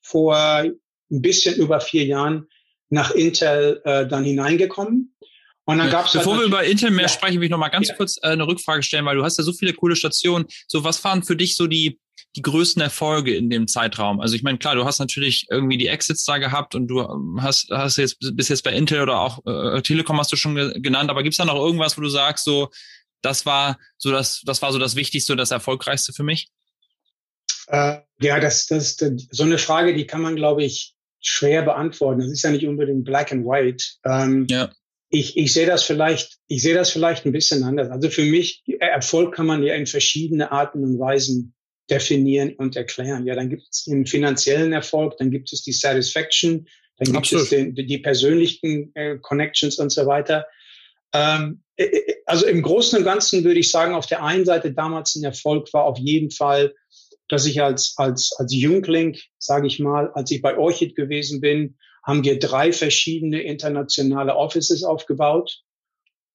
vor 0.02 0.36
ein 0.36 0.80
bisschen 1.08 1.54
über 1.54 1.78
vier 1.78 2.06
Jahren 2.06 2.48
nach 2.88 3.12
Intel 3.12 3.82
äh, 3.84 4.08
dann 4.08 4.24
hineingekommen 4.24 5.14
und 5.68 5.76
dann 5.76 5.90
gab's 5.90 6.12
Bevor 6.12 6.32
halt 6.32 6.44
wir 6.44 6.46
über 6.46 6.64
Intel 6.64 6.90
mehr 6.90 7.02
ja. 7.02 7.08
sprechen, 7.10 7.40
will 7.40 7.44
ich 7.44 7.50
noch 7.50 7.58
mal 7.58 7.68
ganz 7.68 7.88
ja. 7.88 7.94
kurz 7.94 8.16
äh, 8.22 8.28
eine 8.28 8.46
Rückfrage 8.46 8.82
stellen, 8.82 9.04
weil 9.04 9.16
du 9.16 9.22
hast 9.22 9.36
ja 9.36 9.44
so 9.44 9.52
viele 9.52 9.74
coole 9.74 9.96
Stationen. 9.96 10.46
So, 10.66 10.82
was 10.82 11.04
waren 11.04 11.22
für 11.22 11.36
dich 11.36 11.56
so 11.56 11.66
die 11.66 12.00
die 12.36 12.40
größten 12.40 12.80
Erfolge 12.80 13.36
in 13.36 13.50
dem 13.50 13.68
Zeitraum? 13.68 14.18
Also 14.20 14.34
ich 14.34 14.42
meine, 14.42 14.56
klar, 14.56 14.76
du 14.76 14.86
hast 14.86 14.98
natürlich 14.98 15.46
irgendwie 15.50 15.76
die 15.76 15.88
Exits 15.88 16.24
da 16.24 16.38
gehabt 16.38 16.74
und 16.74 16.86
du 16.86 17.00
ähm, 17.00 17.40
hast 17.42 17.68
hast 17.70 17.98
jetzt 17.98 18.16
bis 18.32 18.48
jetzt 18.48 18.62
bei 18.62 18.72
Intel 18.72 19.02
oder 19.02 19.20
auch 19.20 19.44
äh, 19.44 19.82
Telekom 19.82 20.18
hast 20.18 20.32
du 20.32 20.36
schon 20.36 20.54
ge 20.54 20.72
genannt, 20.80 21.10
aber 21.10 21.22
gibt's 21.22 21.36
da 21.36 21.44
noch 21.44 21.56
irgendwas, 21.56 21.98
wo 21.98 22.00
du 22.00 22.08
sagst, 22.08 22.46
so 22.46 22.70
das 23.20 23.44
war 23.44 23.78
so 23.98 24.10
das 24.10 24.40
das 24.46 24.62
war 24.62 24.72
so 24.72 24.78
das 24.78 24.96
Wichtigste 24.96 25.34
und 25.34 25.38
das 25.38 25.50
Erfolgreichste 25.50 26.14
für 26.14 26.22
mich? 26.22 26.48
Äh, 27.66 27.98
ja, 28.22 28.40
das, 28.40 28.68
das, 28.68 28.96
das 28.96 29.26
so 29.30 29.42
eine 29.42 29.58
Frage, 29.58 29.94
die 29.94 30.06
kann 30.06 30.22
man, 30.22 30.34
glaube 30.34 30.64
ich, 30.64 30.94
schwer 31.20 31.60
beantworten. 31.60 32.20
Das 32.20 32.30
ist 32.30 32.42
ja 32.42 32.50
nicht 32.52 32.66
unbedingt 32.66 33.04
black 33.04 33.32
and 33.32 33.44
white. 33.44 33.84
Ähm, 34.06 34.46
ja 34.48 34.70
ich, 35.10 35.36
ich 35.36 35.52
sehe 35.52 35.66
das 35.66 35.82
vielleicht, 35.82 36.38
ich 36.48 36.62
sehe 36.62 36.74
das 36.74 36.90
vielleicht 36.90 37.24
ein 37.24 37.32
bisschen 37.32 37.62
anders. 37.64 37.90
Also 37.90 38.10
für 38.10 38.24
mich, 38.24 38.62
Erfolg 38.78 39.34
kann 39.34 39.46
man 39.46 39.62
ja 39.62 39.74
in 39.74 39.86
verschiedene 39.86 40.52
Arten 40.52 40.84
und 40.84 40.98
Weisen 40.98 41.54
definieren 41.90 42.54
und 42.54 42.76
erklären. 42.76 43.26
Ja, 43.26 43.34
dann 43.34 43.48
gibt 43.48 43.62
es 43.70 43.84
den 43.84 44.06
finanziellen 44.06 44.72
Erfolg, 44.72 45.16
dann 45.18 45.30
gibt 45.30 45.52
es 45.52 45.62
die 45.62 45.72
Satisfaction, 45.72 46.68
dann 46.98 47.06
gibt 47.06 47.16
Absolut. 47.16 47.44
es 47.44 47.50
den, 47.50 47.74
die 47.74 47.98
persönlichen 47.98 48.94
äh, 48.94 49.16
Connections 49.18 49.78
und 49.78 49.90
so 49.90 50.04
weiter. 50.06 50.46
Ähm, 51.14 51.62
äh, 51.76 51.84
äh, 51.84 52.14
also 52.26 52.46
im 52.46 52.60
Großen 52.60 52.98
und 52.98 53.04
Ganzen 53.04 53.44
würde 53.44 53.60
ich 53.60 53.70
sagen, 53.70 53.94
auf 53.94 54.06
der 54.06 54.22
einen 54.22 54.44
Seite 54.44 54.72
damals 54.72 55.16
ein 55.16 55.24
Erfolg 55.24 55.72
war 55.72 55.84
auf 55.84 55.98
jeden 55.98 56.30
Fall, 56.30 56.74
dass 57.28 57.46
ich 57.46 57.62
als, 57.62 57.94
als, 57.96 58.32
als 58.36 58.54
Jüngling, 58.54 59.16
sage 59.38 59.66
ich 59.66 59.78
mal, 59.78 60.10
als 60.12 60.30
ich 60.30 60.42
bei 60.42 60.58
Orchid 60.58 60.96
gewesen 60.96 61.40
bin, 61.40 61.78
haben 62.08 62.24
wir 62.24 62.38
drei 62.38 62.72
verschiedene 62.72 63.42
internationale 63.42 64.34
Offices 64.34 64.82
aufgebaut 64.82 65.62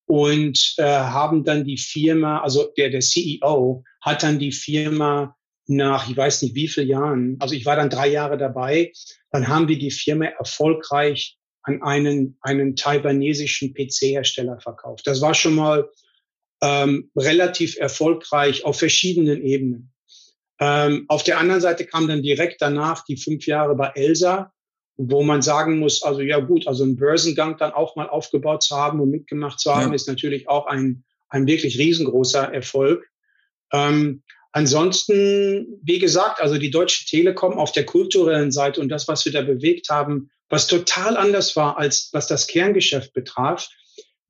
und 0.06 0.76
äh, 0.78 0.84
haben 0.84 1.44
dann 1.44 1.66
die 1.66 1.80
Firma, 1.80 2.42
also 2.42 2.72
der, 2.78 2.92
der 2.92 3.00
CEO 3.00 3.84
hat 4.00 4.22
dann 4.22 4.38
die 4.38 4.52
Firma 4.52 5.36
nach, 5.66 6.08
ich 6.08 6.16
weiß 6.16 6.44
nicht 6.44 6.54
wie 6.54 6.68
viel 6.68 6.88
Jahren, 6.88 7.38
also 7.40 7.56
ich 7.56 7.66
war 7.66 7.76
dann 7.76 7.90
drei 7.90 8.08
Jahre 8.08 8.38
dabei, 8.38 8.92
dann 9.32 9.48
haben 9.48 9.68
wir 9.68 9.80
die 9.80 9.90
Firma 9.90 10.26
erfolgreich 10.26 11.40
an 11.64 11.82
einen, 11.82 12.38
einen 12.42 12.76
taiwanesischen 12.76 13.74
PC-Hersteller 13.74 14.60
verkauft. 14.60 15.08
Das 15.08 15.22
war 15.22 15.34
schon 15.34 15.56
mal 15.56 15.90
ähm, 16.62 17.10
relativ 17.16 17.78
erfolgreich 17.78 18.64
auf 18.64 18.78
verschiedenen 18.78 19.42
Ebenen. 19.42 19.92
Ähm, 20.60 21.06
auf 21.08 21.24
der 21.24 21.40
anderen 21.40 21.62
Seite 21.62 21.88
kam 21.88 22.08
dann 22.08 22.22
direkt 22.22 22.62
danach 22.62 23.04
die 23.06 23.18
fünf 23.18 23.48
Jahre 23.48 23.74
bei 23.76 23.92
Elsa, 23.96 24.54
wo 24.98 25.24
man 25.24 25.42
sagen 25.42 25.80
muss, 25.80 26.04
also 26.04 26.22
ja 26.22 26.40
gut, 26.40 26.68
also 26.68 26.84
einen 26.84 26.98
Börsengang 26.98 27.58
dann 27.58 27.72
auch 27.72 27.96
mal 27.96 28.10
aufgebaut 28.10 28.64
zu 28.64 28.76
haben 28.76 29.00
und 29.00 29.10
mitgemacht 29.10 29.60
zu 29.60 29.74
haben, 29.74 29.90
ja. 29.90 29.96
ist 29.96 30.08
natürlich 30.08 30.48
auch 30.48 30.68
ein, 30.68 31.04
ein 31.30 31.48
wirklich 31.48 31.80
riesengroßer 31.80 32.54
Erfolg. 32.54 33.10
Ähm, 33.72 34.22
ansonsten, 34.52 35.80
wie 35.82 36.00
gesagt, 36.00 36.42
also 36.42 36.58
die 36.58 36.70
Deutsche 36.70 37.06
Telekom 37.06 37.58
auf 37.58 37.72
der 37.72 37.86
kulturellen 37.86 38.52
Seite 38.52 38.82
und 38.82 38.90
das, 38.90 39.08
was 39.08 39.26
wir 39.26 39.32
da 39.32 39.42
bewegt 39.42 39.90
haben, 39.90 40.30
was 40.50 40.68
total 40.68 41.18
anders 41.18 41.56
war, 41.56 41.78
als 41.78 42.10
was 42.14 42.28
das 42.28 42.46
Kerngeschäft 42.46 43.14
betraf, 43.14 43.68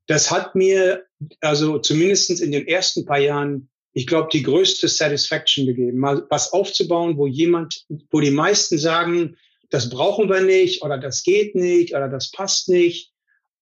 das 0.06 0.30
hat 0.30 0.54
mir, 0.54 1.04
also 1.40 1.78
zumindestens 1.78 2.40
in 2.40 2.52
den 2.52 2.66
ersten 2.66 3.04
paar 3.04 3.18
Jahren, 3.18 3.68
ich 3.92 4.06
glaube, 4.06 4.28
die 4.32 4.42
größte 4.42 4.88
Satisfaction 4.88 5.66
gegeben, 5.66 5.98
mal 5.98 6.26
was 6.30 6.52
aufzubauen, 6.52 7.16
wo 7.16 7.26
jemand, 7.26 7.84
wo 8.10 8.20
die 8.20 8.30
meisten 8.30 8.78
sagen, 8.78 9.36
das 9.74 9.90
brauchen 9.90 10.28
wir 10.28 10.40
nicht 10.40 10.82
oder 10.82 10.98
das 10.98 11.24
geht 11.24 11.56
nicht 11.56 11.94
oder 11.94 12.08
das 12.08 12.30
passt 12.30 12.68
nicht, 12.68 13.10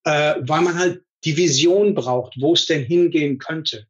äh, 0.05 0.35
weil 0.41 0.61
man 0.61 0.79
halt 0.79 1.01
die 1.25 1.39
Vision 1.39 1.95
braucht, 1.95 2.35
wo 2.39 2.53
es 2.53 2.67
denn 2.67 2.85
hingehen 2.85 3.39
könnte. 3.39 3.87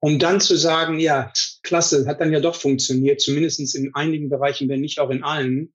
Um 0.00 0.18
dann 0.18 0.40
zu 0.40 0.56
sagen, 0.56 0.98
ja, 0.98 1.30
klasse, 1.62 2.06
hat 2.06 2.22
dann 2.22 2.32
ja 2.32 2.40
doch 2.40 2.54
funktioniert, 2.54 3.20
zumindest 3.20 3.74
in 3.74 3.94
einigen 3.94 4.30
Bereichen, 4.30 4.68
wenn 4.70 4.80
nicht 4.80 4.98
auch 4.98 5.10
in 5.10 5.22
allen. 5.22 5.74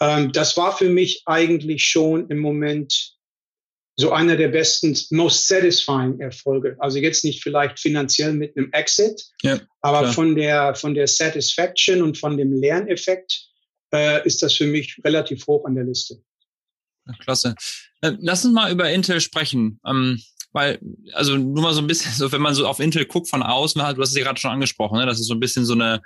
Ähm, 0.00 0.32
das 0.32 0.56
war 0.56 0.74
für 0.74 0.88
mich 0.88 1.24
eigentlich 1.26 1.84
schon 1.84 2.30
im 2.30 2.38
Moment 2.38 3.18
so 3.96 4.12
einer 4.12 4.36
der 4.36 4.48
besten, 4.48 4.96
most 5.10 5.46
satisfying 5.46 6.20
Erfolge. 6.20 6.76
Also 6.78 7.00
jetzt 7.00 7.22
nicht 7.24 7.42
vielleicht 7.42 7.80
finanziell 7.80 8.32
mit 8.32 8.56
einem 8.56 8.72
Exit, 8.72 9.24
ja, 9.42 9.60
aber 9.82 10.00
klar. 10.00 10.12
von 10.14 10.36
der, 10.36 10.74
von 10.74 10.94
der 10.94 11.06
Satisfaction 11.06 12.00
und 12.00 12.16
von 12.16 12.38
dem 12.38 12.52
Lerneffekt 12.52 13.47
äh, 13.92 14.26
ist 14.26 14.42
das 14.42 14.54
für 14.54 14.66
mich 14.66 15.00
relativ 15.04 15.46
hoch 15.46 15.64
an 15.64 15.74
der 15.74 15.84
Liste. 15.84 16.22
Klasse. 17.20 17.54
Äh, 18.00 18.12
lass 18.20 18.44
uns 18.44 18.54
mal 18.54 18.70
über 18.70 18.90
Intel 18.90 19.20
sprechen. 19.20 19.80
Ähm, 19.86 20.20
weil, 20.52 20.80
also 21.12 21.36
nur 21.36 21.62
mal 21.62 21.74
so 21.74 21.80
ein 21.80 21.86
bisschen, 21.86 22.12
so 22.16 22.32
wenn 22.32 22.42
man 22.42 22.54
so 22.54 22.66
auf 22.66 22.80
Intel 22.80 23.04
guckt 23.06 23.28
von 23.28 23.42
außen, 23.42 23.78
du 23.78 24.02
hast 24.02 24.10
es 24.10 24.16
ja 24.16 24.24
gerade 24.24 24.40
schon 24.40 24.50
angesprochen, 24.50 24.98
ne? 24.98 25.06
das 25.06 25.20
ist 25.20 25.26
so 25.26 25.34
ein 25.34 25.40
bisschen 25.40 25.64
so 25.64 25.74
eine 25.74 26.00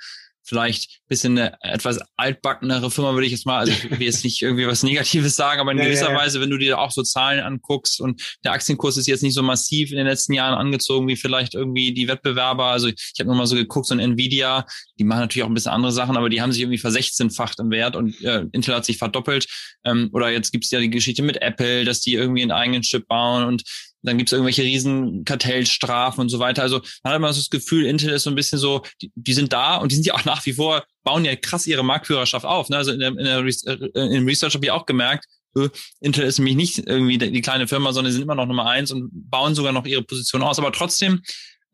vielleicht 0.44 1.00
bisschen 1.08 1.38
eine 1.38 1.56
etwas 1.60 2.00
altbackenere 2.16 2.90
Firma, 2.90 3.12
würde 3.12 3.26
ich 3.26 3.32
jetzt 3.32 3.46
mal, 3.46 3.58
also 3.58 3.72
ich 3.72 3.90
will 3.90 4.02
jetzt 4.02 4.24
nicht 4.24 4.42
irgendwie 4.42 4.66
was 4.66 4.82
Negatives 4.82 5.36
sagen, 5.36 5.60
aber 5.60 5.72
in 5.72 5.78
ja, 5.78 5.84
gewisser 5.84 6.06
ja, 6.06 6.12
ja. 6.12 6.18
Weise, 6.18 6.40
wenn 6.40 6.50
du 6.50 6.58
dir 6.58 6.78
auch 6.78 6.90
so 6.90 7.02
Zahlen 7.02 7.40
anguckst 7.40 8.00
und 8.00 8.36
der 8.44 8.52
Aktienkurs 8.52 8.96
ist 8.96 9.06
jetzt 9.06 9.22
nicht 9.22 9.34
so 9.34 9.42
massiv 9.42 9.90
in 9.90 9.98
den 9.98 10.06
letzten 10.06 10.32
Jahren 10.32 10.54
angezogen 10.54 11.06
wie 11.08 11.16
vielleicht 11.16 11.54
irgendwie 11.54 11.92
die 11.92 12.08
Wettbewerber. 12.08 12.66
Also 12.66 12.88
ich, 12.88 13.12
habe 13.18 13.28
nur 13.28 13.36
mal 13.36 13.46
so 13.46 13.56
geguckt, 13.56 13.86
so 13.86 13.94
ein 13.94 14.00
Nvidia, 14.00 14.66
die 14.98 15.04
machen 15.04 15.20
natürlich 15.20 15.44
auch 15.44 15.50
ein 15.50 15.54
bisschen 15.54 15.72
andere 15.72 15.92
Sachen, 15.92 16.16
aber 16.16 16.28
die 16.28 16.40
haben 16.40 16.52
sich 16.52 16.62
irgendwie 16.62 16.78
versechzehnfacht 16.78 17.60
im 17.60 17.70
Wert 17.70 17.96
und 17.96 18.20
äh, 18.22 18.44
Intel 18.52 18.74
hat 18.74 18.84
sich 18.84 18.98
verdoppelt. 18.98 19.46
Ähm, 19.84 20.10
oder 20.12 20.30
jetzt 20.30 20.52
gibt's 20.52 20.70
ja 20.70 20.80
die 20.80 20.90
Geschichte 20.90 21.22
mit 21.22 21.40
Apple, 21.40 21.84
dass 21.84 22.00
die 22.00 22.14
irgendwie 22.14 22.42
einen 22.42 22.52
eigenen 22.52 22.82
Chip 22.82 23.06
bauen 23.06 23.44
und 23.44 23.62
dann 24.02 24.18
gibt's 24.18 24.32
irgendwelche 24.32 24.62
riesen 24.62 25.24
Kartellstrafen 25.24 26.20
und 26.20 26.28
so 26.28 26.38
weiter. 26.38 26.62
Also 26.62 26.80
man 27.02 27.12
hat 27.12 27.18
immer 27.18 27.32
so 27.32 27.40
das 27.40 27.50
Gefühl, 27.50 27.86
Intel 27.86 28.10
ist 28.10 28.24
so 28.24 28.30
ein 28.30 28.36
bisschen 28.36 28.58
so, 28.58 28.82
die, 29.00 29.12
die 29.14 29.32
sind 29.32 29.52
da 29.52 29.76
und 29.76 29.92
die 29.92 29.96
sind 29.96 30.06
ja 30.06 30.14
auch 30.14 30.24
nach 30.24 30.44
wie 30.46 30.54
vor, 30.54 30.84
bauen 31.04 31.24
ja 31.24 31.36
krass 31.36 31.66
ihre 31.66 31.84
Marktführerschaft 31.84 32.44
auf. 32.44 32.68
Ne? 32.68 32.76
Also 32.76 32.92
in 32.92 33.00
der, 33.00 33.08
in 33.10 33.24
der 33.24 33.38
äh, 33.38 34.16
im 34.16 34.26
Research 34.26 34.54
habe 34.54 34.64
ich 34.64 34.70
auch 34.70 34.86
gemerkt, 34.86 35.26
äh, 35.56 35.68
Intel 36.00 36.24
ist 36.24 36.38
nämlich 36.38 36.56
nicht 36.56 36.78
irgendwie 36.86 37.18
die 37.18 37.42
kleine 37.42 37.68
Firma, 37.68 37.92
sondern 37.92 38.10
die 38.10 38.14
sind 38.14 38.22
immer 38.22 38.34
noch 38.34 38.46
Nummer 38.46 38.66
eins 38.66 38.90
und 38.90 39.10
bauen 39.12 39.54
sogar 39.54 39.72
noch 39.72 39.86
ihre 39.86 40.02
Position 40.02 40.42
aus. 40.42 40.58
Aber 40.58 40.72
trotzdem, 40.72 41.22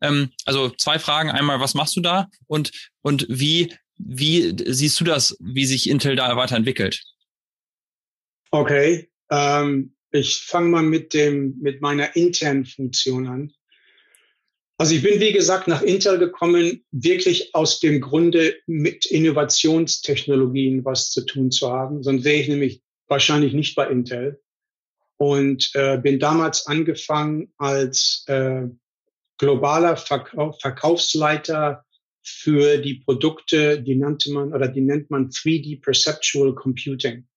ähm, 0.01 0.31
also 0.45 0.69
zwei 0.69 0.99
Fragen. 0.99 1.31
Einmal, 1.31 1.59
was 1.59 1.73
machst 1.73 1.95
du 1.95 2.01
da? 2.01 2.27
Und, 2.47 2.71
und 3.01 3.25
wie, 3.29 3.73
wie 3.97 4.55
siehst 4.67 4.99
du 4.99 5.03
das, 5.03 5.35
wie 5.39 5.65
sich 5.65 5.89
Intel 5.89 6.15
da 6.15 6.35
weiterentwickelt? 6.35 7.03
Okay. 8.51 9.09
Ähm, 9.29 9.95
ich 10.11 10.39
fange 10.39 10.69
mal 10.69 10.83
mit 10.83 11.13
dem, 11.13 11.57
mit 11.59 11.81
meiner 11.81 12.15
internen 12.15 12.65
Funktion 12.65 13.27
an. 13.27 13.53
Also 14.77 14.95
ich 14.95 15.03
bin, 15.03 15.19
wie 15.19 15.33
gesagt, 15.33 15.67
nach 15.67 15.81
Intel 15.81 16.17
gekommen, 16.17 16.85
wirklich 16.91 17.53
aus 17.53 17.81
dem 17.81 17.99
Grunde 17.99 18.55
mit 18.65 19.05
Innovationstechnologien 19.05 20.85
was 20.85 21.11
zu 21.11 21.25
tun 21.25 21.51
zu 21.51 21.69
haben. 21.69 22.01
Sonst 22.01 22.23
wäre 22.23 22.37
ich 22.37 22.47
nämlich 22.47 22.81
wahrscheinlich 23.07 23.53
nicht 23.53 23.75
bei 23.75 23.89
Intel. 23.89 24.41
Und 25.17 25.71
äh, 25.73 25.97
bin 25.97 26.17
damals 26.17 26.65
angefangen 26.65 27.51
als 27.57 28.23
äh, 28.27 28.67
globaler 29.37 29.97
Verkauf, 29.97 30.61
Verkaufsleiter 30.61 31.83
für 32.23 32.77
die 32.77 32.95
Produkte, 32.95 33.81
die 33.81 33.95
nannte 33.95 34.31
man 34.31 34.53
oder 34.53 34.69
die 34.69 34.81
nennt 34.81 35.09
man 35.09 35.29
3D 35.29 35.81
Perceptual 35.81 36.55
Computing. 36.55 37.27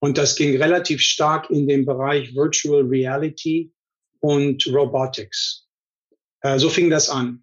Und 0.00 0.16
das 0.16 0.36
ging 0.36 0.56
relativ 0.56 1.00
stark 1.00 1.50
in 1.50 1.66
den 1.66 1.84
Bereich 1.84 2.34
Virtual 2.34 2.82
Reality 2.82 3.72
und 4.20 4.66
Robotics. 4.68 5.66
Äh, 6.42 6.58
so 6.58 6.68
fing 6.70 6.90
das 6.90 7.08
an. 7.08 7.42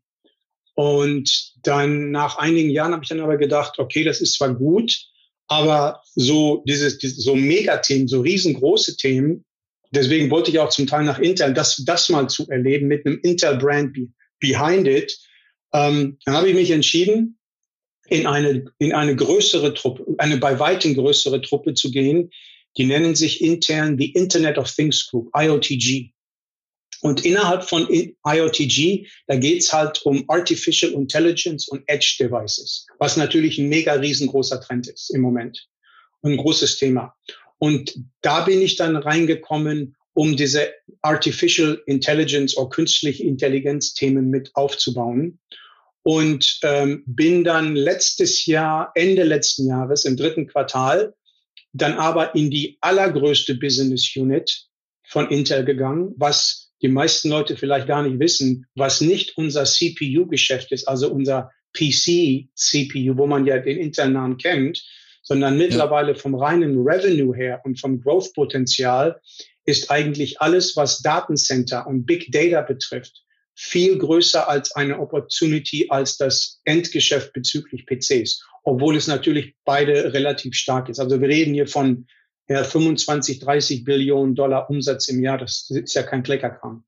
Und 0.75 1.53
dann 1.63 2.11
nach 2.11 2.37
einigen 2.37 2.69
Jahren 2.69 2.93
habe 2.93 3.03
ich 3.03 3.09
dann 3.09 3.21
aber 3.21 3.37
gedacht, 3.37 3.79
okay, 3.79 4.03
das 4.03 4.21
ist 4.21 4.35
zwar 4.35 4.53
gut, 4.53 4.93
Aber 5.47 6.01
so 6.15 6.63
dieses, 6.67 6.97
dieses 6.97 7.23
so 7.23 7.35
Megathemen, 7.35 8.07
so 8.07 8.21
riesengroße 8.21 8.97
Themen, 8.97 9.45
deswegen 9.91 10.29
wollte 10.31 10.51
ich 10.51 10.59
auch 10.59 10.69
zum 10.69 10.87
Teil 10.87 11.03
nach 11.03 11.19
Intel, 11.19 11.53
das, 11.53 11.83
das 11.85 12.09
mal 12.09 12.27
zu 12.27 12.47
erleben 12.49 12.87
mit 12.87 13.05
einem 13.05 13.19
Intel-Brand 13.21 13.93
be, 13.93 14.07
behind 14.39 14.87
it. 14.87 15.15
Ähm, 15.73 16.17
dann 16.25 16.35
habe 16.35 16.49
ich 16.49 16.55
mich 16.55 16.71
entschieden, 16.71 17.37
in 18.07 18.27
eine, 18.27 18.65
in 18.77 18.93
eine 18.93 19.15
größere 19.15 19.73
Truppe, 19.73 20.05
eine 20.17 20.37
bei 20.37 20.59
weitem 20.59 20.93
größere 20.93 21.41
Truppe 21.41 21.73
zu 21.73 21.91
gehen. 21.91 22.31
Die 22.77 22.85
nennen 22.85 23.15
sich 23.15 23.41
intern 23.41 23.97
die 23.97 24.11
Internet 24.11 24.57
of 24.57 24.71
Things 24.71 25.07
Group, 25.07 25.29
IoTG. 25.35 26.11
Und 27.01 27.23
innerhalb 27.23 27.63
von 27.63 27.87
IoTG, 27.89 29.07
da 29.27 29.35
geht's 29.35 29.71
halt 29.71 30.01
um 30.05 30.25
Artificial 30.27 30.91
Intelligence 30.93 31.67
und 31.67 31.83
Edge 31.87 32.15
Devices, 32.19 32.87
was 32.99 33.17
natürlich 33.17 33.57
ein 33.57 33.69
mega 33.69 33.93
riesengroßer 33.93 34.61
Trend 34.61 34.87
ist 34.87 35.13
im 35.13 35.21
Moment 35.21 35.67
ein 36.25 36.37
großes 36.37 36.77
Thema. 36.77 37.15
Und 37.57 37.95
da 38.21 38.41
bin 38.41 38.61
ich 38.61 38.75
dann 38.75 38.95
reingekommen, 38.95 39.95
um 40.13 40.35
diese 40.35 40.73
Artificial 41.01 41.81
Intelligence 41.85 42.57
oder 42.57 42.69
künstliche 42.69 43.23
Intelligenz 43.23 43.93
Themen 43.93 44.29
mit 44.29 44.51
aufzubauen. 44.55 45.39
Und 46.07 46.59
ähm, 46.61 47.03
bin 47.07 47.43
dann 47.43 47.75
letztes 47.75 48.45
Jahr, 48.45 48.91
Ende 48.93 49.23
letzten 49.23 49.67
Jahres, 49.67 50.05
im 50.05 50.15
dritten 50.15 50.45
Quartal, 50.45 51.15
dann 51.73 51.93
aber 51.93 52.35
in 52.35 52.51
die 52.51 52.77
allergrößte 52.79 53.55
Business 53.55 54.15
Unit 54.15 54.67
von 55.07 55.31
Intel 55.31 55.65
gegangen, 55.65 56.13
was 56.17 56.71
die 56.83 56.89
meisten 56.89 57.29
Leute 57.29 57.57
vielleicht 57.57 57.87
gar 57.87 58.03
nicht 58.03 58.19
wissen, 58.19 58.67
was 58.75 59.01
nicht 59.01 59.35
unser 59.35 59.65
CPU-Geschäft 59.65 60.71
ist, 60.71 60.87
also 60.87 61.11
unser 61.11 61.49
PC-CPU, 61.73 63.17
wo 63.17 63.25
man 63.25 63.47
ja 63.47 63.57
den 63.57 63.79
internen 63.79 64.37
kennt, 64.37 64.83
sondern 65.23 65.57
mittlerweile 65.57 66.11
ja. 66.11 66.17
vom 66.19 66.35
reinen 66.35 66.87
Revenue 66.87 67.35
her 67.35 67.61
und 67.63 67.79
vom 67.79 67.99
Growth-Potenzial 67.99 69.19
ist 69.65 69.89
eigentlich 69.89 70.39
alles, 70.39 70.75
was 70.75 70.99
Datencenter 70.99 71.87
und 71.87 72.05
Big 72.05 72.31
Data 72.31 72.61
betrifft, 72.61 73.24
viel 73.55 73.97
größer 73.97 74.49
als 74.49 74.75
eine 74.75 74.99
Opportunity 74.99 75.87
als 75.89 76.17
das 76.17 76.59
Endgeschäft 76.65 77.33
bezüglich 77.33 77.85
PCs, 77.85 78.43
obwohl 78.63 78.97
es 78.97 79.07
natürlich 79.07 79.55
beide 79.63 80.13
relativ 80.13 80.55
stark 80.55 80.89
ist. 80.89 80.99
Also 80.99 81.21
wir 81.21 81.29
reden 81.29 81.53
hier 81.53 81.67
von 81.67 82.07
ja, 82.47 82.63
25, 82.63 83.39
30 83.39 83.83
Billionen 83.85 84.35
Dollar 84.35 84.69
Umsatz 84.69 85.07
im 85.07 85.23
Jahr, 85.23 85.37
das 85.37 85.69
ist 85.69 85.93
ja 85.95 86.03
kein 86.03 86.23
Kleckerkram. 86.23 86.83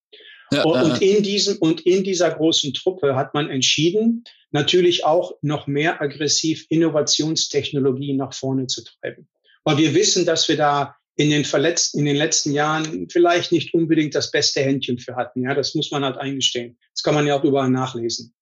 Ja, 0.52 0.64
und 0.64 1.02
in 1.02 1.24
diesem 1.24 1.58
und 1.58 1.82
in 1.82 2.04
dieser 2.04 2.32
großen 2.32 2.74
Truppe 2.74 3.16
hat 3.16 3.34
man 3.34 3.50
entschieden, 3.50 4.24
natürlich 4.52 5.04
auch 5.04 5.34
noch 5.42 5.68
mehr 5.68 6.02
aggressiv 6.02 6.66
Innovationstechnologien 6.70 8.18
nach 8.18 8.34
vorne 8.34 8.68
zu 8.68 8.84
treiben. 8.84 9.28
Weil 9.66 9.78
wir 9.78 9.94
wissen, 9.94 10.26
dass 10.26 10.48
wir 10.48 10.56
da 10.56 10.96
in 11.18 11.32
den 11.32 11.46
verletzten, 11.46 12.00
in 12.00 12.06
den 12.06 12.16
letzten 12.16 12.54
Jahren 12.54 13.10
vielleicht 13.10 13.52
nicht 13.52 13.74
unbedingt 13.74 14.14
das 14.14 14.32
beste 14.32 14.62
Händchen 14.62 15.00
für 15.00 15.16
hatten. 15.16 15.42
Ja, 15.42 15.56
das 15.56 15.74
muss 15.74 15.92
man 15.92 16.06
halt 16.06 16.18
eingestehen. 16.18 16.78
Das 16.94 17.04
kann 17.04 17.16
man 17.16 17.26
ja 17.26 17.38
auch 17.38 17.44
überall 17.44 17.72
nachlesen. 17.72 18.34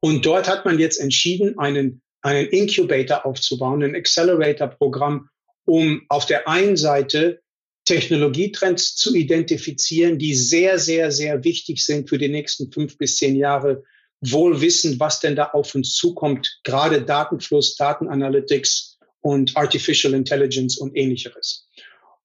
Und 0.00 0.26
dort 0.26 0.48
hat 0.48 0.64
man 0.64 0.80
jetzt 0.80 0.98
entschieden, 0.98 1.58
einen, 1.60 2.02
einen 2.20 2.48
Incubator 2.48 3.24
aufzubauen, 3.24 3.84
ein 3.84 3.94
Accelerator-Programm, 3.94 5.28
um 5.64 6.02
auf 6.08 6.26
der 6.26 6.48
einen 6.48 6.76
Seite 6.76 7.40
Technologietrends 7.84 8.96
zu 8.96 9.14
identifizieren, 9.14 10.18
die 10.18 10.34
sehr, 10.34 10.78
sehr, 10.78 11.12
sehr 11.12 11.44
wichtig 11.44 11.84
sind 11.84 12.08
für 12.08 12.18
die 12.18 12.28
nächsten 12.28 12.72
fünf 12.72 12.98
bis 12.98 13.16
zehn 13.16 13.36
Jahre, 13.36 13.84
wohl 14.20 14.60
wissen, 14.60 14.98
was 15.00 15.20
denn 15.20 15.36
da 15.36 15.50
auf 15.50 15.74
uns 15.74 15.94
zukommt, 15.94 16.60
gerade 16.64 17.02
Datenfluss, 17.02 17.76
Datenanalytics 17.76 18.91
und 19.22 19.56
Artificial 19.56 20.14
Intelligence 20.14 20.76
und 20.78 20.96
ähnliches. 20.96 21.66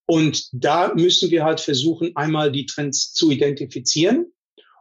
Und 0.05 0.47
da 0.51 0.93
müssen 0.93 1.31
wir 1.31 1.43
halt 1.43 1.59
versuchen, 1.59 2.15
einmal 2.15 2.51
die 2.51 2.65
Trends 2.65 3.13
zu 3.13 3.31
identifizieren. 3.31 4.31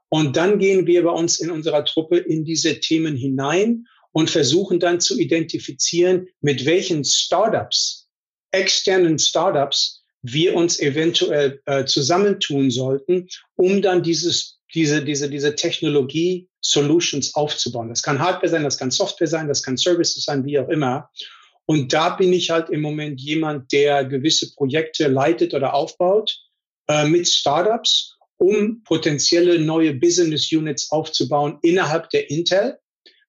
Und 0.08 0.36
dann 0.36 0.58
gehen 0.58 0.86
wir 0.86 1.02
bei 1.02 1.10
uns 1.10 1.40
in 1.40 1.50
unserer 1.50 1.84
Truppe 1.84 2.18
in 2.18 2.44
diese 2.44 2.78
Themen 2.80 3.16
hinein 3.16 3.86
und 4.12 4.30
versuchen 4.30 4.80
dann 4.80 5.00
zu 5.00 5.18
identifizieren, 5.18 6.28
mit 6.40 6.64
welchen 6.64 7.04
Startups 7.04 8.08
externen 8.52 9.18
Startups 9.18 10.04
wir 10.22 10.54
uns 10.54 10.80
eventuell 10.80 11.60
äh, 11.66 11.84
zusammentun 11.84 12.70
sollten, 12.70 13.28
um 13.56 13.82
dann 13.82 14.02
dieses, 14.02 14.58
diese, 14.74 15.04
diese, 15.04 15.28
diese 15.28 15.54
Technologie 15.54 16.48
Solutions 16.60 17.34
aufzubauen. 17.34 17.88
Das 17.88 18.02
kann 18.02 18.18
Hardware 18.18 18.48
sein, 18.48 18.64
das 18.64 18.78
kann 18.78 18.90
Software 18.90 19.28
sein, 19.28 19.48
das 19.48 19.62
kann 19.62 19.76
Services 19.76 20.24
sein, 20.24 20.44
wie 20.44 20.58
auch 20.58 20.68
immer. 20.68 21.10
Und 21.66 21.92
da 21.92 22.10
bin 22.10 22.32
ich 22.32 22.50
halt 22.50 22.70
im 22.70 22.80
Moment 22.80 23.20
jemand, 23.20 23.72
der 23.72 24.04
gewisse 24.04 24.54
Projekte 24.54 25.08
leitet 25.08 25.52
oder 25.52 25.74
aufbaut 25.74 26.38
äh, 26.88 27.06
mit 27.08 27.28
Startups, 27.28 28.16
um 28.38 28.82
potenzielle 28.84 29.58
neue 29.58 29.94
Business 29.94 30.52
Units 30.52 30.90
aufzubauen 30.90 31.58
innerhalb 31.62 32.10
der 32.10 32.30
Intel 32.30 32.78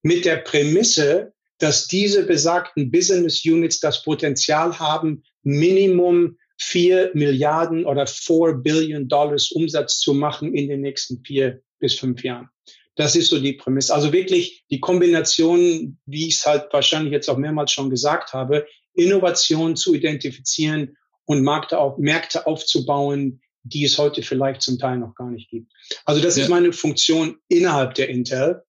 mit 0.04 0.26
der 0.26 0.38
Prämisse, 0.38 1.34
dass 1.60 1.88
diese 1.88 2.24
besagten 2.24 2.92
Business 2.92 3.44
Units 3.44 3.80
das 3.80 4.04
Potenzial 4.04 4.78
haben, 4.78 5.24
Minimum 5.44 6.38
vier 6.60 7.12
Milliarden 7.14 7.86
oder 7.86 8.06
four 8.06 8.62
Billion 8.62 9.08
Dollars 9.08 9.52
Umsatz 9.52 10.00
zu 10.00 10.14
machen 10.14 10.54
in 10.54 10.68
den 10.68 10.82
nächsten 10.82 11.24
vier 11.24 11.62
bis 11.80 11.96
fünf 11.96 12.24
Jahren. 12.24 12.50
Das 12.98 13.16
ist 13.16 13.30
so 13.30 13.40
die 13.40 13.54
Prämisse. 13.54 13.94
Also 13.94 14.12
wirklich 14.12 14.66
die 14.70 14.80
Kombination, 14.80 15.98
wie 16.06 16.28
ich 16.28 16.36
es 16.36 16.46
halt 16.46 16.66
wahrscheinlich 16.72 17.14
jetzt 17.14 17.30
auch 17.30 17.38
mehrmals 17.38 17.72
schon 17.72 17.90
gesagt 17.90 18.34
habe, 18.34 18.68
Innovation 18.94 19.76
zu 19.76 19.94
identifizieren 19.94 20.98
und 21.26 21.42
Märkte, 21.42 21.78
auf, 21.80 21.98
Märkte 21.98 22.46
aufzubauen, 22.48 23.42
die 23.64 23.86
es 23.86 23.98
heute 23.98 24.24
vielleicht 24.24 24.62
zum 24.62 24.80
Teil 24.80 24.98
noch 24.98 25.14
gar 25.16 25.30
nicht 25.30 25.50
gibt. 25.50 25.72
Also 26.06 26.22
das 26.22 26.38
ja. 26.38 26.44
ist 26.44 26.50
meine 26.50 26.74
Funktion 26.74 27.38
innerhalb 27.48 27.94
der 27.96 28.10
Intel 28.10 28.64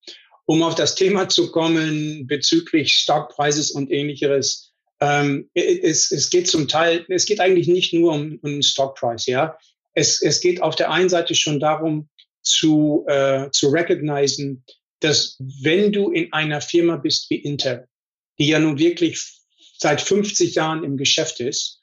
um 0.48 0.62
auf 0.62 0.74
das 0.74 0.94
Thema 0.94 1.28
zu 1.28 1.52
kommen 1.52 2.26
bezüglich 2.26 2.94
Stockpreises 2.94 3.70
und 3.70 3.92
ähnliches. 3.92 4.72
Ähm, 4.98 5.50
es, 5.52 6.10
es 6.10 6.30
geht 6.30 6.48
zum 6.48 6.68
Teil, 6.68 7.04
es 7.10 7.26
geht 7.26 7.38
eigentlich 7.38 7.68
nicht 7.68 7.92
nur 7.92 8.14
um, 8.14 8.38
um 8.42 8.62
Stockpreis, 8.62 9.26
ja. 9.26 9.58
Es, 9.92 10.22
es 10.22 10.40
geht 10.40 10.62
auf 10.62 10.74
der 10.74 10.90
einen 10.90 11.10
Seite 11.10 11.34
schon 11.34 11.60
darum, 11.60 12.08
zu, 12.48 13.04
äh, 13.06 13.50
zu 13.50 13.68
recognizen, 13.68 14.64
dass 15.00 15.36
wenn 15.62 15.92
du 15.92 16.10
in 16.10 16.32
einer 16.32 16.60
Firma 16.60 16.96
bist 16.96 17.30
wie 17.30 17.36
Intel, 17.36 17.86
die 18.38 18.48
ja 18.48 18.58
nun 18.58 18.78
wirklich 18.78 19.22
seit 19.78 20.00
50 20.00 20.54
Jahren 20.54 20.84
im 20.84 20.96
Geschäft 20.96 21.40
ist, 21.40 21.78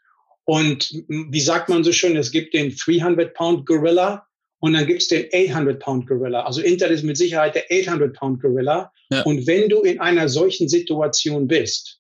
und 0.46 0.92
wie 1.08 1.42
sagt 1.42 1.70
man 1.70 1.84
so 1.84 1.92
schön, 1.92 2.16
es 2.16 2.32
gibt 2.32 2.54
den 2.54 2.72
300-Pound-Gorilla 2.72 4.28
und 4.60 4.74
dann 4.74 4.86
gibt's 4.86 5.08
den 5.08 5.26
800-Pound-Gorilla. 5.26 6.44
Also 6.44 6.62
Intel 6.62 6.92
ist 6.92 7.04
mit 7.04 7.18
Sicherheit 7.18 7.56
der 7.56 7.68
800-Pound-Gorilla. 7.70 8.92
Ja. 9.10 9.24
Und 9.24 9.48
wenn 9.48 9.70
du 9.70 9.82
in 9.82 10.00
einer 10.00 10.30
solchen 10.30 10.70
Situation 10.70 11.48
bist, 11.48 12.00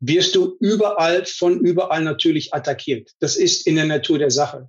wirst 0.00 0.34
du 0.34 0.56
überall 0.60 1.24
von 1.24 1.60
überall 1.60 2.02
natürlich 2.02 2.52
attackiert. 2.52 3.10
Das 3.20 3.36
ist 3.36 3.66
in 3.66 3.76
der 3.76 3.86
Natur 3.86 4.18
der 4.18 4.30
Sache. 4.30 4.68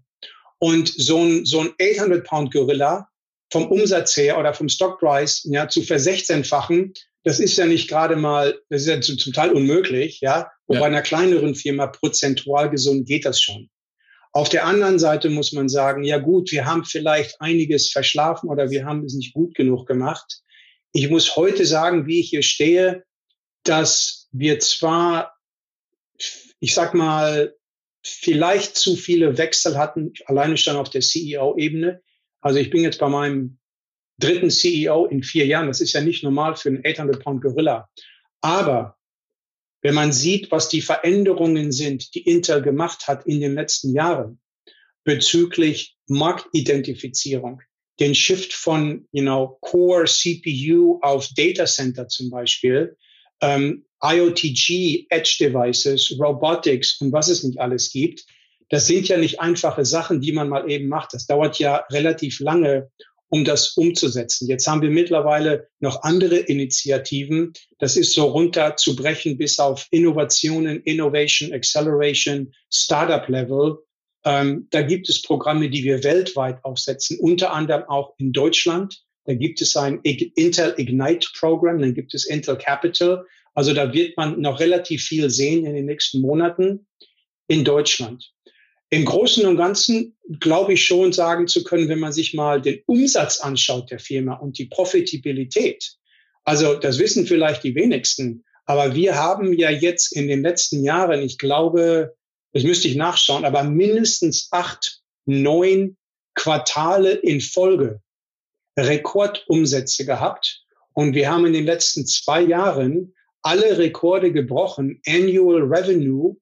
Und 0.59 0.87
so 0.87 1.17
ein, 1.17 1.45
so 1.45 1.59
ein 1.59 1.69
800-Pound-Gorilla 1.71 3.09
vom 3.53 3.67
Umsatz 3.67 4.17
her 4.17 4.39
oder 4.39 4.55
vom 4.55 4.67
Stockpreis 4.67 5.43
ja, 5.47 5.69
zu 5.69 5.83
versechzehnfachen, 5.83 6.93
das 7.23 7.39
ist 7.39 7.55
ja 7.55 7.67
nicht 7.67 7.87
gerade 7.87 8.15
mal, 8.15 8.59
das 8.69 8.81
ist 8.81 8.87
ja 8.87 8.99
zum 8.99 9.31
Teil 9.31 9.51
unmöglich, 9.51 10.21
ja. 10.21 10.51
Und 10.65 10.75
ja. 10.75 10.81
bei 10.81 10.87
einer 10.87 11.03
kleineren 11.03 11.53
Firma 11.53 11.85
prozentual 11.85 12.71
gesund 12.71 13.07
geht 13.07 13.25
das 13.25 13.39
schon. 13.39 13.69
Auf 14.31 14.49
der 14.49 14.65
anderen 14.65 14.97
Seite 14.97 15.29
muss 15.29 15.53
man 15.53 15.69
sagen, 15.69 16.03
ja 16.03 16.17
gut, 16.17 16.51
wir 16.51 16.65
haben 16.65 16.83
vielleicht 16.83 17.39
einiges 17.39 17.91
verschlafen 17.91 18.49
oder 18.49 18.71
wir 18.71 18.85
haben 18.85 19.05
es 19.05 19.13
nicht 19.13 19.35
gut 19.35 19.53
genug 19.53 19.87
gemacht. 19.87 20.41
Ich 20.91 21.11
muss 21.11 21.35
heute 21.35 21.67
sagen, 21.67 22.07
wie 22.07 22.21
ich 22.21 22.29
hier 22.31 22.41
stehe, 22.41 23.03
dass 23.63 24.27
wir 24.31 24.59
zwar, 24.59 25.37
ich 26.59 26.73
sag 26.73 26.95
mal, 26.95 27.53
vielleicht 28.03 28.75
zu 28.75 28.95
viele 28.95 29.37
Wechsel 29.37 29.77
hatten, 29.77 30.13
alleine 30.25 30.57
schon 30.57 30.75
auf 30.75 30.89
der 30.89 31.01
CEO-Ebene. 31.01 32.01
Also 32.43 32.59
ich 32.59 32.69
bin 32.69 32.83
jetzt 32.83 32.99
bei 32.99 33.07
meinem 33.07 33.57
dritten 34.19 34.51
CEO 34.51 35.05
in 35.05 35.23
vier 35.23 35.45
Jahren. 35.45 35.67
Das 35.67 35.81
ist 35.81 35.93
ja 35.93 36.01
nicht 36.01 36.23
normal 36.23 36.55
für 36.55 36.69
einen 36.69 36.83
800-Pound-Gorilla. 36.83 37.89
Aber 38.41 38.97
wenn 39.81 39.95
man 39.95 40.11
sieht, 40.11 40.51
was 40.51 40.69
die 40.69 40.81
Veränderungen 40.81 41.71
sind, 41.71 42.13
die 42.13 42.21
Intel 42.21 42.61
gemacht 42.61 43.07
hat 43.07 43.25
in 43.25 43.39
den 43.39 43.55
letzten 43.55 43.93
Jahren 43.93 44.41
bezüglich 45.05 45.97
Marktidentifizierung, 46.07 47.61
den 47.99 48.13
Shift 48.13 48.53
von, 48.53 49.07
you 49.11 49.21
know, 49.21 49.57
Core 49.61 50.05
CPU 50.05 50.99
auf 51.01 51.27
Data 51.35 51.65
Center 51.65 52.07
zum 52.07 52.29
Beispiel, 52.29 52.97
ähm, 53.41 53.85
IoTG, 54.03 55.07
Edge 55.09 55.37
Devices, 55.39 56.13
Robotics 56.19 56.99
und 56.99 57.13
was 57.13 57.29
es 57.29 57.43
nicht 57.43 57.59
alles 57.59 57.91
gibt, 57.91 58.25
das 58.73 58.87
sind 58.87 59.07
ja 59.07 59.17
nicht 59.17 59.39
einfache 59.39 59.85
Sachen, 59.85 60.19
die 60.19 60.31
man 60.31 60.49
mal 60.49 60.67
eben 60.67 60.87
macht. 60.87 61.13
Das 61.13 61.27
dauert 61.27 61.59
ja 61.59 61.85
relativ 61.91 62.39
lange, 62.39 62.89
um 63.29 63.45
das 63.45 63.77
umzusetzen. 63.77 64.47
Jetzt 64.47 64.65
haben 64.65 64.81
wir 64.81 64.89
mittlerweile 64.89 65.67
noch 65.79 66.01
andere 66.01 66.37
Initiativen. 66.37 67.53
Das 67.77 67.97
ist 67.97 68.13
so 68.13 68.25
runterzubrechen 68.25 69.37
bis 69.37 69.59
auf 69.59 69.85
Innovationen, 69.91 70.81
Innovation, 70.81 71.53
Acceleration, 71.53 72.51
Startup 72.71 73.29
Level. 73.29 73.77
Ähm, 74.25 74.65
da 74.71 74.81
gibt 74.81 75.07
es 75.07 75.21
Programme, 75.21 75.69
die 75.69 75.83
wir 75.83 76.03
weltweit 76.03 76.65
aufsetzen, 76.65 77.19
unter 77.19 77.53
anderem 77.53 77.83
auch 77.83 78.15
in 78.17 78.31
Deutschland. 78.31 79.03
Da 79.25 79.35
gibt 79.35 79.61
es 79.61 79.77
ein 79.77 79.99
Intel 80.01 80.73
Ignite 80.77 81.27
Programm, 81.37 81.79
dann 81.79 81.93
gibt 81.93 82.15
es 82.15 82.25
Intel 82.25 82.57
Capital. 82.57 83.23
Also 83.53 83.75
da 83.75 83.93
wird 83.93 84.17
man 84.17 84.41
noch 84.41 84.59
relativ 84.59 85.03
viel 85.03 85.29
sehen 85.29 85.63
in 85.63 85.75
den 85.75 85.85
nächsten 85.85 86.21
Monaten 86.21 86.87
in 87.47 87.63
Deutschland. 87.63 88.33
Im 88.93 89.05
Großen 89.05 89.47
und 89.47 89.57
Ganzen 89.57 90.15
glaube 90.39 90.73
ich 90.73 90.85
schon 90.85 91.13
sagen 91.13 91.47
zu 91.47 91.63
können, 91.63 91.89
wenn 91.89 91.97
man 91.97 92.13
sich 92.13 92.35
mal 92.35 92.61
den 92.61 92.83
Umsatz 92.85 93.39
anschaut 93.39 93.89
der 93.89 93.97
Firma 93.97 94.35
und 94.35 94.59
die 94.59 94.67
Profitabilität. 94.67 95.95
Also 96.43 96.75
das 96.75 96.99
wissen 96.99 97.25
vielleicht 97.25 97.63
die 97.63 97.73
wenigsten, 97.73 98.45
aber 98.67 98.93
wir 98.93 99.15
haben 99.15 99.51
ja 99.53 99.71
jetzt 99.71 100.15
in 100.15 100.27
den 100.27 100.43
letzten 100.43 100.83
Jahren, 100.83 101.23
ich 101.23 101.39
glaube, 101.39 102.13
das 102.51 102.61
müsste 102.61 102.87
ich 102.87 102.95
nachschauen, 102.95 103.45
aber 103.45 103.63
mindestens 103.63 104.49
acht, 104.51 105.01
neun 105.25 105.97
Quartale 106.35 107.13
in 107.13 107.41
Folge 107.41 107.99
Rekordumsätze 108.77 110.05
gehabt. 110.05 110.65
Und 110.93 111.15
wir 111.15 111.31
haben 111.31 111.47
in 111.47 111.53
den 111.53 111.65
letzten 111.65 112.05
zwei 112.05 112.43
Jahren 112.43 113.15
alle 113.41 113.75
Rekorde 113.79 114.31
gebrochen, 114.31 115.01
Annual 115.07 115.63
Revenue 115.63 116.35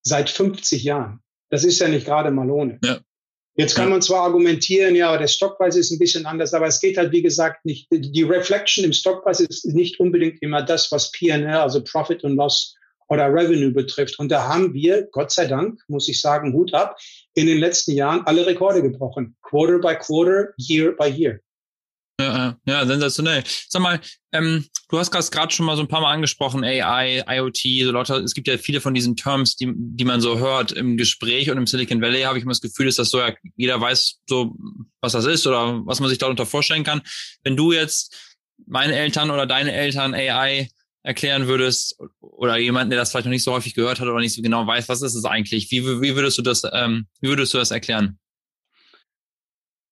seit 0.00 0.30
50 0.30 0.84
Jahren. 0.84 1.22
Das 1.50 1.64
ist 1.64 1.78
ja 1.80 1.88
nicht 1.88 2.06
gerade 2.06 2.30
mal 2.30 2.50
ohne. 2.50 2.78
Ja. 2.84 2.98
Jetzt 3.58 3.74
kann 3.74 3.90
man 3.90 4.00
zwar 4.00 4.22
argumentieren, 4.22 4.94
ja, 4.94 5.16
der 5.16 5.26
Stockpreis 5.26 5.74
ist 5.74 5.90
ein 5.90 5.98
bisschen 5.98 6.26
anders, 6.26 6.54
aber 6.54 6.68
es 6.68 6.80
geht 6.80 6.96
halt, 6.96 7.10
wie 7.10 7.22
gesagt, 7.22 7.64
nicht, 7.64 7.88
die 7.90 8.22
Reflection 8.22 8.84
im 8.84 8.92
Stockpreis 8.92 9.40
ist 9.40 9.66
nicht 9.66 9.98
unbedingt 9.98 10.40
immer 10.42 10.62
das, 10.62 10.92
was 10.92 11.10
P&L, 11.10 11.44
also 11.44 11.82
Profit 11.82 12.22
und 12.22 12.36
Loss 12.36 12.76
oder 13.08 13.26
Revenue 13.26 13.72
betrifft. 13.72 14.20
Und 14.20 14.30
da 14.30 14.46
haben 14.46 14.74
wir, 14.74 15.08
Gott 15.10 15.32
sei 15.32 15.46
Dank, 15.46 15.80
muss 15.88 16.08
ich 16.08 16.20
sagen, 16.20 16.52
Hut 16.52 16.72
ab, 16.72 16.96
in 17.34 17.46
den 17.46 17.58
letzten 17.58 17.92
Jahren 17.92 18.22
alle 18.26 18.46
Rekorde 18.46 18.80
gebrochen. 18.80 19.36
Quarter 19.42 19.80
by 19.80 19.96
quarter, 19.96 20.52
year 20.56 20.92
by 20.92 21.08
year. 21.08 21.40
Ja, 22.20 22.56
ja, 22.66 22.84
sensationell. 22.84 23.44
Sag 23.68 23.80
mal, 23.80 24.00
ähm, 24.32 24.64
du 24.88 24.98
hast 24.98 25.12
gerade 25.12 25.54
schon 25.54 25.66
mal 25.66 25.76
so 25.76 25.82
ein 25.82 25.88
paar 25.88 26.00
Mal 26.00 26.12
angesprochen, 26.12 26.64
AI, 26.64 27.22
IoT, 27.28 27.84
so 27.84 27.92
lauter, 27.92 28.16
es 28.24 28.34
gibt 28.34 28.48
ja 28.48 28.58
viele 28.58 28.80
von 28.80 28.92
diesen 28.92 29.14
Terms, 29.14 29.54
die, 29.54 29.72
die 29.76 30.04
man 30.04 30.20
so 30.20 30.38
hört 30.38 30.72
im 30.72 30.96
Gespräch 30.96 31.48
und 31.48 31.58
im 31.58 31.68
Silicon 31.68 32.02
Valley 32.02 32.22
habe 32.22 32.36
ich 32.36 32.42
immer 32.42 32.50
das 32.50 32.60
Gefühl, 32.60 32.86
dass 32.86 32.96
das 32.96 33.10
so, 33.10 33.20
ja, 33.20 33.32
jeder 33.54 33.80
weiß 33.80 34.18
so, 34.28 34.56
was 35.00 35.12
das 35.12 35.26
ist 35.26 35.46
oder 35.46 35.86
was 35.86 36.00
man 36.00 36.08
sich 36.08 36.18
darunter 36.18 36.44
vorstellen 36.44 36.82
kann. 36.82 37.02
Wenn 37.44 37.56
du 37.56 37.70
jetzt 37.72 38.16
meine 38.66 38.96
Eltern 38.96 39.30
oder 39.30 39.46
deine 39.46 39.72
Eltern 39.72 40.12
AI 40.12 40.68
erklären 41.04 41.46
würdest 41.46 41.98
oder 42.20 42.58
jemanden, 42.58 42.90
der 42.90 42.98
das 42.98 43.12
vielleicht 43.12 43.26
noch 43.26 43.30
nicht 43.30 43.44
so 43.44 43.52
häufig 43.52 43.74
gehört 43.74 44.00
hat 44.00 44.08
oder 44.08 44.20
nicht 44.20 44.34
so 44.34 44.42
genau 44.42 44.66
weiß, 44.66 44.88
was 44.88 45.02
ist 45.02 45.14
es 45.14 45.24
eigentlich? 45.24 45.70
Wie, 45.70 45.84
wie 45.84 46.16
würdest 46.16 46.36
du 46.36 46.42
das, 46.42 46.64
ähm, 46.72 47.06
wie 47.20 47.28
würdest 47.28 47.54
du 47.54 47.58
das 47.58 47.70
erklären? 47.70 48.18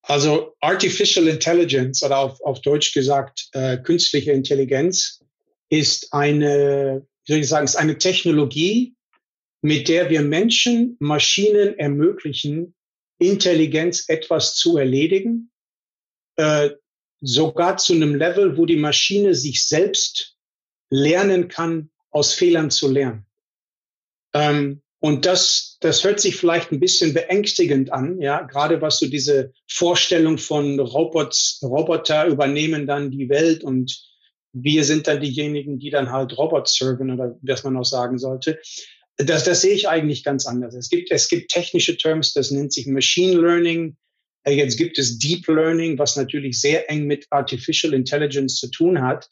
Also 0.07 0.55
Artificial 0.61 1.27
Intelligence 1.27 2.01
oder 2.01 2.19
auf, 2.19 2.39
auf 2.41 2.61
Deutsch 2.61 2.93
gesagt 2.93 3.49
äh, 3.51 3.77
künstliche 3.77 4.31
Intelligenz 4.31 5.21
ist 5.69 6.13
eine, 6.13 7.05
wie 7.25 7.31
soll 7.33 7.41
ich 7.41 7.49
sagen, 7.49 7.65
ist 7.65 7.75
eine 7.75 7.97
Technologie, 7.97 8.95
mit 9.61 9.89
der 9.89 10.09
wir 10.09 10.21
Menschen, 10.21 10.95
Maschinen 10.99 11.77
ermöglichen, 11.77 12.73
Intelligenz 13.19 14.07
etwas 14.07 14.55
zu 14.55 14.77
erledigen, 14.77 15.51
äh, 16.37 16.69
sogar 17.19 17.75
zu 17.75 17.93
einem 17.93 18.15
Level, 18.15 18.55
wo 18.55 18.65
die 18.65 18.77
Maschine 18.77 19.35
sich 19.35 19.65
selbst 19.65 20.37
lernen 20.89 21.49
kann, 21.49 21.89
aus 22.11 22.33
Fehlern 22.33 22.71
zu 22.71 22.89
lernen. 22.89 23.25
Ähm, 24.33 24.81
und 24.99 25.25
das, 25.25 25.77
das 25.81 26.03
hört 26.03 26.19
sich 26.19 26.37
vielleicht 26.37 26.71
ein 26.71 26.79
bisschen 26.79 27.13
beängstigend 27.13 27.93
an, 27.93 28.19
ja, 28.19 28.41
gerade 28.41 28.81
was 28.81 28.99
so 28.99 29.07
diese 29.07 29.53
Vorstellung 29.69 30.37
von 30.37 30.79
Robots, 30.79 31.59
Roboter 31.61 32.25
übernehmen 32.25 32.87
dann 32.87 33.11
die 33.11 33.29
Welt 33.29 33.63
und 33.63 34.03
wir 34.53 34.83
sind 34.83 35.07
dann 35.07 35.21
diejenigen, 35.21 35.77
die 35.77 35.91
dann 35.91 36.11
halt 36.11 36.35
Robots 36.37 36.75
serven 36.75 37.11
oder 37.11 37.37
was 37.41 37.63
man 37.63 37.77
auch 37.77 37.85
sagen 37.85 38.17
sollte. 38.17 38.59
Das, 39.17 39.43
das 39.43 39.61
sehe 39.61 39.73
ich 39.73 39.87
eigentlich 39.87 40.23
ganz 40.23 40.47
anders. 40.47 40.73
Es 40.73 40.89
gibt, 40.89 41.11
es 41.11 41.27
gibt 41.27 41.51
technische 41.51 41.97
Terms, 41.97 42.33
das 42.33 42.49
nennt 42.49 42.73
sich 42.73 42.87
Machine 42.87 43.39
Learning. 43.39 43.97
Jetzt 44.47 44.77
gibt 44.77 44.97
es 44.97 45.19
Deep 45.19 45.47
Learning, 45.47 45.99
was 45.99 46.15
natürlich 46.15 46.59
sehr 46.59 46.89
eng 46.89 47.05
mit 47.05 47.27
Artificial 47.29 47.93
Intelligence 47.93 48.55
zu 48.55 48.71
tun 48.71 49.01
hat. 49.01 49.29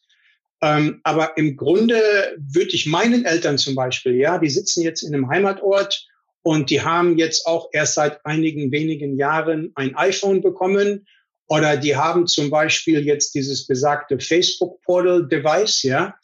Ähm, 0.66 1.00
aber 1.04 1.38
im 1.38 1.58
Grunde 1.58 2.02
würde 2.40 2.72
ich 2.72 2.88
meinen 2.88 3.24
Eltern 3.24 3.60
zum 3.60 3.76
Beispiel, 3.76 4.16
ja, 4.16 4.40
die 4.40 4.50
sitzen 4.50 4.82
jetzt 4.82 5.04
in 5.04 5.14
einem 5.14 5.30
Heimatort 5.30 6.08
und 6.42 6.72
die 6.72 6.82
haben 6.82 7.20
jetzt 7.20 7.46
auch 7.46 7.70
erst 7.72 7.94
seit 7.94 8.26
einigen 8.26 8.72
wenigen 8.72 9.16
Jahren 9.16 9.72
ein 9.76 9.96
iPhone 9.96 10.42
bekommen 10.42 11.06
oder 11.48 11.78
die 11.78 11.96
haben 11.96 12.26
zum 12.26 12.50
Beispiel 12.50 13.06
jetzt 13.06 13.36
dieses 13.36 13.68
besagte 13.68 14.20
Facebook 14.20 14.82
Portal 14.82 15.28
Device, 15.28 15.84
ja. 15.84 16.16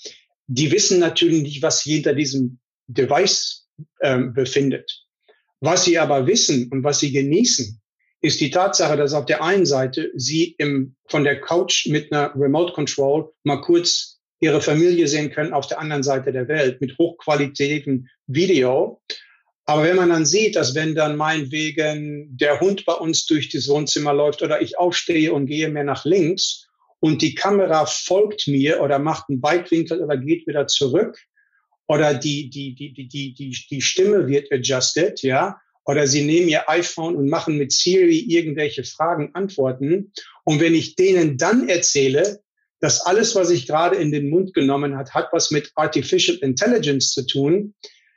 Die 0.48 0.72
wissen 0.72 1.00
natürlich 1.00 1.44
nicht, 1.44 1.62
was 1.62 1.84
hinter 1.84 2.16
diesem 2.16 2.60
Device 2.88 3.68
ähm, 4.02 4.34
befindet. 4.34 5.06
Was 5.60 5.86
sie 5.86 6.00
aber 6.00 6.26
wissen 6.26 6.68
und 6.72 6.84
was 6.84 7.00
sie 7.00 7.12
genießen, 7.12 7.80
ist 8.22 8.42
die 8.42 8.50
Tatsache, 8.50 8.98
dass 8.98 9.14
auf 9.14 9.28
der 9.28 9.44
einen 9.44 9.68
Seite 9.68 10.12
sie 10.16 10.56
im, 10.58 10.96
von 11.08 11.24
der 11.24 11.40
Couch 11.40 11.86
mit 11.86 12.12
einer 12.12 12.34
Remote 12.36 12.74
Control 12.74 13.32
mal 13.44 13.62
kurz 13.62 14.11
ihre 14.42 14.62
Familie 14.62 15.08
sehen 15.08 15.32
können 15.32 15.54
auf 15.54 15.68
der 15.68 15.80
anderen 15.80 16.04
Seite 16.04 16.34
der 16.34 16.48
Welt 16.48 16.82
mit 16.82 16.98
hochqualitätem 16.98 18.08
Video. 18.28 19.02
Aber 19.66 19.84
wenn 19.84 19.96
man 19.96 20.10
dann 20.10 20.26
sieht, 20.26 20.56
dass 20.56 20.76
wenn 20.76 20.96
dann 20.96 21.16
meinetwegen 21.16 22.36
der 22.36 22.60
Hund 22.60 22.84
bei 22.86 22.94
uns 22.94 23.26
durch 23.28 23.50
das 23.50 23.70
Wohnzimmer 23.70 24.14
läuft 24.14 24.42
oder 24.42 24.62
ich 24.62 24.78
aufstehe 24.78 25.32
und 25.32 25.46
gehe 25.46 25.70
mehr 25.70 25.84
nach 25.84 26.04
links 26.04 26.68
und 27.00 27.22
die 27.22 27.36
Kamera 27.36 27.86
folgt 27.86 28.48
mir 28.48 28.82
oder 28.82 29.00
macht 29.00 29.30
einen 29.30 29.42
Weitwinkel 29.42 30.02
oder 30.02 30.18
geht 30.18 30.48
wieder 30.48 30.68
zurück 30.68 31.18
oder 31.88 32.14
die, 32.14 32.50
die, 32.50 32.74
die, 32.74 32.94
die, 32.94 33.08
die, 33.08 33.34
die, 33.34 33.58
die 33.70 33.82
Stimme 33.82 34.28
wird 34.28 34.52
adjusted, 34.52 35.22
ja, 35.22 35.60
oder 35.86 36.08
sie 36.08 36.24
nehmen 36.24 36.48
ihr 36.48 36.70
iPhone 36.70 37.16
und 37.16 37.30
machen 37.30 37.58
mit 37.58 37.72
Siri 37.72 38.20
irgendwelche 38.20 38.84
Fragen, 38.84 39.32
Antworten. 39.34 40.14
Und 40.44 40.62
wenn 40.62 40.76
ich 40.76 40.96
denen 40.96 41.38
dann 41.38 41.68
erzähle, 41.68 42.42
dass 42.82 43.06
alles, 43.06 43.36
was 43.36 43.52
ich 43.52 43.68
gerade 43.68 43.96
in 43.96 44.12
den 44.12 44.30
Mund 44.30 44.54
genommen 44.54 44.98
hat, 44.98 45.14
hat 45.14 45.30
was 45.32 45.52
mit 45.52 45.72
Artificial 45.76 46.38
Intelligence 46.38 47.12
zu 47.12 47.26
tun, 47.26 47.76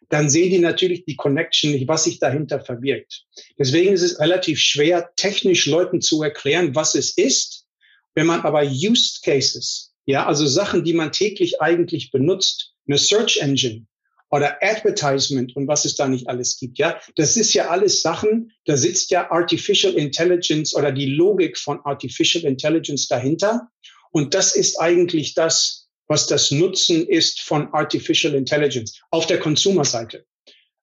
dann 0.09 0.31
sehen 0.31 0.51
die 0.51 0.59
natürlich 0.59 1.05
die 1.05 1.17
Connection 1.17 1.73
nicht, 1.73 1.89
was 1.89 2.05
sich 2.05 2.19
dahinter 2.19 2.61
verbirgt. 2.61 3.25
Deswegen 3.59 3.93
ist 3.93 4.03
es 4.03 4.21
relativ 4.21 4.59
schwer, 4.59 5.11
technisch 5.17 5.67
Leuten 5.67 6.01
zu 6.01 6.23
erklären, 6.23 6.75
was 6.75 6.95
es 6.95 7.17
ist. 7.17 7.67
Wenn 8.15 8.27
man 8.27 8.41
aber 8.43 8.63
Use 8.63 9.21
Cases, 9.23 9.93
ja, 10.07 10.27
also 10.27 10.47
Sachen, 10.47 10.85
die 10.85 10.93
man 10.93 11.13
täglich 11.13 11.61
eigentlich 11.61 12.11
benutzt, 12.11 12.75
eine 12.87 12.99
Search 12.99 13.39
Engine 13.41 13.87
oder 14.31 14.59
Advertisement 14.63 15.57
und 15.57 15.69
was 15.69 15.85
es 15.85 15.97
da 15.97 16.07
nicht 16.07 16.29
alles 16.29 16.59
gibt, 16.59 16.79
ja, 16.79 17.01
das 17.17 17.37
ist 17.37 17.55
ja 17.55 17.69
alles 17.69 18.03
Sachen, 18.03 18.53
da 18.67 18.77
sitzt 18.77 19.11
ja 19.11 19.31
Artificial 19.31 19.95
Intelligence 19.95 20.75
oder 20.75 20.93
die 20.93 21.07
Logik 21.07 21.59
von 21.59 21.81
Artificial 21.85 22.45
Intelligence 22.45 23.09
dahinter. 23.09 23.69
Und 24.15 24.33
das 24.33 24.55
ist 24.55 24.81
eigentlich 24.81 25.35
das, 25.35 25.89
was 26.07 26.29
das 26.29 26.53
Nutzen 26.53 27.05
ist 27.09 27.41
von 27.41 27.75
Artificial 27.75 28.35
Intelligence 28.35 29.01
auf 29.11 29.27
der 29.27 29.41
Consumer-Seite. 29.41 30.25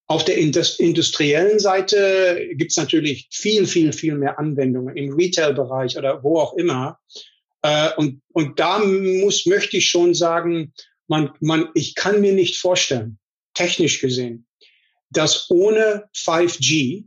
Auf 0.08 0.26
der 0.26 0.36
industriellen 0.36 1.58
Seite 1.58 2.50
gibt 2.56 2.72
es 2.72 2.78
natürlich 2.78 3.30
viel, 3.32 3.66
viel, 3.66 3.94
viel 3.94 4.16
mehr 4.16 4.38
Anwendungen 4.38 4.98
im 4.98 5.14
Retail-Bereich 5.14 5.98
oder 5.98 6.22
wo 6.22 6.40
auch 6.40 6.56
immer. 6.56 7.00
Äh, 7.62 7.92
und, 7.96 8.22
und 8.34 8.60
da 8.60 8.80
muss, 8.80 9.46
möchte 9.46 9.78
ich 9.78 9.88
schon 9.88 10.14
sagen, 10.14 10.74
man, 11.08 11.32
man, 11.40 11.70
ich 11.74 11.96
kann 11.96 12.20
mir 12.20 12.34
nicht 12.34 12.58
vorstellen, 12.58 13.18
technisch 13.54 14.02
gesehen, 14.02 14.46
dass 15.10 15.50
ohne 15.50 16.10
5G 16.18 17.06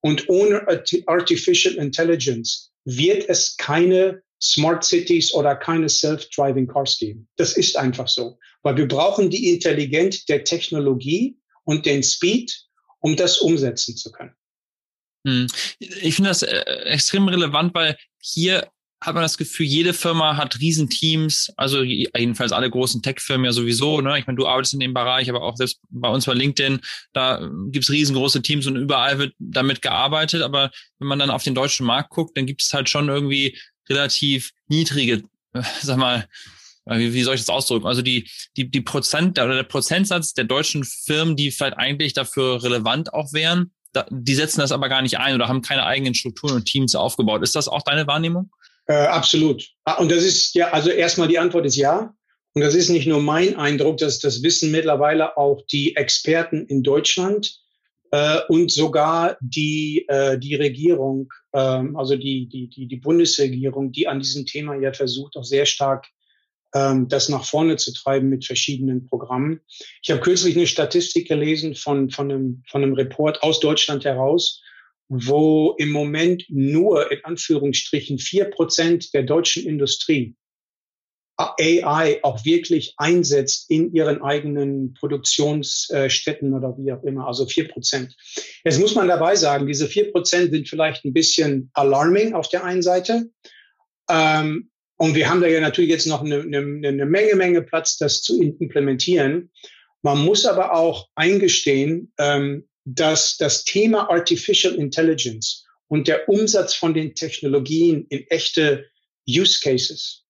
und 0.00 0.28
ohne 0.28 0.64
Artificial 1.06 1.74
Intelligence 1.74 2.70
wird 2.84 3.28
es 3.28 3.56
keine 3.56 4.22
Smart 4.42 4.84
Cities 4.84 5.34
oder 5.34 5.54
keine 5.54 5.88
Self-Driving 5.88 6.66
Cars 6.66 6.98
geben. 6.98 7.28
Das 7.36 7.56
ist 7.56 7.76
einfach 7.76 8.08
so. 8.08 8.38
Weil 8.62 8.76
wir 8.76 8.88
brauchen 8.88 9.30
die 9.30 9.50
Intelligenz 9.52 10.24
der 10.24 10.44
Technologie 10.44 11.36
und 11.64 11.86
den 11.86 12.02
Speed, 12.02 12.58
um 13.00 13.16
das 13.16 13.38
umsetzen 13.38 13.96
zu 13.96 14.10
können. 14.10 14.34
Hm. 15.26 15.46
Ich 15.78 16.14
finde 16.14 16.30
das 16.30 16.42
äh, 16.42 16.60
extrem 16.84 17.28
relevant, 17.28 17.74
weil 17.74 17.96
hier 18.18 18.70
hat 19.02 19.14
man 19.14 19.22
das 19.22 19.38
Gefühl, 19.38 19.64
jede 19.64 19.94
Firma 19.94 20.36
hat 20.36 20.60
Riesenteams, 20.60 21.52
also 21.56 21.82
jedenfalls 21.82 22.52
alle 22.52 22.68
großen 22.68 23.00
Tech-Firmen 23.00 23.46
ja 23.46 23.52
sowieso. 23.52 24.02
Ne? 24.02 24.18
Ich 24.18 24.26
meine, 24.26 24.36
du 24.36 24.46
arbeitest 24.46 24.74
in 24.74 24.80
dem 24.80 24.92
Bereich, 24.92 25.30
aber 25.30 25.42
auch 25.42 25.56
selbst 25.56 25.80
bei 25.88 26.08
uns 26.08 26.26
bei 26.26 26.34
LinkedIn, 26.34 26.80
da 27.14 27.50
gibt's 27.70 27.90
riesengroße 27.90 28.42
Teams 28.42 28.66
und 28.66 28.76
überall 28.76 29.18
wird 29.18 29.34
damit 29.38 29.80
gearbeitet. 29.80 30.42
Aber 30.42 30.70
wenn 30.98 31.08
man 31.08 31.18
dann 31.18 31.30
auf 31.30 31.42
den 31.42 31.54
deutschen 31.54 31.86
Markt 31.86 32.10
guckt, 32.10 32.36
dann 32.36 32.44
gibt 32.44 32.60
es 32.60 32.74
halt 32.74 32.90
schon 32.90 33.08
irgendwie 33.08 33.58
relativ 33.90 34.52
niedrige, 34.68 35.24
äh, 35.52 35.62
sag 35.82 35.98
mal, 35.98 36.26
äh, 36.86 36.98
wie, 36.98 37.22
soll 37.22 37.34
ich 37.34 37.40
das 37.42 37.48
ausdrücken? 37.48 37.86
Also 37.86 38.02
die, 38.02 38.28
die, 38.56 38.70
die 38.70 38.80
Prozent 38.80 39.38
oder 39.38 39.54
der 39.54 39.62
Prozentsatz 39.64 40.34
der 40.34 40.44
deutschen 40.44 40.84
Firmen, 40.84 41.36
die 41.36 41.50
vielleicht 41.50 41.76
eigentlich 41.76 42.14
dafür 42.14 42.62
relevant 42.62 43.12
auch 43.12 43.32
wären, 43.32 43.72
da, 43.92 44.06
die 44.10 44.34
setzen 44.34 44.60
das 44.60 44.72
aber 44.72 44.88
gar 44.88 45.02
nicht 45.02 45.18
ein 45.18 45.34
oder 45.34 45.48
haben 45.48 45.62
keine 45.62 45.84
eigenen 45.84 46.14
Strukturen 46.14 46.54
und 46.54 46.64
Teams 46.64 46.94
aufgebaut. 46.94 47.42
Ist 47.42 47.56
das 47.56 47.68
auch 47.68 47.82
deine 47.82 48.06
Wahrnehmung? 48.06 48.50
Äh, 48.86 48.94
absolut. 48.94 49.68
Ah, 49.84 49.94
und 49.94 50.10
das 50.10 50.22
ist 50.22 50.54
ja, 50.54 50.70
also 50.70 50.90
erstmal 50.90 51.28
die 51.28 51.38
Antwort 51.38 51.66
ist 51.66 51.76
ja. 51.76 52.14
Und 52.54 52.62
das 52.62 52.74
ist 52.74 52.88
nicht 52.88 53.06
nur 53.06 53.20
mein 53.20 53.56
Eindruck, 53.56 53.98
dass 53.98 54.18
das 54.18 54.42
wissen 54.42 54.72
mittlerweile 54.72 55.36
auch 55.36 55.62
die 55.70 55.94
Experten 55.94 56.66
in 56.66 56.82
Deutschland 56.82 57.60
äh, 58.10 58.40
und 58.48 58.70
sogar 58.70 59.36
die, 59.40 60.04
äh, 60.08 60.38
die 60.38 60.54
Regierung, 60.54 61.32
äh, 61.52 61.58
also 61.58 62.16
die, 62.16 62.48
die, 62.48 62.68
die, 62.68 62.86
die 62.86 62.96
Bundesregierung, 62.96 63.92
die 63.92 64.08
an 64.08 64.20
diesem 64.20 64.46
Thema 64.46 64.74
ja 64.76 64.92
versucht, 64.92 65.36
auch 65.36 65.44
sehr 65.44 65.66
stark 65.66 66.06
ähm, 66.74 67.08
das 67.08 67.28
nach 67.28 67.44
vorne 67.44 67.76
zu 67.76 67.92
treiben 67.92 68.28
mit 68.28 68.44
verschiedenen 68.44 69.06
Programmen. 69.06 69.60
Ich 70.02 70.10
habe 70.10 70.20
kürzlich 70.20 70.56
eine 70.56 70.66
Statistik 70.66 71.28
gelesen 71.28 71.74
von, 71.74 72.10
von, 72.10 72.30
einem, 72.30 72.62
von 72.68 72.82
einem 72.82 72.94
Report 72.94 73.42
aus 73.42 73.60
Deutschland 73.60 74.04
heraus, 74.04 74.62
wo 75.08 75.74
im 75.78 75.90
Moment 75.90 76.44
nur 76.48 77.10
in 77.10 77.24
Anführungsstrichen 77.24 78.18
vier 78.18 78.44
Prozent 78.44 79.12
der 79.14 79.24
deutschen 79.24 79.66
Industrie 79.66 80.36
AI 81.40 82.20
auch 82.22 82.44
wirklich 82.44 82.94
einsetzt 82.96 83.70
in 83.70 83.92
ihren 83.92 84.22
eigenen 84.22 84.94
Produktionsstätten 84.94 86.54
oder 86.54 86.76
wie 86.78 86.92
auch 86.92 87.02
immer, 87.02 87.26
also 87.26 87.46
vier 87.46 87.68
Prozent. 87.68 88.16
Jetzt 88.64 88.80
muss 88.80 88.94
man 88.94 89.08
dabei 89.08 89.36
sagen, 89.36 89.66
diese 89.66 89.86
vier 89.86 90.10
Prozent 90.12 90.52
sind 90.52 90.68
vielleicht 90.68 91.04
ein 91.04 91.12
bisschen 91.12 91.70
alarming 91.74 92.34
auf 92.34 92.48
der 92.48 92.64
einen 92.64 92.82
Seite. 92.82 93.30
Ähm, 94.08 94.70
und 94.96 95.14
wir 95.14 95.30
haben 95.30 95.40
da 95.40 95.46
ja 95.46 95.60
natürlich 95.60 95.90
jetzt 95.90 96.06
noch 96.06 96.22
eine, 96.22 96.40
eine, 96.40 96.58
eine 96.58 97.06
Menge, 97.06 97.34
Menge 97.34 97.62
Platz, 97.62 97.96
das 97.96 98.22
zu 98.22 98.40
implementieren. 98.40 99.50
Man 100.02 100.18
muss 100.18 100.46
aber 100.46 100.74
auch 100.74 101.08
eingestehen, 101.14 102.12
ähm, 102.18 102.68
dass 102.84 103.36
das 103.36 103.64
Thema 103.64 104.10
Artificial 104.10 104.74
Intelligence 104.74 105.64
und 105.88 106.08
der 106.08 106.28
Umsatz 106.28 106.74
von 106.74 106.94
den 106.94 107.14
Technologien 107.14 108.06
in 108.08 108.26
echte 108.28 108.86
Use 109.28 109.60
Cases, 109.62 110.24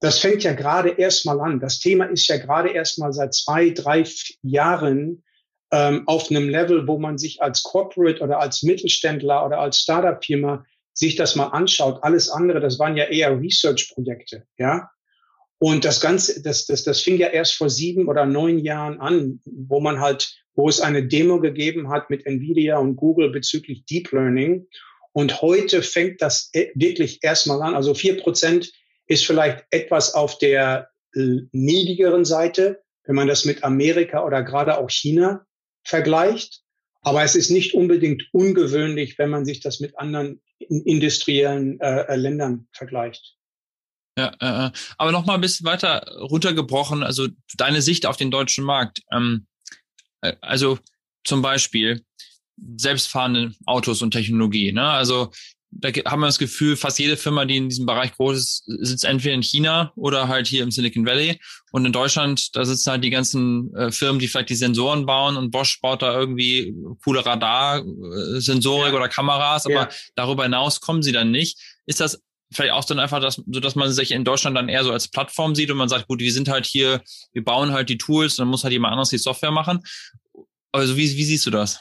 das 0.00 0.18
fängt 0.18 0.42
ja 0.42 0.54
gerade 0.54 0.90
erstmal 0.90 1.40
an. 1.40 1.60
Das 1.60 1.78
Thema 1.78 2.06
ist 2.06 2.26
ja 2.28 2.38
gerade 2.38 2.70
erstmal 2.70 3.12
seit 3.12 3.34
zwei, 3.34 3.70
drei 3.70 4.04
Jahren 4.42 5.22
ähm, 5.70 6.04
auf 6.06 6.30
einem 6.30 6.48
Level, 6.48 6.88
wo 6.88 6.98
man 6.98 7.18
sich 7.18 7.42
als 7.42 7.62
Corporate 7.62 8.22
oder 8.22 8.40
als 8.40 8.62
Mittelständler 8.62 9.44
oder 9.44 9.58
als 9.58 9.78
Startup-Firma 9.80 10.64
sich 10.92 11.16
das 11.16 11.36
mal 11.36 11.48
anschaut. 11.48 12.02
Alles 12.02 12.30
andere, 12.30 12.60
das 12.60 12.78
waren 12.78 12.96
ja 12.96 13.04
eher 13.04 13.38
Research-Projekte, 13.38 14.44
ja. 14.58 14.90
Und 15.58 15.84
das 15.84 16.00
Ganze, 16.00 16.42
das, 16.42 16.64
das, 16.64 16.84
das 16.84 17.02
fing 17.02 17.18
ja 17.18 17.28
erst 17.28 17.54
vor 17.54 17.68
sieben 17.68 18.08
oder 18.08 18.24
neun 18.24 18.58
Jahren 18.58 18.98
an, 18.98 19.40
wo 19.44 19.80
man 19.80 20.00
halt, 20.00 20.34
wo 20.54 20.70
es 20.70 20.80
eine 20.80 21.06
Demo 21.06 21.38
gegeben 21.38 21.90
hat 21.90 22.08
mit 22.08 22.24
Nvidia 22.24 22.78
und 22.78 22.96
Google 22.96 23.28
bezüglich 23.28 23.84
Deep 23.84 24.10
Learning. 24.12 24.66
Und 25.12 25.42
heute 25.42 25.82
fängt 25.82 26.22
das 26.22 26.48
e, 26.54 26.70
wirklich 26.74 27.22
erstmal 27.22 27.60
an. 27.60 27.74
Also 27.74 27.92
vier 27.92 28.16
Prozent 28.16 28.72
ist 29.10 29.26
vielleicht 29.26 29.64
etwas 29.70 30.14
auf 30.14 30.38
der 30.38 30.88
äh, 31.14 31.40
niedrigeren 31.50 32.24
Seite, 32.24 32.82
wenn 33.04 33.16
man 33.16 33.26
das 33.26 33.44
mit 33.44 33.64
Amerika 33.64 34.24
oder 34.24 34.44
gerade 34.44 34.78
auch 34.78 34.88
China 34.88 35.44
vergleicht. 35.84 36.62
Aber 37.02 37.24
es 37.24 37.34
ist 37.34 37.50
nicht 37.50 37.74
unbedingt 37.74 38.22
ungewöhnlich, 38.32 39.18
wenn 39.18 39.30
man 39.30 39.44
sich 39.44 39.60
das 39.60 39.80
mit 39.80 39.98
anderen 39.98 40.40
industriellen 40.58 41.80
äh, 41.80 42.02
äh 42.02 42.16
Ländern 42.16 42.68
vergleicht. 42.72 43.36
Ja, 44.16 44.34
äh, 44.38 44.70
aber 44.98 45.12
noch 45.12 45.26
mal 45.26 45.34
ein 45.34 45.40
bisschen 45.40 45.66
weiter 45.66 46.06
runtergebrochen, 46.20 47.02
also 47.02 47.28
deine 47.56 47.82
Sicht 47.82 48.06
auf 48.06 48.16
den 48.16 48.30
deutschen 48.30 48.64
Markt. 48.64 49.00
Ähm, 49.12 49.46
äh, 50.20 50.36
also 50.40 50.78
zum 51.24 51.42
Beispiel 51.42 52.04
selbstfahrende 52.76 53.54
Autos 53.66 54.02
und 54.02 54.12
Technologie. 54.12 54.70
Ne? 54.72 54.88
Also 54.88 55.32
da 55.72 55.90
haben 56.06 56.20
wir 56.20 56.26
das 56.26 56.38
Gefühl, 56.38 56.76
fast 56.76 56.98
jede 56.98 57.16
Firma, 57.16 57.44
die 57.44 57.56
in 57.56 57.68
diesem 57.68 57.86
Bereich 57.86 58.12
groß 58.12 58.36
ist, 58.36 58.64
sitzt 58.66 59.04
entweder 59.04 59.34
in 59.34 59.42
China 59.42 59.92
oder 59.94 60.28
halt 60.28 60.46
hier 60.46 60.62
im 60.62 60.70
Silicon 60.70 61.06
Valley. 61.06 61.38
Und 61.70 61.84
in 61.84 61.92
Deutschland, 61.92 62.54
da 62.56 62.64
sitzen 62.64 62.90
halt 62.90 63.04
die 63.04 63.10
ganzen 63.10 63.72
äh, 63.74 63.92
Firmen, 63.92 64.18
die 64.18 64.28
vielleicht 64.28 64.50
die 64.50 64.56
Sensoren 64.56 65.06
bauen 65.06 65.36
und 65.36 65.52
Bosch 65.52 65.80
baut 65.80 66.02
da 66.02 66.18
irgendwie 66.18 66.74
coole 67.04 67.24
Radar-Sensorik 67.24 68.92
ja. 68.92 68.96
oder 68.98 69.08
Kameras, 69.08 69.66
aber 69.66 69.74
ja. 69.74 69.88
darüber 70.16 70.42
hinaus 70.42 70.80
kommen 70.80 71.02
sie 71.02 71.12
dann 71.12 71.30
nicht. 71.30 71.58
Ist 71.86 72.00
das 72.00 72.20
vielleicht 72.52 72.72
auch 72.72 72.84
dann 72.84 72.98
einfach, 72.98 73.20
dass, 73.20 73.36
so 73.36 73.60
dass 73.60 73.76
man 73.76 73.92
sich 73.92 74.10
in 74.10 74.24
Deutschland 74.24 74.56
dann 74.56 74.68
eher 74.68 74.82
so 74.82 74.92
als 74.92 75.08
Plattform 75.08 75.54
sieht 75.54 75.70
und 75.70 75.76
man 75.76 75.88
sagt, 75.88 76.08
gut, 76.08 76.18
wir 76.18 76.32
sind 76.32 76.48
halt 76.48 76.66
hier, 76.66 77.00
wir 77.32 77.44
bauen 77.44 77.72
halt 77.72 77.88
die 77.88 77.98
Tools, 77.98 78.36
dann 78.36 78.48
muss 78.48 78.64
halt 78.64 78.72
jemand 78.72 78.92
anderes 78.92 79.10
die 79.10 79.18
Software 79.18 79.52
machen. 79.52 79.80
Also 80.72 80.96
wie, 80.96 81.16
wie 81.16 81.24
siehst 81.24 81.46
du 81.46 81.50
das? 81.50 81.80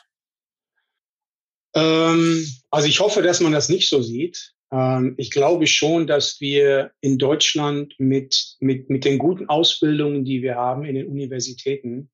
Ähm, 1.76 2.46
also 2.72 2.88
ich 2.88 3.00
hoffe, 3.00 3.22
dass 3.22 3.42
man 3.42 3.52
das 3.52 3.70
nicht 3.70 3.90
so 3.90 4.02
sieht. 4.02 4.54
Ähm, 4.72 5.16
ich 5.18 5.32
glaube 5.32 5.68
schon, 5.68 6.08
dass 6.08 6.40
wir 6.40 6.92
in 7.02 7.18
Deutschland 7.18 7.96
mit, 7.98 8.56
mit, 8.60 8.90
mit 8.90 9.06
den 9.06 9.18
guten 9.18 9.50
Ausbildungen, 9.50 10.26
die 10.26 10.42
wir 10.42 10.56
haben 10.56 10.86
in 10.86 10.96
den 10.96 11.08
Universitäten 11.08 12.10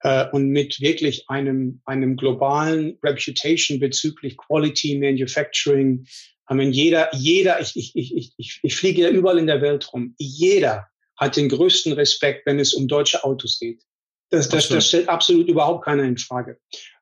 äh, 0.00 0.26
und 0.30 0.48
mit 0.48 0.80
wirklich 0.80 1.28
einem, 1.28 1.80
einem 1.84 2.16
globalen 2.16 2.98
Reputation 3.02 3.80
bezüglich 3.80 4.36
Quality 4.36 4.98
Manufacturing, 4.98 6.06
I 6.50 6.54
mean, 6.54 6.72
jeder, 6.72 7.08
jeder, 7.14 7.60
ich, 7.60 7.74
ich, 7.74 7.94
ich, 7.96 8.34
ich, 8.36 8.60
ich 8.62 8.76
fliege 8.76 9.02
ja 9.02 9.08
überall 9.08 9.38
in 9.38 9.46
der 9.46 9.62
Welt 9.62 9.90
rum, 9.92 10.14
jeder 10.18 10.88
hat 11.16 11.36
den 11.36 11.48
größten 11.48 11.92
Respekt, 11.92 12.44
wenn 12.44 12.58
es 12.58 12.74
um 12.74 12.86
deutsche 12.86 13.24
Autos 13.24 13.58
geht. 13.58 13.82
Das, 14.30 14.48
das, 14.48 14.68
das 14.68 14.88
stellt 14.88 15.08
absolut 15.08 15.48
überhaupt 15.48 15.84
keiner 15.84 16.02
in 16.02 16.18
Frage. 16.18 16.58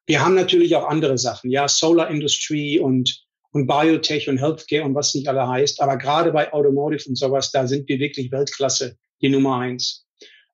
Wir 0.07 0.25
haben 0.25 0.35
natürlich 0.35 0.75
auch 0.77 0.89
andere 0.89 1.19
Sachen, 1.19 1.51
ja, 1.51 1.69
Solar 1.69 2.11
Industry 2.11 2.81
und, 2.81 3.25
und 3.53 3.67
Biotech 3.67 4.29
und 4.29 4.39
Healthcare 4.39 4.85
und 4.85 4.95
was 4.95 5.15
nicht 5.15 5.29
alle 5.29 5.47
heißt. 5.47 5.81
Aber 5.81 5.97
gerade 5.97 6.33
bei 6.33 6.53
Automotive 6.53 7.09
und 7.09 7.17
sowas, 7.17 7.51
da 7.53 7.67
sind 7.67 7.89
wir 7.89 7.99
wirklich 7.99 8.33
Weltklasse, 8.33 8.97
die 9.21 9.29
Nummer 9.29 9.59
eins. 9.59 10.07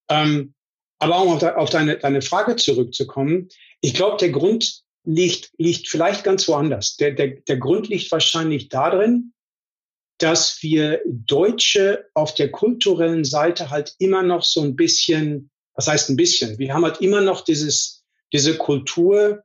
Ähm, 0.08 0.54
aber 0.98 1.22
um 1.22 1.32
auf, 1.32 1.38
de, 1.38 1.50
auf 1.50 1.70
deine, 1.70 1.98
deine 1.98 2.22
Frage 2.22 2.56
zurückzukommen, 2.56 3.48
ich 3.80 3.94
glaube, 3.94 4.16
der 4.18 4.30
Grund 4.30 4.82
liegt, 5.04 5.52
liegt 5.58 5.88
vielleicht 5.88 6.24
ganz 6.24 6.46
woanders. 6.48 6.96
Der, 6.96 7.12
der, 7.12 7.28
der 7.28 7.56
Grund 7.56 7.88
liegt 7.88 8.10
wahrscheinlich 8.12 8.68
darin, 8.68 9.32
dass 10.18 10.62
wir 10.62 11.00
Deutsche 11.06 12.06
auf 12.14 12.34
der 12.34 12.50
kulturellen 12.50 13.24
Seite 13.24 13.70
halt 13.70 13.94
immer 13.98 14.22
noch 14.22 14.42
so 14.42 14.62
ein 14.62 14.74
bisschen, 14.74 15.50
was 15.74 15.86
heißt 15.86 16.10
ein 16.10 16.16
bisschen? 16.16 16.58
Wir 16.58 16.74
haben 16.74 16.84
halt 16.84 17.00
immer 17.00 17.20
noch 17.20 17.42
dieses 17.42 17.97
diese 18.32 18.56
Kultur, 18.56 19.42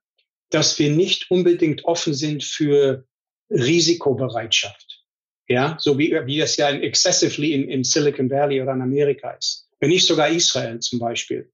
dass 0.50 0.78
wir 0.80 0.90
nicht 0.90 1.32
unbedingt 1.32 1.86
offen 1.86 2.14
sind 2.14 2.44
für 2.44 3.06
Risikobereitschaft. 3.50 5.04
Ja, 5.48 5.78
so 5.80 5.98
wie, 5.98 6.12
wie 6.26 6.38
das 6.38 6.56
ja 6.58 6.70
in 6.70 6.82
excessively 6.82 7.54
in, 7.54 7.70
in 7.70 7.84
Silicon 7.84 8.30
Valley 8.30 8.62
oder 8.62 8.74
in 8.74 8.82
Amerika 8.82 9.32
ist. 9.32 9.68
Wenn 9.80 9.90
nicht 9.90 10.08
sogar 10.08 10.30
Israel 10.30 10.80
zum 10.80 11.00
Beispiel. 11.00 11.52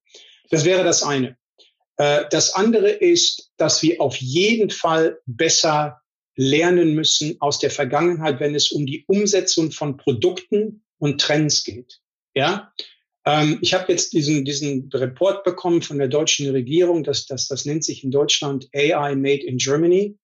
Das 0.51 0.63
wäre 0.63 0.83
das 0.83 1.01
eine. 1.01 1.37
Äh, 1.97 2.25
das 2.29 2.53
andere 2.53 2.89
ist, 2.89 3.51
dass 3.57 3.81
wir 3.81 3.99
auf 3.99 4.15
jeden 4.17 4.69
Fall 4.69 5.19
besser 5.25 6.01
lernen 6.35 6.93
müssen 6.93 7.35
aus 7.41 7.59
der 7.59 7.71
Vergangenheit, 7.71 8.39
wenn 8.39 8.55
es 8.55 8.71
um 8.71 8.85
die 8.85 9.03
Umsetzung 9.07 9.71
von 9.71 9.97
Produkten 9.97 10.83
und 10.97 11.19
Trends 11.19 11.63
geht. 11.63 11.99
Ja, 12.33 12.71
ähm, 13.25 13.59
ich 13.61 13.73
habe 13.73 13.91
jetzt 13.91 14.13
diesen, 14.13 14.45
diesen 14.45 14.89
Report 14.93 15.43
bekommen 15.43 15.81
von 15.81 15.97
der 15.97 16.07
deutschen 16.07 16.49
Regierung, 16.49 17.03
das, 17.03 17.25
das, 17.25 17.47
das 17.47 17.65
nennt 17.65 17.83
sich 17.83 18.03
in 18.03 18.11
Deutschland 18.11 18.69
AI 18.73 19.15
Made 19.15 19.45
in 19.45 19.57
Germany, 19.57 20.17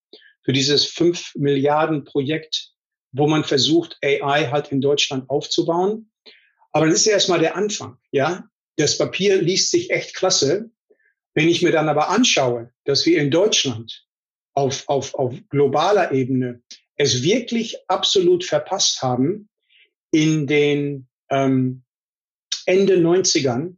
für 0.43 0.53
dieses 0.53 0.85
5 0.85 1.35
Milliarden 1.35 2.03
Projekt, 2.03 2.71
wo 3.11 3.27
man 3.27 3.43
versucht, 3.43 3.97
AI 4.03 4.47
halt 4.51 4.71
in 4.71 4.81
Deutschland 4.81 5.29
aufzubauen. 5.29 6.11
Aber 6.71 6.87
das 6.87 6.95
ist 6.97 7.05
ja 7.05 7.13
erstmal 7.13 7.39
der 7.39 7.55
Anfang, 7.55 7.97
ja. 8.11 8.47
Das 8.77 8.97
Papier 8.97 9.41
liest 9.41 9.71
sich 9.71 9.89
echt 9.89 10.15
klasse. 10.15 10.69
Wenn 11.33 11.47
ich 11.47 11.61
mir 11.61 11.71
dann 11.71 11.87
aber 11.87 12.09
anschaue, 12.09 12.73
dass 12.83 13.05
wir 13.05 13.21
in 13.21 13.31
Deutschland 13.31 14.05
auf, 14.53 14.83
auf, 14.87 15.15
auf 15.15 15.33
globaler 15.49 16.11
Ebene 16.11 16.61
es 16.97 17.23
wirklich 17.23 17.77
absolut 17.87 18.43
verpasst 18.43 19.01
haben, 19.01 19.49
in 20.11 20.47
den 20.47 21.07
ähm, 21.29 21.84
Ende 22.65 22.97
90ern, 22.97 23.75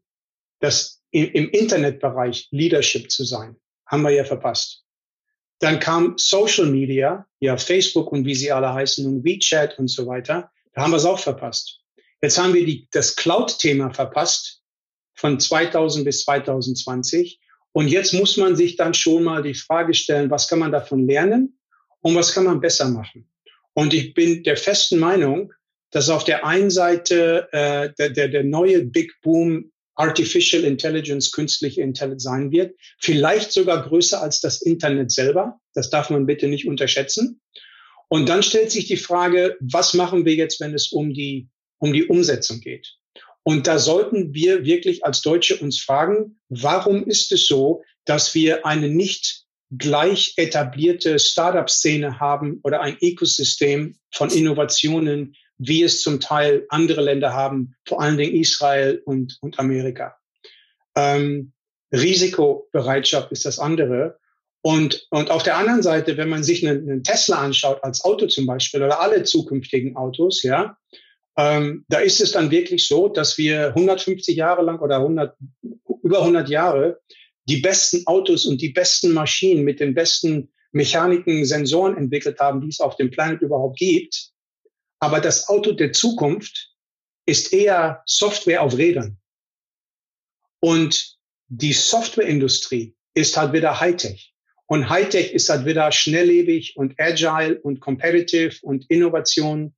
das 0.60 1.02
im 1.12 1.50
Internetbereich 1.50 2.48
Leadership 2.52 3.12
zu 3.12 3.24
sein, 3.24 3.56
haben 3.86 4.04
wir 4.04 4.12
ja 4.12 4.24
verpasst. 4.24 4.84
Dann 5.60 5.80
kam 5.80 6.18
Social 6.18 6.68
Media, 6.68 7.26
ja 7.40 7.58
Facebook 7.58 8.12
und 8.12 8.26
wie 8.26 8.36
sie 8.36 8.52
alle 8.52 8.74
heißen 8.74 9.06
und 9.06 9.24
WeChat 9.24 9.80
und 9.80 9.88
so 9.88 10.06
weiter. 10.06 10.52
Da 10.74 10.84
haben 10.84 10.92
wir 10.92 10.98
es 10.98 11.06
auch 11.06 11.20
verpasst. 11.20 11.82
Jetzt 12.22 12.38
haben 12.38 12.54
wir 12.54 12.66
die, 12.66 12.88
das 12.92 13.16
Cloud-Thema 13.16 13.92
verpasst 13.92 14.62
von 15.16 15.40
2000 15.40 16.06
bis 16.06 16.24
2020. 16.24 17.40
Und 17.72 17.88
jetzt 17.88 18.14
muss 18.14 18.38
man 18.38 18.56
sich 18.56 18.76
dann 18.76 18.94
schon 18.94 19.24
mal 19.24 19.44
die 19.44 19.54
Frage 19.54 19.94
stellen, 19.94 20.30
was 20.30 20.48
kann 20.48 20.60
man 20.60 20.72
davon 20.72 21.08
lernen 21.08 21.60
und 22.02 22.16
was 22.16 22.34
kann 22.34 22.46
man 22.46 22.60
besser 22.60 22.90
machen? 22.90 23.30
Und 23.74 23.94
ich 23.94 24.14
bin 24.14 24.44
der 24.44 24.58
festen 24.58 25.00
Meinung, 25.00 25.54
dass 25.92 26.10
auf 26.10 26.24
der 26.24 26.46
einen 26.46 26.70
Seite 26.70 27.48
äh, 27.52 27.90
der, 27.98 28.10
der, 28.10 28.28
der 28.28 28.44
neue 28.44 28.84
Big 28.84 29.14
Boom 29.22 29.72
Artificial 29.96 30.64
Intelligence, 30.64 31.32
künstliche 31.32 31.82
Intelligenz 31.82 32.24
sein 32.24 32.52
wird, 32.52 32.76
vielleicht 33.00 33.52
sogar 33.52 33.88
größer 33.88 34.22
als 34.22 34.42
das 34.42 34.62
Internet 34.62 35.12
selber. 35.12 35.60
Das 35.74 35.90
darf 35.90 36.10
man 36.10 36.28
bitte 36.28 36.48
nicht 36.48 36.68
unterschätzen. 36.68 37.42
Und 38.08 38.30
dann 38.30 38.44
stellt 38.44 38.72
sich 38.72 38.86
die 38.86 38.98
Frage, 38.98 39.58
was 39.60 39.94
machen 39.94 40.24
wir 40.24 40.36
jetzt, 40.36 40.60
wenn 40.60 40.74
es 40.74 40.92
um 40.92 41.14
die, 41.14 41.50
um 41.80 41.94
die 41.94 42.06
Umsetzung 42.06 42.62
geht? 42.62 42.96
Und 43.44 43.66
da 43.66 43.80
sollten 43.80 44.34
wir 44.34 44.66
wirklich 44.66 45.06
als 45.06 45.22
Deutsche 45.22 45.58
uns 45.58 45.80
fragen, 45.80 46.40
warum 46.50 47.08
ist 47.08 47.32
es 47.32 47.48
so, 47.48 47.82
dass 48.06 48.36
wir 48.36 48.66
eine 48.66 48.90
nicht 48.90 49.46
gleich 49.72 50.34
etablierte 50.38 51.18
Startup-Szene 51.18 52.20
haben 52.20 52.60
oder 52.64 52.82
ein 52.82 52.98
Ökosystem 53.02 53.98
von 54.12 54.30
Innovationen, 54.30 55.36
wie 55.58 55.84
es 55.84 56.02
zum 56.02 56.20
Teil 56.20 56.66
andere 56.70 57.02
Länder 57.02 57.34
haben, 57.34 57.76
vor 57.86 58.02
allen 58.02 58.18
Dingen 58.18 58.36
Israel 58.36 59.02
und, 59.06 59.38
und 59.42 59.60
Amerika. 59.60 60.18
Ähm, 60.96 61.54
Risikobereitschaft 61.92 63.32
ist 63.32 63.46
das 63.46 63.60
andere. 63.60 64.20
Und, 64.62 65.08
und 65.12 65.32
auf 65.32 65.44
der 65.44 65.58
anderen 65.58 65.82
Seite, 65.82 66.18
wenn 66.18 66.30
man 66.30 66.44
sich 66.44 66.68
einen, 66.68 66.90
einen 66.90 67.04
Tesla 67.04 67.38
anschaut, 67.38 67.84
als 67.84 68.04
Auto 68.04 68.28
zum 68.28 68.46
Beispiel, 68.46 68.84
oder 68.84 69.00
alle 69.00 69.24
zukünftigen 69.24 69.96
Autos, 69.96 70.44
ja, 70.44 70.78
ähm, 71.38 71.86
da 71.88 72.00
ist 72.00 72.20
es 72.20 72.32
dann 72.32 72.52
wirklich 72.52 72.88
so, 72.88 73.08
dass 73.08 73.38
wir 73.38 73.68
150 73.68 74.36
Jahre 74.36 74.64
lang 74.64 74.80
oder 74.80 74.98
100, 74.98 75.38
über 76.02 76.20
100 76.20 76.50
Jahre 76.50 77.00
die 77.48 77.58
besten 77.58 78.06
Autos 78.08 78.46
und 78.46 78.62
die 78.62 78.70
besten 78.70 79.14
Maschinen 79.14 79.64
mit 79.64 79.80
den 79.80 79.94
besten 79.94 80.52
Mechaniken, 80.72 81.46
Sensoren 81.46 81.96
entwickelt 81.96 82.40
haben, 82.40 82.62
die 82.62 82.70
es 82.70 82.80
auf 82.80 82.98
dem 82.98 83.12
Planet 83.12 83.42
überhaupt 83.42 83.78
gibt. 83.78 84.32
Aber 85.00 85.20
das 85.20 85.48
Auto 85.48 85.74
der 85.74 85.92
Zukunft 85.92 86.72
ist 87.26 87.54
eher 87.54 88.02
Software 88.06 88.62
auf 88.62 88.78
Rädern. 88.78 89.20
Und 90.60 91.18
die 91.48 91.74
Softwareindustrie 91.74 92.96
ist 93.14 93.38
halt 93.38 93.54
wieder 93.54 93.80
Hightech. 93.80 94.34
Und 94.66 94.90
Hightech 94.90 95.32
ist 95.32 95.50
halt 95.50 95.66
wieder 95.66 95.92
schnelllebig 95.92 96.76
und 96.76 97.00
agile 97.00 97.60
und 97.62 97.80
competitive 97.80 98.58
und 98.64 98.90
Innovation. 98.90 99.74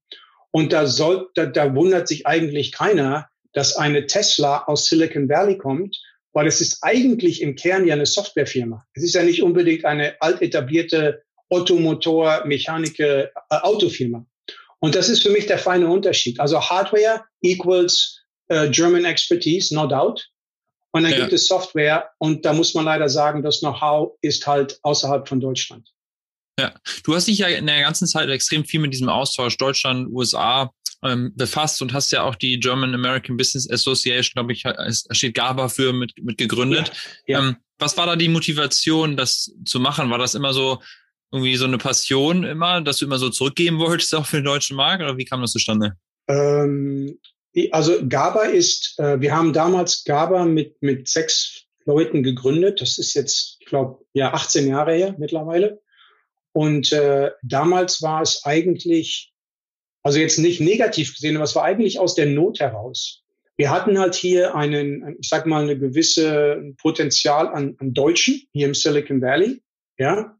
Und 0.52 0.74
da, 0.74 0.88
soll, 0.88 1.30
da, 1.36 1.46
da 1.46 1.76
wundert 1.76 2.08
sich 2.08 2.26
eigentlich 2.26 2.72
keiner, 2.72 3.30
dass 3.54 3.76
eine 3.76 4.08
Tesla 4.08 4.64
aus 4.66 4.86
Silicon 4.86 5.30
Valley 5.30 5.58
kommt, 5.58 6.02
weil 6.34 6.48
es 6.48 6.62
ist 6.62 6.80
eigentlich 6.82 7.42
im 7.42 7.56
Kern 7.56 7.86
ja 7.86 7.94
eine 7.94 8.06
Softwarefirma. 8.06 8.86
Es 8.94 9.04
ist 9.04 9.14
ja 9.14 9.24
nicht 9.24 9.44
unbedingt 9.44 9.86
eine 9.86 10.20
altetablierte 10.22 11.24
Automotor, 11.50 12.46
Mechanike, 12.46 13.32
äh. 13.50 13.56
Und 14.80 14.96
das 14.96 15.10
ist 15.10 15.24
für 15.24 15.30
mich 15.30 15.46
der 15.46 15.60
feine 15.60 15.88
Unterschied. 15.88 16.40
Also 16.40 16.62
Hardware 16.62 17.24
equals 17.42 18.20
äh, 18.48 18.70
German 18.70 19.06
Expertise, 19.06 19.74
no 19.76 19.88
doubt. 19.88 20.30
Und 20.92 21.04
dann 21.04 21.12
ja. 21.12 21.20
gibt 21.20 21.34
es 21.34 21.48
Software 21.48 22.10
und 22.18 22.46
da 22.46 22.54
muss 22.54 22.74
man 22.74 22.86
leider 22.86 23.10
sagen, 23.10 23.44
das 23.44 23.60
Know-how 23.60 24.18
ist 24.22 24.48
halt 24.48 24.80
außerhalb 24.82 25.28
von 25.28 25.40
Deutschland. 25.40 25.88
Ja, 26.60 26.74
du 27.04 27.16
hast 27.16 27.28
dich 27.28 27.38
ja 27.38 27.48
in 27.48 27.68
der 27.68 27.82
ganzen 27.82 28.08
Zeit 28.08 28.28
extrem 28.30 28.66
viel 28.66 28.80
mit 28.80 28.92
diesem 28.92 29.08
Austausch 29.08 29.56
Deutschland, 29.58 30.10
USA 30.12 30.72
ähm, 31.04 31.32
befasst 31.36 31.82
und 31.82 31.94
hast 31.94 32.12
ja 32.12 32.24
auch 32.24 32.36
die 32.36 32.60
German 32.60 32.94
American 32.94 33.38
Business 33.38 33.70
Association, 33.70 34.34
glaube 34.34 34.54
ich, 34.54 34.66
es 34.66 35.08
steht 35.12 35.36
GABA 35.36 35.70
für 35.70 35.94
mit, 35.94 36.14
mit 36.22 36.38
gegründet. 36.38 36.92
Ja, 37.28 37.40
ja. 37.40 37.48
Ähm, 37.48 37.58
was 37.78 37.96
war 37.96 38.08
da 38.08 38.16
die 38.16 38.28
Motivation, 38.28 39.16
das 39.16 39.54
zu 39.66 39.80
machen? 39.80 40.10
War 40.10 40.18
das 40.18 40.36
immer 40.36 40.54
so 40.54 40.82
irgendwie 41.32 41.56
so 41.56 41.66
eine 41.66 41.78
Passion 41.78 42.44
immer, 42.44 42.82
dass 42.82 42.98
du 42.98 43.06
immer 43.06 43.20
so 43.20 43.30
zurückgeben 43.30 43.80
wolltest 43.80 44.14
auch 44.16 44.26
für 44.26 44.38
den 44.38 44.46
deutschen 44.46 44.76
Markt 44.76 45.04
oder 45.04 45.18
wie 45.18 45.26
kam 45.26 45.42
das 45.42 45.52
zustande? 45.52 45.94
Ähm, 46.28 47.18
also 47.72 48.08
GABA 48.08 48.44
ist, 48.44 48.98
äh, 49.00 49.20
wir 49.20 49.36
haben 49.36 49.54
damals 49.54 50.04
GABA 50.04 50.46
mit, 50.46 50.82
mit 50.82 51.08
sechs 51.08 51.66
Leuten 51.86 52.24
gegründet. 52.24 52.82
Das 52.82 52.98
ist 52.98 53.14
jetzt, 53.16 53.58
ich 53.60 53.66
glaube, 53.66 54.06
ja, 54.14 54.34
18 54.34 54.68
Jahre 54.68 54.94
her 54.94 55.16
mittlerweile. 55.18 55.82
Und 56.52 56.92
äh, 56.92 57.32
damals 57.44 58.02
war 58.02 58.22
es 58.22 58.44
eigentlich, 58.46 59.34
also 60.04 60.20
jetzt 60.20 60.40
nicht 60.40 60.62
negativ 60.62 61.14
gesehen, 61.14 61.36
aber 61.36 61.46
es 61.46 61.56
war 61.56 61.64
eigentlich 61.64 62.00
aus 62.00 62.16
der 62.16 62.28
Not 62.28 62.60
heraus. 62.60 63.24
Wir 63.58 63.72
hatten 63.72 64.00
halt 64.00 64.16
hier 64.16 64.56
einen, 64.56 65.18
ich 65.20 65.28
sag 65.28 65.46
mal, 65.46 65.64
eine 65.64 65.78
gewisse 65.78 66.74
Potenzial 66.78 67.48
an, 67.50 67.76
an 67.80 67.94
Deutschen 67.94 68.42
hier 68.54 68.68
im 68.68 68.74
Silicon 68.74 69.22
Valley, 69.22 69.62
ja. 69.98 70.38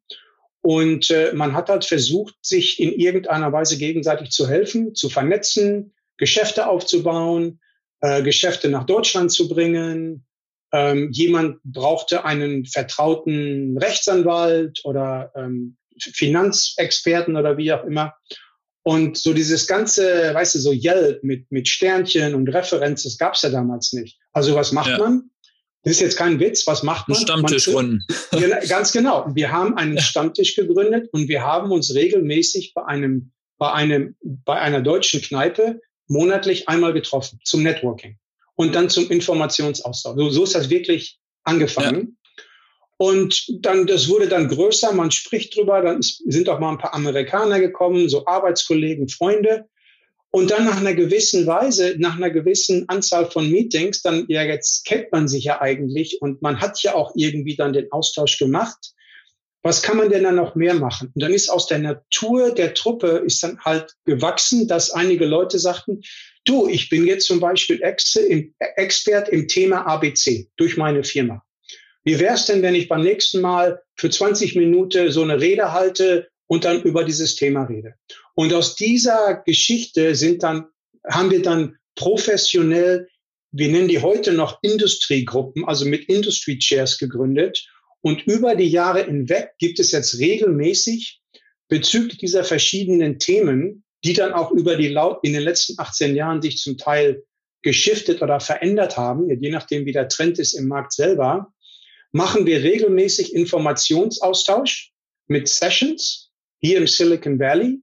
Und 0.62 1.10
äh, 1.10 1.32
man 1.34 1.54
hat 1.54 1.70
halt 1.70 1.86
versucht, 1.86 2.36
sich 2.42 2.80
in 2.80 2.92
irgendeiner 2.92 3.52
Weise 3.52 3.78
gegenseitig 3.78 4.32
zu 4.32 4.48
helfen, 4.48 4.94
zu 4.94 5.10
vernetzen, 5.10 5.94
Geschäfte 6.18 6.68
aufzubauen, 6.68 7.60
äh, 8.02 8.22
Geschäfte 8.24 8.70
nach 8.70 8.86
Deutschland 8.86 9.32
zu 9.32 9.48
bringen. 9.48 10.26
Ähm, 10.72 11.10
jemand 11.12 11.64
brauchte 11.64 12.26
einen 12.26 12.66
vertrauten 12.66 13.78
Rechtsanwalt 13.78 14.82
oder 14.84 15.32
ähm, 15.36 15.78
Finanzexperten 16.00 17.36
oder 17.38 17.58
wie 17.58 17.72
auch 17.74 17.84
immer. 17.86 18.14
Und 18.84 19.18
so 19.18 19.34
dieses 19.34 19.68
ganze, 19.68 20.34
weißt 20.34 20.56
du, 20.56 20.60
so 20.60 20.72
Yelp 20.72 21.24
mit, 21.24 21.52
mit 21.52 21.68
Sternchen 21.68 22.34
und 22.34 22.48
Referenz, 22.50 23.04
das 23.04 23.18
gab's 23.18 23.42
ja 23.42 23.50
damals 23.50 23.94
nicht. 23.94 24.18
Also 24.32 24.56
was 24.56 24.72
macht 24.72 24.92
ja. 24.92 24.98
man? 24.98 25.30
Das 25.84 25.94
ist 25.94 26.02
jetzt 26.02 26.18
kein 26.18 26.40
Witz. 26.40 26.68
Was 26.68 26.84
macht 26.84 27.08
man? 27.08 27.18
Ein 27.18 27.22
Stammtisch 27.22 27.68
man, 27.68 28.04
Ganz 28.68 28.92
genau. 28.92 29.32
Wir 29.34 29.52
haben 29.52 29.78
einen 29.78 29.96
ja. 29.96 30.02
Stammtisch 30.02 30.56
gegründet 30.56 31.10
und 31.12 31.28
wir 31.28 31.44
haben 31.44 31.72
uns 31.72 31.94
regelmäßig 31.96 32.74
bei 32.74 32.86
einem, 32.86 33.32
bei 33.58 33.72
einem, 33.72 34.16
bei 34.22 34.60
einer 34.60 34.82
deutschen 34.82 35.22
Kneipe 35.22 35.80
monatlich 36.08 36.68
einmal 36.68 36.94
getroffen 36.94 37.40
zum 37.44 37.64
Networking 37.64 38.18
und 38.56 38.76
dann 38.76 38.90
zum 38.90 39.10
Informationsaustausch. 39.10 40.18
So, 40.18 40.30
so 40.30 40.44
ist 40.44 40.56
das 40.56 40.70
wirklich 40.70 41.20
angefangen. 41.44 42.18
Und 42.98 43.46
dann, 43.66 43.88
das 43.88 44.10
wurde 44.10 44.28
dann 44.28 44.50
größer, 44.50 44.92
man 44.92 45.12
spricht 45.12 45.56
drüber, 45.56 45.82
dann 45.82 46.02
sind 46.02 46.50
auch 46.50 46.60
mal 46.60 46.72
ein 46.72 46.78
paar 46.78 46.94
Amerikaner 46.94 47.62
gekommen, 47.62 48.10
so 48.10 48.26
Arbeitskollegen, 48.26 49.08
Freunde. 49.08 49.70
Und 50.32 50.52
dann 50.52 50.66
nach 50.66 50.78
einer 50.78 50.94
gewissen 50.94 51.48
Weise, 51.48 51.96
nach 51.98 52.18
einer 52.18 52.30
gewissen 52.30 52.88
Anzahl 52.88 53.32
von 53.32 53.50
Meetings, 53.50 54.04
dann, 54.04 54.26
ja, 54.28 54.44
jetzt 54.44 54.86
kennt 54.86 55.12
man 55.12 55.28
sich 55.28 55.46
ja 55.46 55.60
eigentlich 55.60 56.22
und 56.22 56.42
man 56.42 56.62
hat 56.62 56.82
ja 56.84 56.94
auch 56.94 57.14
irgendwie 57.16 57.56
dann 57.56 57.74
den 57.74 57.92
Austausch 57.92 58.38
gemacht. 58.38 58.94
Was 59.64 59.82
kann 59.82 59.98
man 59.98 60.10
denn 60.10 60.24
dann 60.24 60.36
noch 60.36 60.56
mehr 60.56 60.76
machen? 60.76 61.12
Und 61.14 61.22
dann 61.22 61.34
ist 61.34 61.50
aus 61.50 61.68
der 61.68 61.80
Natur 61.80 62.54
der 62.54 62.74
Truppe 62.76 63.24
ist 63.26 63.44
dann 63.44 63.60
halt 63.60 63.96
gewachsen, 64.06 64.68
dass 64.68 64.92
einige 64.92 65.26
Leute 65.26 65.60
sagten, 65.60 66.02
du, 66.46 66.70
ich 66.70 66.90
bin 66.90 67.06
jetzt 67.06 67.26
zum 67.26 67.40
Beispiel 67.40 67.82
Expert 67.82 69.30
im 69.30 69.48
Thema 69.48 69.86
ABC 69.86 70.48
durch 70.56 70.78
meine 70.78 71.04
Firma. 71.04 71.44
Wie 72.04 72.20
wäre 72.20 72.36
es 72.36 72.46
denn, 72.46 72.62
wenn 72.62 72.76
ich 72.76 72.88
beim 72.88 73.02
nächsten 73.02 73.42
Mal 73.42 73.82
für 73.96 74.10
20 74.10 74.56
Minuten 74.56 75.12
so 75.12 75.24
eine 75.24 75.42
Rede 75.42 75.74
halte 75.74 76.30
und 76.48 76.64
dann 76.64 76.82
über 76.84 77.04
dieses 77.04 77.36
Thema 77.36 77.64
rede? 77.64 77.96
Und 78.40 78.54
aus 78.54 78.78
dieser 78.78 79.44
Geschichte 79.46 80.16
sind 80.16 80.44
dann, 80.44 80.68
haben 81.06 81.30
wir 81.30 81.42
dann 81.42 81.76
professionell, 81.96 83.10
wir 83.52 83.68
nennen 83.68 83.90
die 83.90 84.02
heute 84.02 84.32
noch 84.32 84.60
Industriegruppen, 84.62 85.66
also 85.66 85.84
mit 85.84 86.06
Industry 86.08 86.58
Chairs 86.58 86.98
gegründet. 86.98 87.68
Und 88.00 88.26
über 88.28 88.56
die 88.56 88.70
Jahre 88.70 89.04
hinweg 89.04 89.56
gibt 89.60 89.78
es 89.82 89.92
jetzt 89.92 90.20
regelmäßig 90.20 91.20
bezüglich 91.68 92.18
dieser 92.18 92.46
verschiedenen 92.46 93.20
Themen, 93.20 93.84
die 94.06 94.14
dann 94.14 94.32
auch 94.32 94.52
über 94.52 94.78
die 94.78 94.88
Laut 94.88 95.20
in 95.24 95.34
den 95.34 95.44
letzten 95.44 95.78
18 95.78 96.16
Jahren 96.16 96.42
sich 96.42 96.60
zum 96.60 96.78
Teil 96.78 97.26
geschiftet 97.62 98.22
oder 98.22 98.40
verändert 98.40 98.96
haben, 98.96 99.30
je 99.30 99.50
nachdem 99.50 99.86
wie 99.86 99.92
der 99.92 100.08
Trend 100.08 100.40
ist 100.40 100.54
im 100.54 100.70
Markt 100.70 100.94
selber, 100.94 101.52
machen 102.14 102.46
wir 102.46 102.64
regelmäßig 102.64 103.34
Informationsaustausch 103.34 104.94
mit 105.28 105.50
Sessions 105.50 106.32
hier 106.62 106.78
im 106.78 106.88
Silicon 106.88 107.38
Valley, 107.38 107.82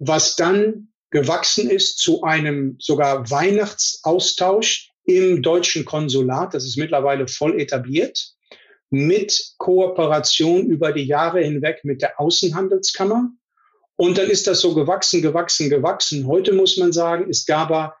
was 0.00 0.34
dann 0.34 0.88
gewachsen 1.10 1.70
ist 1.70 1.98
zu 1.98 2.22
einem 2.22 2.76
sogar 2.80 3.30
Weihnachtsaustausch 3.30 4.90
im 5.04 5.42
deutschen 5.42 5.84
Konsulat. 5.84 6.54
Das 6.54 6.64
ist 6.64 6.76
mittlerweile 6.76 7.28
voll 7.28 7.60
etabliert 7.60 8.32
mit 8.90 9.54
Kooperation 9.58 10.66
über 10.66 10.92
die 10.92 11.04
Jahre 11.04 11.42
hinweg 11.42 11.84
mit 11.84 12.02
der 12.02 12.18
Außenhandelskammer. 12.18 13.30
Und 13.96 14.18
dann 14.18 14.28
ist 14.28 14.46
das 14.46 14.60
so 14.60 14.74
gewachsen, 14.74 15.22
gewachsen, 15.22 15.70
gewachsen. 15.70 16.26
Heute 16.26 16.52
muss 16.52 16.76
man 16.76 16.92
sagen, 16.92 17.28
ist 17.28 17.46
GABA 17.46 17.94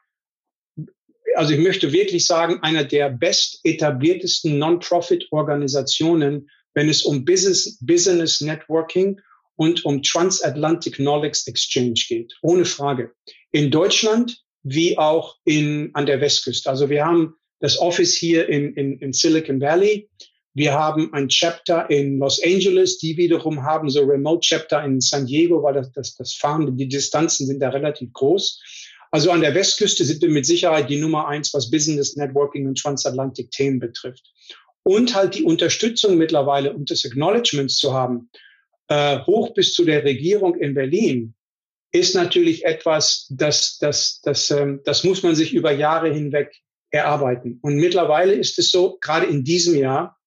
also 1.36 1.54
ich 1.54 1.60
möchte 1.60 1.92
wirklich 1.92 2.26
sagen, 2.26 2.58
einer 2.62 2.84
der 2.84 3.08
best 3.10 3.60
etabliertesten 3.64 4.58
Non-Profit-Organisationen, 4.58 6.50
wenn 6.74 6.88
es 6.88 7.04
um 7.04 7.24
Business, 7.24 7.78
Business 7.80 8.40
Networking 8.40 9.20
und 9.60 9.84
um 9.84 10.02
Transatlantic 10.02 10.94
Knowledge 10.94 11.42
Exchange 11.44 12.00
geht. 12.08 12.32
Ohne 12.40 12.64
Frage. 12.64 13.12
In 13.52 13.70
Deutschland 13.70 14.42
wie 14.62 14.96
auch 14.96 15.36
in, 15.44 15.90
an 15.92 16.06
der 16.06 16.22
Westküste. 16.22 16.70
Also 16.70 16.88
wir 16.88 17.04
haben 17.04 17.34
das 17.60 17.78
Office 17.78 18.14
hier 18.14 18.48
in, 18.48 18.72
in, 18.72 18.98
in 19.00 19.12
Silicon 19.12 19.60
Valley. 19.60 20.08
Wir 20.54 20.72
haben 20.72 21.12
ein 21.12 21.28
Chapter 21.28 21.90
in 21.90 22.18
Los 22.18 22.42
Angeles, 22.42 22.96
die 22.96 23.18
wiederum 23.18 23.62
haben 23.62 23.90
so 23.90 24.00
Remote 24.00 24.40
Chapter 24.40 24.82
in 24.82 24.98
San 25.02 25.26
Diego, 25.26 25.62
weil 25.62 25.74
das, 25.74 25.92
das, 25.92 26.14
das 26.14 26.32
Fahren, 26.32 26.74
die 26.78 26.88
Distanzen 26.88 27.46
sind 27.46 27.60
da 27.60 27.68
relativ 27.68 28.14
groß. 28.14 28.62
Also 29.10 29.30
an 29.30 29.42
der 29.42 29.54
Westküste 29.54 30.06
sind 30.06 30.22
wir 30.22 30.30
mit 30.30 30.46
Sicherheit 30.46 30.88
die 30.88 31.00
Nummer 31.00 31.28
eins, 31.28 31.52
was 31.52 31.70
Business 31.70 32.16
Networking 32.16 32.66
und 32.66 32.78
Transatlantic 32.78 33.50
Themen 33.50 33.78
betrifft. 33.78 34.24
Und 34.84 35.14
halt 35.14 35.34
die 35.34 35.42
Unterstützung 35.42 36.16
mittlerweile 36.16 36.72
und 36.72 36.88
des 36.88 37.04
Acknowledgements 37.04 37.76
zu 37.76 37.92
haben, 37.92 38.30
äh, 38.90 39.20
hoch 39.24 39.54
bis 39.54 39.72
zu 39.72 39.84
der 39.84 40.04
Regierung 40.04 40.56
in 40.56 40.74
Berlin, 40.74 41.34
ist 41.92 42.14
natürlich 42.14 42.64
etwas, 42.64 43.26
das, 43.30 43.78
das, 43.78 44.20
das, 44.22 44.50
ähm, 44.50 44.80
das 44.84 45.04
muss 45.04 45.22
man 45.22 45.34
sich 45.34 45.54
über 45.54 45.72
Jahre 45.72 46.12
hinweg 46.12 46.52
erarbeiten. 46.90 47.58
Und 47.62 47.76
mittlerweile 47.76 48.34
ist 48.34 48.58
es 48.58 48.70
so, 48.70 48.98
gerade 49.00 49.26
in 49.26 49.44
diesem 49.44 49.76
Jahr, 49.76 50.18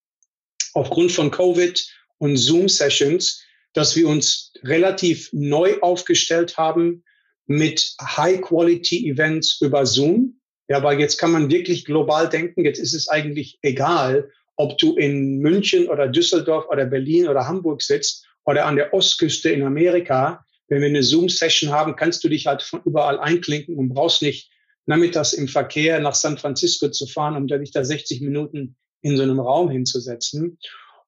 aufgrund 0.73 1.11
von 1.11 1.29
Covid 1.29 1.85
und 2.17 2.37
Zoom-Sessions, 2.37 3.43
dass 3.73 3.95
wir 3.95 4.07
uns 4.07 4.53
relativ 4.63 5.29
neu 5.33 5.79
aufgestellt 5.81 6.57
haben 6.57 7.03
mit 7.45 7.95
High-Quality-Events 8.01 9.59
über 9.61 9.85
Zoom. 9.85 10.39
Ja, 10.69 10.81
weil 10.83 10.99
jetzt 10.99 11.17
kann 11.17 11.33
man 11.33 11.51
wirklich 11.51 11.83
global 11.83 12.29
denken. 12.29 12.63
Jetzt 12.63 12.79
ist 12.79 12.93
es 12.93 13.09
eigentlich 13.09 13.59
egal, 13.61 14.31
ob 14.55 14.77
du 14.77 14.95
in 14.95 15.39
München 15.39 15.89
oder 15.89 16.07
Düsseldorf 16.07 16.67
oder 16.69 16.85
Berlin 16.85 17.27
oder 17.27 17.45
Hamburg 17.45 17.81
sitzt 17.81 18.25
oder 18.45 18.65
an 18.65 18.75
der 18.75 18.93
Ostküste 18.93 19.49
in 19.49 19.63
Amerika. 19.63 20.45
Wenn 20.67 20.81
wir 20.81 20.87
eine 20.87 21.03
Zoom-Session 21.03 21.71
haben, 21.71 21.95
kannst 21.95 22.23
du 22.23 22.29
dich 22.29 22.47
halt 22.47 22.63
von 22.63 22.81
überall 22.85 23.19
einklinken 23.19 23.77
und 23.77 23.89
brauchst 23.89 24.21
nicht 24.21 24.49
nachmittags 24.85 25.33
im 25.33 25.47
Verkehr 25.47 25.99
nach 25.99 26.15
San 26.15 26.37
Francisco 26.37 26.89
zu 26.89 27.07
fahren, 27.07 27.35
um 27.35 27.47
dich 27.47 27.71
da 27.71 27.83
60 27.83 28.21
Minuten 28.21 28.75
in 29.01 29.17
so 29.17 29.23
einem 29.23 29.39
Raum 29.39 29.69
hinzusetzen. 29.69 30.57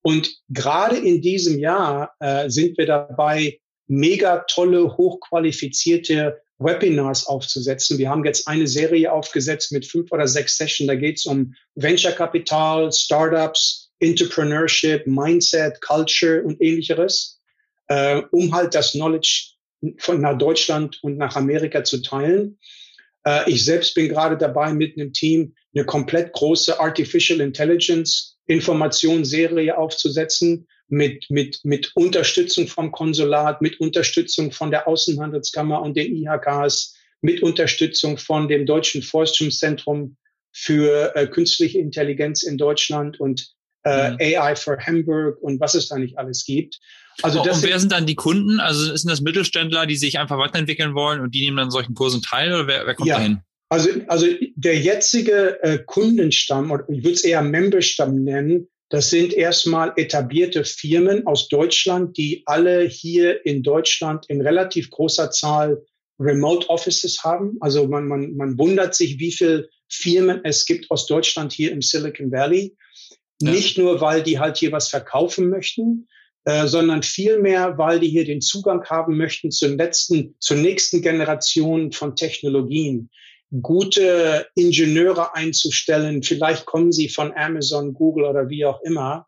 Und 0.02 0.30
gerade 0.50 0.98
in 0.98 1.22
diesem 1.22 1.58
Jahr 1.58 2.14
äh, 2.20 2.50
sind 2.50 2.78
wir 2.78 2.86
dabei, 2.86 3.60
mega 3.88 4.46
tolle, 4.48 4.98
hochqualifizierte 4.98 6.42
Webinars 6.58 7.28
aufzusetzen. 7.28 7.98
Wir 7.98 8.10
haben 8.10 8.24
jetzt 8.24 8.48
eine 8.48 8.68
Serie 8.68 9.12
aufgesetzt 9.12 9.72
mit 9.72 9.86
fünf 9.86 10.12
oder 10.12 10.28
sechs 10.28 10.58
Sessions. 10.58 10.88
Da 10.88 10.96
geht 10.96 11.18
es 11.18 11.26
um 11.26 11.54
Venture 11.76 12.12
Capital, 12.12 12.92
Startups, 12.92 13.85
Entrepreneurship, 14.00 15.08
Mindset, 15.08 15.82
Culture 15.82 16.44
und 16.44 16.62
ähnliches, 16.62 17.42
äh, 17.88 18.22
um 18.32 18.54
halt 18.54 18.76
das 18.76 18.92
Knowledge 18.92 19.54
von 19.98 20.22
nach 20.22 20.38
Deutschland 20.38 21.00
und 21.04 21.18
nach 21.18 21.36
Amerika 21.36 21.84
zu 21.84 22.02
teilen. 22.02 22.58
Äh, 23.26 23.50
ich 23.50 23.66
selbst 23.66 23.94
bin 23.96 24.10
gerade 24.10 24.38
dabei, 24.38 24.74
mit 24.74 24.98
einem 24.98 25.14
Team 25.14 25.54
eine 25.74 25.86
komplett 25.86 26.34
große 26.34 26.80
Artificial 26.80 27.42
Intelligence 27.42 28.38
Informationsserie 28.48 29.78
aufzusetzen 29.78 30.68
mit, 30.88 31.26
mit, 31.30 31.60
mit 31.64 31.92
Unterstützung 31.96 32.68
vom 32.68 32.92
Konsulat, 32.92 33.62
mit 33.62 33.80
Unterstützung 33.80 34.52
von 34.52 34.70
der 34.70 34.88
Außenhandelskammer 34.88 35.82
und 35.82 35.98
den 35.98 36.16
IHKs, 36.16 36.96
mit 37.22 37.42
Unterstützung 37.42 38.18
von 38.18 38.48
dem 38.48 38.66
Deutschen 38.66 39.02
Forschungszentrum 39.02 40.18
für 40.52 41.16
äh, 41.16 41.28
künstliche 41.28 41.80
Intelligenz 41.80 42.44
in 42.44 42.58
Deutschland 42.58 43.20
und 43.20 43.55
äh, 43.86 44.12
mhm. 44.12 44.18
AI 44.20 44.56
for 44.56 44.78
Hamburg 44.78 45.42
und 45.42 45.60
was 45.60 45.76
es 45.76 45.88
da 45.88 45.98
nicht 45.98 46.18
alles 46.18 46.44
gibt. 46.44 46.80
Also 47.22 47.44
das 47.44 47.58
und 47.58 47.70
wer 47.70 47.80
sind 47.80 47.92
dann 47.92 48.06
die 48.06 48.16
Kunden? 48.16 48.60
Also 48.60 48.96
sind 48.96 49.10
das 49.10 49.22
Mittelständler, 49.22 49.86
die 49.86 49.96
sich 49.96 50.20
einfach 50.20 50.38
weiterentwickeln 50.38 50.96
wollen 50.96 51.22
und 51.22 51.34
die 51.34 51.42
nehmen 51.42 51.58
dann 51.58 51.72
solchen 51.72 51.94
Kursen 51.94 52.22
teil 52.22 52.54
oder 52.54 52.68
wer, 52.68 52.86
wer 52.86 52.96
kommt 52.96 53.10
ja. 53.10 53.18
dahin? 53.18 53.40
Also, 53.70 53.90
also 54.08 54.28
der 54.56 54.78
jetzige 54.78 55.62
äh, 55.64 55.80
Kundenstamm, 55.86 56.72
oder 56.72 56.86
ich 56.90 57.04
würde 57.04 57.14
es 57.14 57.24
eher 57.24 57.42
Memberstamm 57.42 58.24
nennen, 58.24 58.68
das 58.90 59.10
sind 59.10 59.34
erstmal 59.34 59.94
etablierte 59.96 60.64
Firmen 60.64 61.26
aus 61.26 61.48
Deutschland, 61.50 62.18
die 62.18 62.44
alle 62.46 62.84
hier 62.84 63.44
in 63.46 63.64
Deutschland 63.64 64.26
in 64.30 64.42
relativ 64.42 64.92
großer 64.92 65.32
Zahl 65.32 65.84
Remote 66.20 66.70
Offices 66.70 67.24
haben. 67.24 67.58
Also 67.60 67.88
man, 67.88 68.08
man, 68.08 68.36
man 68.36 68.58
wundert 68.58 68.96
sich, 68.96 69.20
wie 69.20 69.32
viele 69.32 69.68
Firmen 69.90 70.42
es 70.44 70.66
gibt 70.66 70.90
aus 70.92 71.08
Deutschland 71.08 71.52
hier 71.52 71.72
im 71.72 71.82
Silicon 71.82 72.32
Valley. 72.32 72.76
Ja. 73.42 73.52
Nicht 73.52 73.78
nur, 73.78 74.02
weil 74.02 74.24
die 74.24 74.40
halt 74.40 74.58
hier 74.58 74.72
was 74.72 74.90
verkaufen 74.90 75.50
möchten, 75.50 76.08
äh, 76.46 76.68
sondern 76.68 77.04
vielmehr, 77.04 77.78
weil 77.78 78.00
die 78.00 78.10
hier 78.10 78.26
den 78.26 78.42
Zugang 78.42 78.86
haben 78.86 79.18
möchten 79.18 79.52
zur 79.52 79.70
letzten, 79.70 80.36
zur 80.40 80.58
nächsten 80.58 81.02
Generation 81.02 81.92
von 81.92 82.16
Technologien 82.16 83.10
gute 83.62 84.48
Ingenieure 84.56 85.36
einzustellen. 85.36 86.24
Vielleicht 86.24 86.66
kommen 86.66 86.92
sie 86.92 87.10
von 87.10 87.34
Amazon, 87.36 87.94
Google 87.94 88.26
oder 88.26 88.50
wie 88.50 88.66
auch 88.66 88.82
immer. 88.82 89.28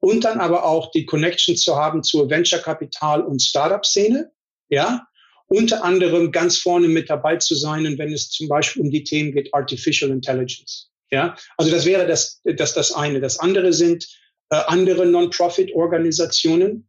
Und 0.00 0.24
dann 0.24 0.40
aber 0.40 0.64
auch 0.64 0.90
die 0.90 1.06
Connection 1.06 1.56
zu 1.56 1.76
haben 1.76 2.02
zur 2.02 2.30
Venture 2.30 2.60
Kapital 2.60 3.22
und 3.22 3.42
Startup 3.42 3.84
Szene. 3.84 4.30
Ja. 4.68 5.06
Unter 5.46 5.82
anderem 5.82 6.30
ganz 6.30 6.58
vorne 6.58 6.88
mit 6.88 7.08
dabei 7.08 7.36
zu 7.36 7.54
sein, 7.54 7.96
wenn 7.96 8.12
es 8.12 8.28
zum 8.28 8.48
Beispiel 8.48 8.82
um 8.82 8.90
die 8.90 9.02
Themen 9.02 9.32
geht, 9.32 9.54
Artificial 9.54 10.10
Intelligence. 10.10 10.90
Ja. 11.10 11.36
Also 11.56 11.70
das 11.70 11.86
wäre 11.86 12.06
das, 12.06 12.40
das, 12.44 12.74
das 12.74 12.92
eine. 12.92 13.20
Das 13.20 13.38
andere 13.38 13.72
sind 13.72 14.06
äh, 14.50 14.56
andere 14.66 15.06
Non-Profit-Organisationen, 15.06 16.88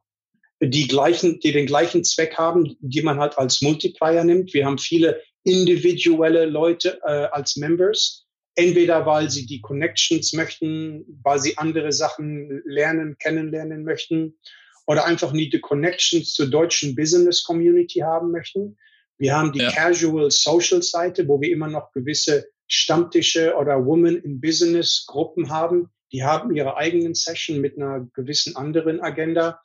die 0.62 0.88
gleichen, 0.88 1.40
die 1.40 1.52
den 1.52 1.66
gleichen 1.66 2.04
Zweck 2.04 2.38
haben, 2.38 2.76
die 2.80 3.02
man 3.02 3.20
halt 3.20 3.38
als 3.38 3.62
Multiplier 3.62 4.24
nimmt. 4.24 4.54
Wir 4.54 4.66
haben 4.66 4.78
viele 4.78 5.22
individuelle 5.44 6.46
Leute 6.46 7.00
äh, 7.04 7.28
als 7.32 7.56
Members, 7.56 8.26
entweder 8.56 9.06
weil 9.06 9.30
sie 9.30 9.46
die 9.46 9.62
Connections 9.62 10.34
möchten, 10.34 11.06
weil 11.24 11.40
sie 11.40 11.58
andere 11.58 11.94
Sachen 11.94 12.62
lernen, 12.66 13.18
kennenlernen 13.20 13.84
möchten 13.84 14.38
oder 14.86 15.06
einfach 15.06 15.32
nie 15.32 15.50
die 15.50 15.62
Connections 15.62 16.34
zur 16.34 16.48
deutschen 16.48 16.96
Business 16.96 17.44
Community 17.44 18.00
haben 18.00 18.32
möchten. 18.32 18.78
Wir 19.18 19.36
haben 19.36 19.52
die 19.52 19.60
ja. 19.60 19.72
Casual 19.72 20.32
Social 20.32 20.82
Seite, 20.82 21.28
wo 21.28 21.40
wir 21.40 21.52
immer 21.52 21.68
noch 21.68 21.92
gewisse 21.92 22.48
Stammtische 22.70 23.56
oder 23.56 23.86
Women 23.86 24.18
in 24.18 24.40
Business 24.40 25.06
Gruppen 25.08 25.50
haben. 25.50 25.90
Die 26.12 26.24
haben 26.24 26.56
ihre 26.56 26.78
eigenen 26.78 27.16
Session 27.16 27.60
mit 27.60 27.78
einer 27.78 28.08
gewissen 28.14 28.56
anderen 28.56 29.02
Agenda. 29.02 29.60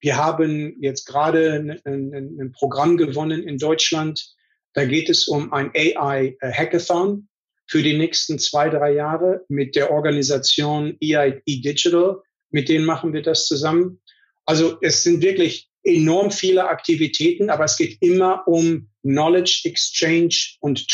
Wir 0.00 0.16
haben 0.16 0.76
jetzt 0.80 1.06
gerade 1.06 1.52
ein, 1.52 1.80
ein, 1.84 2.38
ein 2.40 2.52
Programm 2.52 2.96
gewonnen 2.96 3.42
in 3.42 3.58
Deutschland, 3.58 4.36
da 4.76 4.84
geht 4.84 5.08
es 5.08 5.26
um 5.26 5.54
ein 5.54 5.70
AI-Hackathon 5.74 7.28
für 7.66 7.82
die 7.82 7.96
nächsten 7.96 8.38
zwei, 8.38 8.68
drei 8.68 8.92
Jahre 8.92 9.42
mit 9.48 9.74
der 9.74 9.90
Organisation 9.90 10.98
EIE 11.02 11.42
Digital. 11.48 12.20
Mit 12.50 12.68
denen 12.68 12.84
machen 12.84 13.14
wir 13.14 13.22
das 13.22 13.46
zusammen. 13.46 14.02
Also 14.44 14.76
es 14.82 15.02
sind 15.02 15.22
wirklich 15.22 15.70
enorm 15.82 16.30
viele 16.30 16.68
Aktivitäten, 16.68 17.48
aber 17.48 17.64
es 17.64 17.78
geht 17.78 17.96
immer 18.02 18.46
um 18.46 18.90
Knowledge 19.00 19.62
Exchange 19.64 20.56
und 20.60 20.86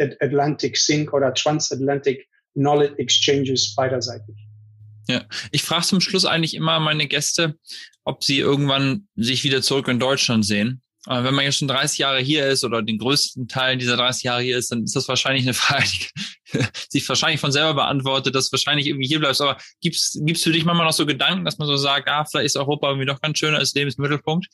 Transatlantic 0.00 0.76
Sync 0.76 1.12
oder 1.12 1.34
Transatlantic 1.34 2.26
Knowledge 2.54 2.98
Exchanges 2.98 3.74
beiderseitig. 3.74 4.36
Ja, 5.08 5.24
ich 5.50 5.62
frage 5.62 5.86
zum 5.86 6.00
Schluss 6.00 6.24
eigentlich 6.24 6.54
immer 6.54 6.78
meine 6.80 7.06
Gäste, 7.06 7.56
ob 8.04 8.24
sie 8.24 8.38
irgendwann 8.38 9.08
sich 9.16 9.44
wieder 9.44 9.62
zurück 9.62 9.88
in 9.88 9.98
Deutschland 9.98 10.44
sehen. 10.44 10.82
Aber 11.06 11.24
wenn 11.24 11.34
man 11.34 11.44
jetzt 11.44 11.58
schon 11.58 11.68
30 11.68 11.98
Jahre 11.98 12.20
hier 12.20 12.46
ist 12.46 12.62
oder 12.62 12.82
den 12.82 12.98
größten 12.98 13.48
Teil 13.48 13.78
dieser 13.78 13.96
30 13.96 14.22
Jahre 14.22 14.42
hier 14.42 14.58
ist, 14.58 14.70
dann 14.70 14.84
ist 14.84 14.94
das 14.94 15.08
wahrscheinlich 15.08 15.44
eine 15.44 15.54
Frage, 15.54 15.88
die 16.52 16.60
sich 16.90 17.08
wahrscheinlich 17.08 17.40
von 17.40 17.52
selber 17.52 17.74
beantwortet, 17.74 18.34
dass 18.34 18.52
wahrscheinlich 18.52 18.86
irgendwie 18.86 19.08
hier 19.08 19.18
bleibst. 19.18 19.40
Aber 19.40 19.56
gibt's, 19.80 20.18
gibt's 20.22 20.42
für 20.42 20.52
dich 20.52 20.64
manchmal 20.64 20.86
noch 20.86 20.92
so 20.92 21.06
Gedanken, 21.06 21.44
dass 21.44 21.58
man 21.58 21.68
so 21.68 21.76
sagt, 21.76 22.08
ah, 22.08 22.24
vielleicht 22.24 22.46
ist 22.46 22.56
Europa 22.56 22.88
irgendwie 22.88 23.06
doch 23.06 23.20
ganz 23.20 23.38
schöner 23.38 23.58
als 23.58 23.72
Lebensmittelpunkt? 23.74 24.48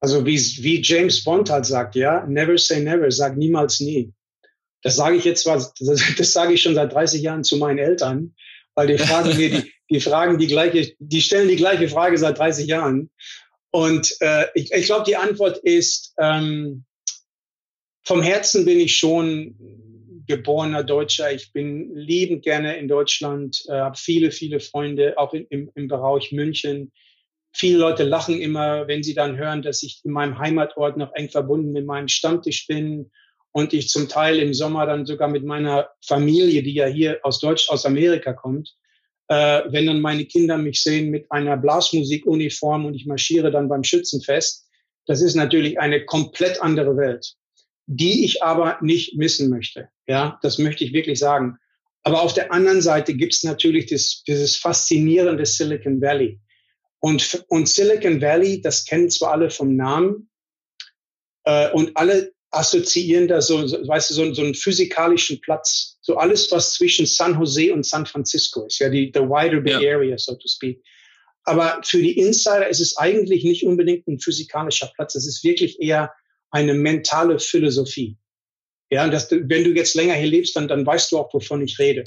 Also 0.00 0.26
wie, 0.26 0.38
wie 0.38 0.82
James 0.82 1.24
Bond 1.24 1.50
halt 1.50 1.66
sagt, 1.66 1.94
ja, 1.94 2.26
never 2.26 2.58
say 2.58 2.80
never, 2.80 3.10
sag 3.10 3.36
niemals 3.36 3.80
nie. 3.80 4.12
Das 4.82 4.96
sage 4.96 5.16
ich 5.16 5.24
jetzt 5.24 5.42
zwar, 5.42 5.56
das, 5.56 5.74
das 6.18 6.32
sage 6.32 6.54
ich 6.54 6.62
schon 6.62 6.74
seit 6.74 6.92
30 6.92 7.22
Jahren 7.22 7.44
zu 7.44 7.56
meinen 7.56 7.78
Eltern, 7.78 8.34
weil 8.74 8.86
die 8.86 8.98
fragen 8.98 9.36
mir, 9.36 9.50
die, 9.50 9.72
die 9.90 10.00
fragen 10.00 10.38
die 10.38 10.46
gleiche, 10.46 10.94
die 10.98 11.22
stellen 11.22 11.48
die 11.48 11.56
gleiche 11.56 11.88
Frage 11.88 12.18
seit 12.18 12.38
30 12.38 12.66
Jahren. 12.66 13.10
Und 13.70 14.16
äh, 14.20 14.46
ich, 14.54 14.72
ich 14.72 14.86
glaube, 14.86 15.04
die 15.04 15.16
Antwort 15.16 15.58
ist, 15.58 16.14
ähm, 16.18 16.84
vom 18.04 18.22
Herzen 18.22 18.64
bin 18.64 18.78
ich 18.78 18.96
schon 18.96 19.56
geborener 20.26 20.84
Deutscher. 20.84 21.32
Ich 21.32 21.52
bin 21.52 21.94
liebend 21.94 22.42
gerne 22.42 22.76
in 22.76 22.88
Deutschland, 22.88 23.64
äh, 23.68 23.72
habe 23.72 23.96
viele, 23.96 24.30
viele 24.30 24.60
Freunde, 24.60 25.18
auch 25.18 25.34
in, 25.34 25.46
im, 25.50 25.70
im 25.74 25.88
Bereich 25.88 26.32
München. 26.32 26.92
Viele 27.58 27.78
Leute 27.78 28.02
lachen 28.02 28.38
immer, 28.38 28.86
wenn 28.86 29.02
sie 29.02 29.14
dann 29.14 29.38
hören, 29.38 29.62
dass 29.62 29.82
ich 29.82 30.02
in 30.04 30.10
meinem 30.10 30.38
Heimatort 30.38 30.98
noch 30.98 31.14
eng 31.14 31.30
verbunden 31.30 31.72
mit 31.72 31.86
meinem 31.86 32.08
Stammtisch 32.08 32.66
bin 32.66 33.10
und 33.50 33.72
ich 33.72 33.88
zum 33.88 34.10
Teil 34.10 34.38
im 34.40 34.52
Sommer 34.52 34.84
dann 34.84 35.06
sogar 35.06 35.28
mit 35.28 35.42
meiner 35.42 35.88
Familie, 36.04 36.62
die 36.62 36.74
ja 36.74 36.84
hier 36.84 37.20
aus 37.22 37.40
Deutsch, 37.40 37.70
aus 37.70 37.86
Amerika 37.86 38.34
kommt, 38.34 38.74
äh, 39.28 39.62
wenn 39.68 39.86
dann 39.86 40.02
meine 40.02 40.26
Kinder 40.26 40.58
mich 40.58 40.82
sehen 40.82 41.08
mit 41.08 41.32
einer 41.32 41.56
Blasmusikuniform 41.56 42.84
und 42.84 42.92
ich 42.92 43.06
marschiere 43.06 43.50
dann 43.50 43.70
beim 43.70 43.84
Schützenfest, 43.84 44.68
das 45.06 45.22
ist 45.22 45.34
natürlich 45.34 45.80
eine 45.80 46.04
komplett 46.04 46.60
andere 46.60 46.98
Welt, 46.98 47.36
die 47.86 48.26
ich 48.26 48.42
aber 48.42 48.76
nicht 48.82 49.16
missen 49.16 49.48
möchte. 49.48 49.88
Ja, 50.06 50.38
das 50.42 50.58
möchte 50.58 50.84
ich 50.84 50.92
wirklich 50.92 51.18
sagen. 51.18 51.56
Aber 52.02 52.20
auf 52.20 52.34
der 52.34 52.52
anderen 52.52 52.82
Seite 52.82 53.14
gibt 53.14 53.32
es 53.32 53.44
natürlich 53.44 53.86
das, 53.86 54.22
dieses 54.26 54.56
faszinierende 54.56 55.46
Silicon 55.46 56.02
Valley. 56.02 56.38
Und, 57.00 57.44
und 57.48 57.68
Silicon 57.68 58.20
Valley, 58.20 58.60
das 58.60 58.84
kennen 58.84 59.10
zwar 59.10 59.32
alle 59.32 59.50
vom 59.50 59.76
Namen, 59.76 60.28
äh, 61.44 61.70
und 61.72 61.96
alle 61.96 62.32
assoziieren 62.50 63.28
da 63.28 63.40
so, 63.40 63.66
so 63.66 63.86
weißt 63.86 64.10
du, 64.10 64.14
so, 64.14 64.34
so 64.34 64.42
einen 64.42 64.54
physikalischen 64.54 65.40
Platz. 65.40 65.98
So 66.00 66.16
alles, 66.16 66.50
was 66.52 66.74
zwischen 66.74 67.06
San 67.06 67.38
Jose 67.38 67.72
und 67.72 67.84
San 67.84 68.06
Francisco 68.06 68.64
ist, 68.64 68.78
ja, 68.78 68.88
die, 68.88 69.10
the 69.14 69.20
wider 69.20 69.60
Bay 69.60 69.82
ja. 69.82 69.94
Area, 69.94 70.16
so 70.18 70.34
to 70.34 70.48
speak. 70.48 70.82
Aber 71.44 71.80
für 71.84 71.98
die 71.98 72.18
Insider 72.18 72.68
ist 72.68 72.80
es 72.80 72.96
eigentlich 72.96 73.44
nicht 73.44 73.64
unbedingt 73.64 74.06
ein 74.08 74.18
physikalischer 74.18 74.90
Platz. 74.94 75.14
Es 75.14 75.26
ist 75.26 75.44
wirklich 75.44 75.80
eher 75.80 76.12
eine 76.50 76.74
mentale 76.74 77.38
Philosophie. 77.38 78.16
Ja, 78.90 79.04
und 79.04 79.12
das, 79.12 79.30
wenn 79.30 79.64
du 79.64 79.70
jetzt 79.70 79.94
länger 79.94 80.14
hier 80.14 80.28
lebst, 80.28 80.56
dann, 80.56 80.68
dann 80.68 80.86
weißt 80.86 81.12
du 81.12 81.18
auch, 81.18 81.32
wovon 81.32 81.62
ich 81.62 81.78
rede. 81.78 82.04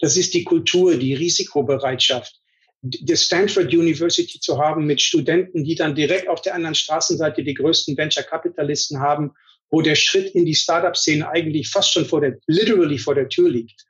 Das 0.00 0.16
ist 0.16 0.34
die 0.34 0.44
Kultur, 0.44 0.96
die 0.96 1.14
Risikobereitschaft, 1.14 2.41
die 2.82 3.16
Stanford 3.16 3.72
University 3.72 4.40
zu 4.40 4.58
haben 4.58 4.86
mit 4.86 5.00
Studenten, 5.00 5.64
die 5.64 5.76
dann 5.76 5.94
direkt 5.94 6.28
auf 6.28 6.42
der 6.42 6.54
anderen 6.54 6.74
Straßenseite 6.74 7.44
die 7.44 7.54
größten 7.54 7.96
Venture 7.96 8.24
Kapitalisten 8.24 8.98
haben, 8.98 9.32
wo 9.70 9.80
der 9.80 9.94
Schritt 9.94 10.34
in 10.34 10.44
die 10.44 10.54
Startup-Szene 10.54 11.28
eigentlich 11.28 11.68
fast 11.68 11.92
schon 11.92 12.04
vor 12.04 12.20
der, 12.20 12.38
literally 12.46 12.98
vor 12.98 13.14
der 13.14 13.28
Tür 13.28 13.48
liegt. 13.48 13.84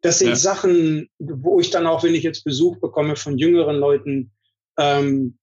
Das 0.00 0.18
sind 0.18 0.30
ja. 0.30 0.36
Sachen, 0.36 1.10
wo 1.18 1.60
ich 1.60 1.70
dann 1.70 1.86
auch, 1.86 2.02
wenn 2.02 2.14
ich 2.14 2.22
jetzt 2.22 2.44
Besuch 2.44 2.80
bekomme 2.80 3.16
von 3.16 3.36
jüngeren 3.36 3.76
Leuten, 3.76 4.32
ähm, 4.78 5.36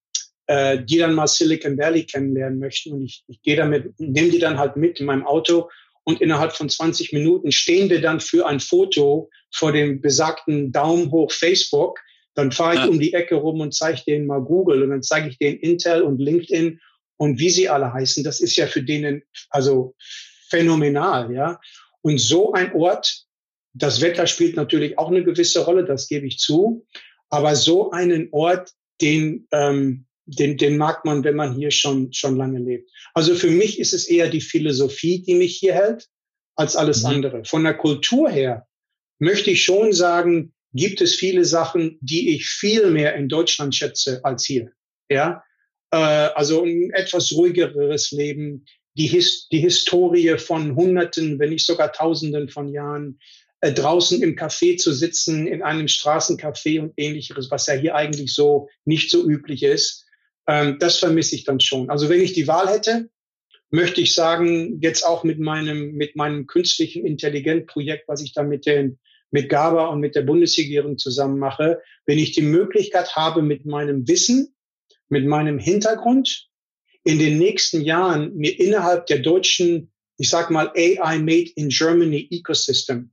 äh, 0.47 0.83
die 0.83 0.97
dann 0.97 1.13
mal 1.13 1.27
Silicon 1.27 1.77
Valley 1.77 2.05
kennenlernen 2.05 2.57
möchten 2.57 2.93
und 2.93 3.05
ich, 3.05 3.23
ich 3.27 3.41
gehe 3.43 3.55
damit, 3.55 3.99
nehme 3.99 4.29
die 4.29 4.39
dann 4.39 4.57
halt 4.57 4.75
mit 4.75 4.99
in 4.99 5.05
meinem 5.05 5.25
Auto 5.25 5.69
und 6.03 6.21
innerhalb 6.21 6.53
von 6.53 6.69
20 6.69 7.13
Minuten 7.13 7.51
stehen 7.51 7.89
wir 7.89 8.01
dann 8.01 8.19
für 8.19 8.47
ein 8.47 8.59
Foto 8.59 9.29
vor 9.53 9.71
dem 9.73 10.01
besagten 10.01 10.71
Daumen 10.71 11.11
hoch 11.11 11.31
Facebook. 11.31 11.99
Dann 12.37 12.51
fahre 12.51 12.75
ich 12.75 12.81
ja. 12.81 12.87
um 12.87 12.99
die 12.99 13.13
Ecke 13.13 13.35
rum 13.35 13.61
und 13.61 13.73
zeige 13.73 14.03
denen 14.05 14.27
mal 14.27 14.41
Google 14.41 14.83
und 14.83 14.91
dann 14.91 15.01
zeige 15.01 15.27
ich 15.27 15.39
denen 15.39 15.57
Intel 15.57 16.03
und 16.03 16.19
LinkedIn 16.19 16.79
und 17.17 17.39
wie 17.39 17.49
sie 17.49 17.67
alle 17.67 17.91
heißen. 17.91 18.23
Das 18.23 18.39
ist 18.39 18.55
ja 18.55 18.67
für 18.67 18.83
denen 18.83 19.23
also 19.49 19.95
phänomenal, 20.49 21.33
ja. 21.33 21.59
Und 22.01 22.19
so 22.19 22.53
ein 22.53 22.73
Ort, 22.73 23.23
das 23.73 24.01
Wetter 24.01 24.27
spielt 24.27 24.55
natürlich 24.55 24.99
auch 24.99 25.09
eine 25.09 25.23
gewisse 25.23 25.65
Rolle, 25.65 25.83
das 25.83 26.07
gebe 26.07 26.27
ich 26.27 26.37
zu. 26.37 26.85
Aber 27.29 27.55
so 27.55 27.89
einen 27.89 28.29
Ort, 28.31 28.71
den 29.01 29.47
ähm, 29.51 30.05
den, 30.27 30.57
den 30.57 30.77
mag 30.77 31.05
man, 31.05 31.23
wenn 31.23 31.35
man 31.35 31.55
hier 31.55 31.71
schon, 31.71 32.11
schon 32.11 32.35
lange 32.35 32.59
lebt. 32.59 32.91
Also 33.13 33.33
für 33.33 33.49
mich 33.49 33.79
ist 33.79 33.93
es 33.93 34.07
eher 34.07 34.29
die 34.29 34.41
Philosophie, 34.41 35.23
die 35.23 35.35
mich 35.35 35.55
hier 35.55 35.73
hält, 35.73 36.09
als 36.55 36.75
alles 36.75 37.03
mhm. 37.03 37.09
andere. 37.09 37.45
Von 37.45 37.63
der 37.63 37.75
Kultur 37.75 38.29
her 38.29 38.67
möchte 39.19 39.51
ich 39.51 39.63
schon 39.63 39.93
sagen, 39.93 40.53
gibt 40.73 41.01
es 41.01 41.15
viele 41.15 41.45
Sachen, 41.45 41.97
die 42.01 42.35
ich 42.35 42.47
viel 42.47 42.91
mehr 42.91 43.15
in 43.15 43.29
Deutschland 43.29 43.75
schätze 43.75 44.23
als 44.23 44.45
hier. 44.45 44.71
Ja, 45.09 45.43
äh, 45.91 45.97
also 45.97 46.63
ein 46.63 46.91
etwas 46.91 47.31
ruhigeres 47.31 48.11
Leben, 48.11 48.65
die, 48.95 49.07
His 49.07 49.47
die 49.49 49.59
Historie 49.59 50.37
von 50.37 50.75
Hunderten, 50.75 51.39
wenn 51.39 51.49
nicht 51.49 51.65
sogar 51.65 51.91
Tausenden 51.91 52.49
von 52.49 52.73
Jahren, 52.73 53.19
äh, 53.61 53.71
draußen 53.71 54.21
im 54.21 54.35
Café 54.35 54.77
zu 54.77 54.93
sitzen, 54.93 55.47
in 55.47 55.63
einem 55.63 55.87
Straßencafé 55.87 56.81
und 56.81 56.93
ähnliches, 56.97 57.49
was 57.49 57.67
ja 57.67 57.73
hier 57.73 57.95
eigentlich 57.95 58.33
so 58.33 58.69
nicht 58.85 59.09
so 59.09 59.27
üblich 59.27 59.63
ist. 59.63 60.05
Ähm, 60.47 60.77
das 60.79 60.97
vermisse 60.97 61.35
ich 61.35 61.43
dann 61.43 61.59
schon. 61.59 61.89
Also 61.89 62.09
wenn 62.09 62.21
ich 62.21 62.33
die 62.33 62.47
Wahl 62.47 62.67
hätte, 62.69 63.09
möchte 63.69 64.01
ich 64.01 64.13
sagen, 64.13 64.79
jetzt 64.81 65.03
auch 65.03 65.23
mit 65.23 65.39
meinem, 65.39 65.93
mit 65.93 66.15
meinem 66.15 66.47
künstlichen 66.47 67.05
Intelligent-Projekt, 67.05 68.07
was 68.07 68.21
ich 68.21 68.33
da 68.33 68.43
mit 68.43 68.65
den, 68.65 68.99
mit 69.31 69.49
GABA 69.49 69.87
und 69.87 69.99
mit 69.99 70.15
der 70.15 70.21
Bundesregierung 70.21 70.97
zusammen 70.97 71.39
mache, 71.39 71.81
wenn 72.05 72.17
ich 72.17 72.31
die 72.31 72.41
Möglichkeit 72.41 73.15
habe, 73.15 73.41
mit 73.41 73.65
meinem 73.65 74.07
Wissen, 74.07 74.55
mit 75.09 75.25
meinem 75.25 75.59
Hintergrund 75.59 76.47
in 77.03 77.19
den 77.19 77.37
nächsten 77.37 77.81
Jahren 77.81 78.35
mir 78.35 78.59
innerhalb 78.59 79.05
der 79.07 79.19
deutschen, 79.19 79.91
ich 80.17 80.29
sag 80.29 80.49
mal 80.49 80.71
AI 80.75 81.19
Made 81.19 81.51
in 81.55 81.69
Germany 81.69 82.27
Ecosystem, 82.31 83.11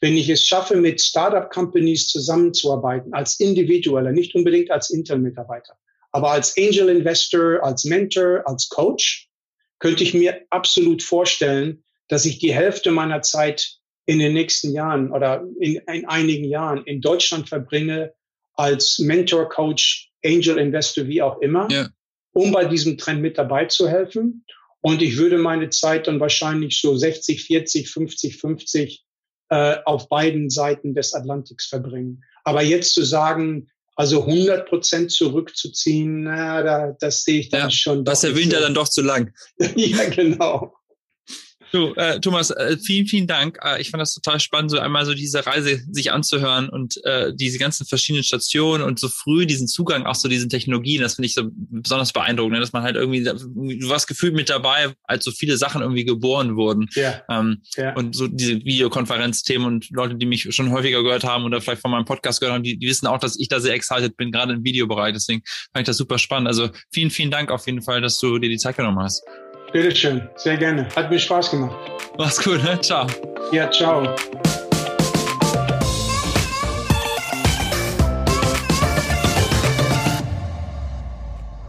wenn 0.00 0.16
ich 0.16 0.28
es 0.28 0.46
schaffe, 0.46 0.76
mit 0.76 1.00
Startup 1.00 1.50
Companies 1.50 2.08
zusammenzuarbeiten, 2.08 3.14
als 3.14 3.38
Individueller, 3.38 4.12
nicht 4.12 4.34
unbedingt 4.34 4.70
als 4.70 4.90
Intel-Mitarbeiter, 4.90 5.76
aber 6.10 6.30
als 6.32 6.56
Angel 6.56 6.88
Investor, 6.88 7.64
als 7.64 7.84
Mentor, 7.84 8.42
als 8.46 8.68
Coach 8.68 9.28
könnte 9.78 10.04
ich 10.04 10.14
mir 10.14 10.40
absolut 10.50 11.02
vorstellen, 11.02 11.82
dass 12.08 12.24
ich 12.24 12.38
die 12.38 12.52
Hälfte 12.52 12.90
meiner 12.90 13.22
Zeit 13.22 13.78
in 14.06 14.18
den 14.18 14.32
nächsten 14.32 14.72
Jahren 14.72 15.12
oder 15.12 15.44
in, 15.60 15.76
in 15.92 16.04
einigen 16.06 16.44
Jahren 16.44 16.84
in 16.84 17.00
Deutschland 17.00 17.48
verbringe 17.48 18.12
als 18.54 18.98
Mentor, 18.98 19.48
Coach, 19.48 20.10
Angel 20.24 20.58
Investor, 20.58 21.06
wie 21.06 21.22
auch 21.22 21.40
immer, 21.40 21.68
ja. 21.70 21.88
um 22.32 22.52
bei 22.52 22.64
diesem 22.64 22.98
Trend 22.98 23.22
mit 23.22 23.38
dabei 23.38 23.66
zu 23.66 23.88
helfen. 23.88 24.44
Und 24.80 25.00
ich 25.00 25.16
würde 25.16 25.38
meine 25.38 25.70
Zeit 25.70 26.08
dann 26.08 26.20
wahrscheinlich 26.20 26.80
so 26.80 26.96
60, 26.96 27.44
40, 27.44 27.88
50, 27.88 28.36
50 28.38 29.04
äh, 29.50 29.76
auf 29.84 30.08
beiden 30.08 30.50
Seiten 30.50 30.94
des 30.94 31.14
Atlantiks 31.14 31.66
verbringen. 31.66 32.24
Aber 32.42 32.62
jetzt 32.62 32.94
zu 32.94 33.04
sagen, 33.04 33.68
also 33.94 34.26
100 34.26 34.68
Prozent 34.68 35.12
zurückzuziehen, 35.12 36.24
na, 36.24 36.62
da, 36.62 36.96
das 36.98 37.24
sehe 37.24 37.40
ich 37.40 37.50
dann 37.50 37.60
ja, 37.60 37.70
schon. 37.70 38.04
Das 38.04 38.24
Winter 38.24 38.56
so. 38.56 38.62
dann 38.62 38.74
doch 38.74 38.88
zu 38.88 39.02
lang. 39.02 39.32
ja, 39.76 40.08
genau. 40.08 40.74
Du, 41.72 41.94
äh, 41.94 42.20
Thomas, 42.20 42.50
äh, 42.50 42.76
vielen, 42.76 43.06
vielen 43.06 43.26
Dank. 43.26 43.58
Äh, 43.64 43.80
ich 43.80 43.90
fand 43.90 44.00
das 44.02 44.12
total 44.12 44.38
spannend, 44.40 44.70
so 44.70 44.78
einmal 44.78 45.06
so 45.06 45.14
diese 45.14 45.46
Reise 45.46 45.80
sich 45.90 46.12
anzuhören 46.12 46.68
und 46.68 47.02
äh, 47.04 47.32
diese 47.34 47.58
ganzen 47.58 47.86
verschiedenen 47.86 48.24
Stationen 48.24 48.82
und 48.82 48.98
so 48.98 49.08
früh 49.08 49.46
diesen 49.46 49.66
Zugang 49.66 50.04
auch 50.04 50.16
zu 50.16 50.28
diesen 50.28 50.50
Technologien. 50.50 51.00
Das 51.00 51.14
finde 51.14 51.26
ich 51.26 51.34
so 51.34 51.44
besonders 51.50 52.12
beeindruckend, 52.12 52.54
ne? 52.54 52.60
dass 52.60 52.74
man 52.74 52.82
halt 52.82 52.96
irgendwie, 52.96 53.24
du 53.24 53.88
warst 53.88 54.06
gefühlt 54.06 54.34
mit 54.34 54.50
dabei, 54.50 54.94
als 55.04 55.24
so 55.24 55.30
viele 55.30 55.56
Sachen 55.56 55.80
irgendwie 55.80 56.04
geboren 56.04 56.56
wurden. 56.56 56.90
Ja. 56.94 57.22
Ähm, 57.30 57.62
ja. 57.76 57.94
Und 57.94 58.14
so 58.14 58.28
diese 58.28 58.56
Videokonferenzthemen 58.56 59.66
und 59.66 59.88
Leute, 59.90 60.16
die 60.16 60.26
mich 60.26 60.54
schon 60.54 60.70
häufiger 60.72 61.02
gehört 61.02 61.24
haben 61.24 61.44
oder 61.44 61.62
vielleicht 61.62 61.80
von 61.80 61.90
meinem 61.90 62.04
Podcast 62.04 62.40
gehört 62.40 62.54
haben, 62.54 62.64
die, 62.64 62.76
die 62.76 62.86
wissen 62.86 63.06
auch, 63.06 63.18
dass 63.18 63.38
ich 63.38 63.48
da 63.48 63.60
sehr 63.60 63.74
excited 63.74 64.18
bin, 64.18 64.30
gerade 64.30 64.52
im 64.52 64.64
Videobereich. 64.64 65.14
Deswegen 65.14 65.42
fand 65.72 65.84
ich 65.84 65.86
das 65.86 65.96
super 65.96 66.18
spannend. 66.18 66.48
Also 66.48 66.68
vielen, 66.92 67.08
vielen 67.08 67.30
Dank 67.30 67.50
auf 67.50 67.64
jeden 67.64 67.80
Fall, 67.80 68.02
dass 68.02 68.18
du 68.18 68.38
dir 68.38 68.50
die 68.50 68.58
Zeit 68.58 68.76
genommen 68.76 68.98
hast. 68.98 69.24
Bitteschön, 69.72 70.28
sehr 70.36 70.58
gerne. 70.58 70.86
Hat 70.94 71.10
mir 71.10 71.18
Spaß 71.18 71.50
gemacht. 71.50 71.74
Mach's 72.18 72.42
gut, 72.42 72.62
ne? 72.62 72.78
Ciao. 72.80 73.06
Ja, 73.52 73.70
ciao. 73.70 74.06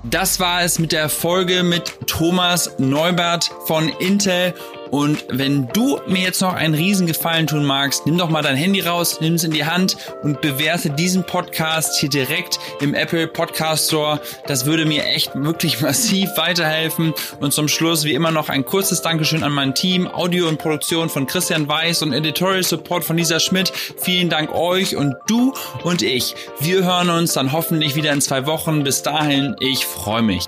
Das 0.04 0.40
war 0.40 0.64
es 0.64 0.80
mit 0.80 0.92
der 0.92 1.08
Folge 1.08 1.64
mit 1.64 2.08
Thomas 2.08 2.76
Neubert 2.78 3.50
von 3.66 3.88
Intel 4.00 4.54
und 4.94 5.26
wenn 5.28 5.68
du 5.70 6.00
mir 6.06 6.22
jetzt 6.22 6.40
noch 6.40 6.54
einen 6.54 6.76
Riesengefallen 6.76 7.48
tun 7.48 7.66
magst, 7.66 8.06
nimm 8.06 8.20
doch 8.20 8.30
mal 8.30 8.44
dein 8.44 8.56
Handy 8.56 8.82
raus, 8.82 9.18
nimm 9.22 9.34
es 9.34 9.44
in 9.44 9.50
die 9.50 9.66
Hand 9.66 9.98
und 10.22 10.40
bewerte 10.40 10.92
diesen 10.92 11.24
Podcast 11.24 12.00
hier 12.00 12.10
direkt 12.10 12.60
im 12.80 12.94
Apple 12.94 13.28
Podcast 13.28 13.88
Store. 13.88 14.22
Das 14.46 14.68
würde 14.68 14.86
mir 14.86 15.04
echt 15.06 15.32
wirklich 15.34 15.82
massiv 15.82 16.30
weiterhelfen. 16.38 17.16
Und 17.40 17.54
zum 17.54 17.70
Schluss 17.70 18.04
wie 18.04 18.14
immer 18.14 18.30
noch 18.30 18.50
ein 18.50 18.66
kurzes 18.66 19.02
Dankeschön 19.02 19.42
an 19.42 19.54
mein 19.54 19.74
Team, 19.74 20.08
Audio 20.08 20.48
und 20.48 20.60
Produktion 20.60 21.10
von 21.10 21.26
Christian 21.26 21.68
Weiß 21.68 22.04
und 22.04 22.14
Editorial 22.14 22.62
Support 22.62 23.04
von 23.04 23.18
Lisa 23.18 23.40
Schmidt. 23.40 23.74
Vielen 23.98 24.30
Dank 24.30 24.54
euch 24.54 24.96
und 24.96 25.16
du 25.26 25.56
und 25.84 26.04
ich. 26.04 26.36
Wir 26.60 26.84
hören 26.84 27.10
uns 27.10 27.34
dann 27.34 27.52
hoffentlich 27.52 27.96
wieder 27.96 28.14
in 28.14 28.22
zwei 28.22 28.46
Wochen. 28.46 28.84
Bis 28.84 29.02
dahin, 29.02 29.56
ich 29.60 29.88
freue 29.88 30.22
mich. 30.22 30.48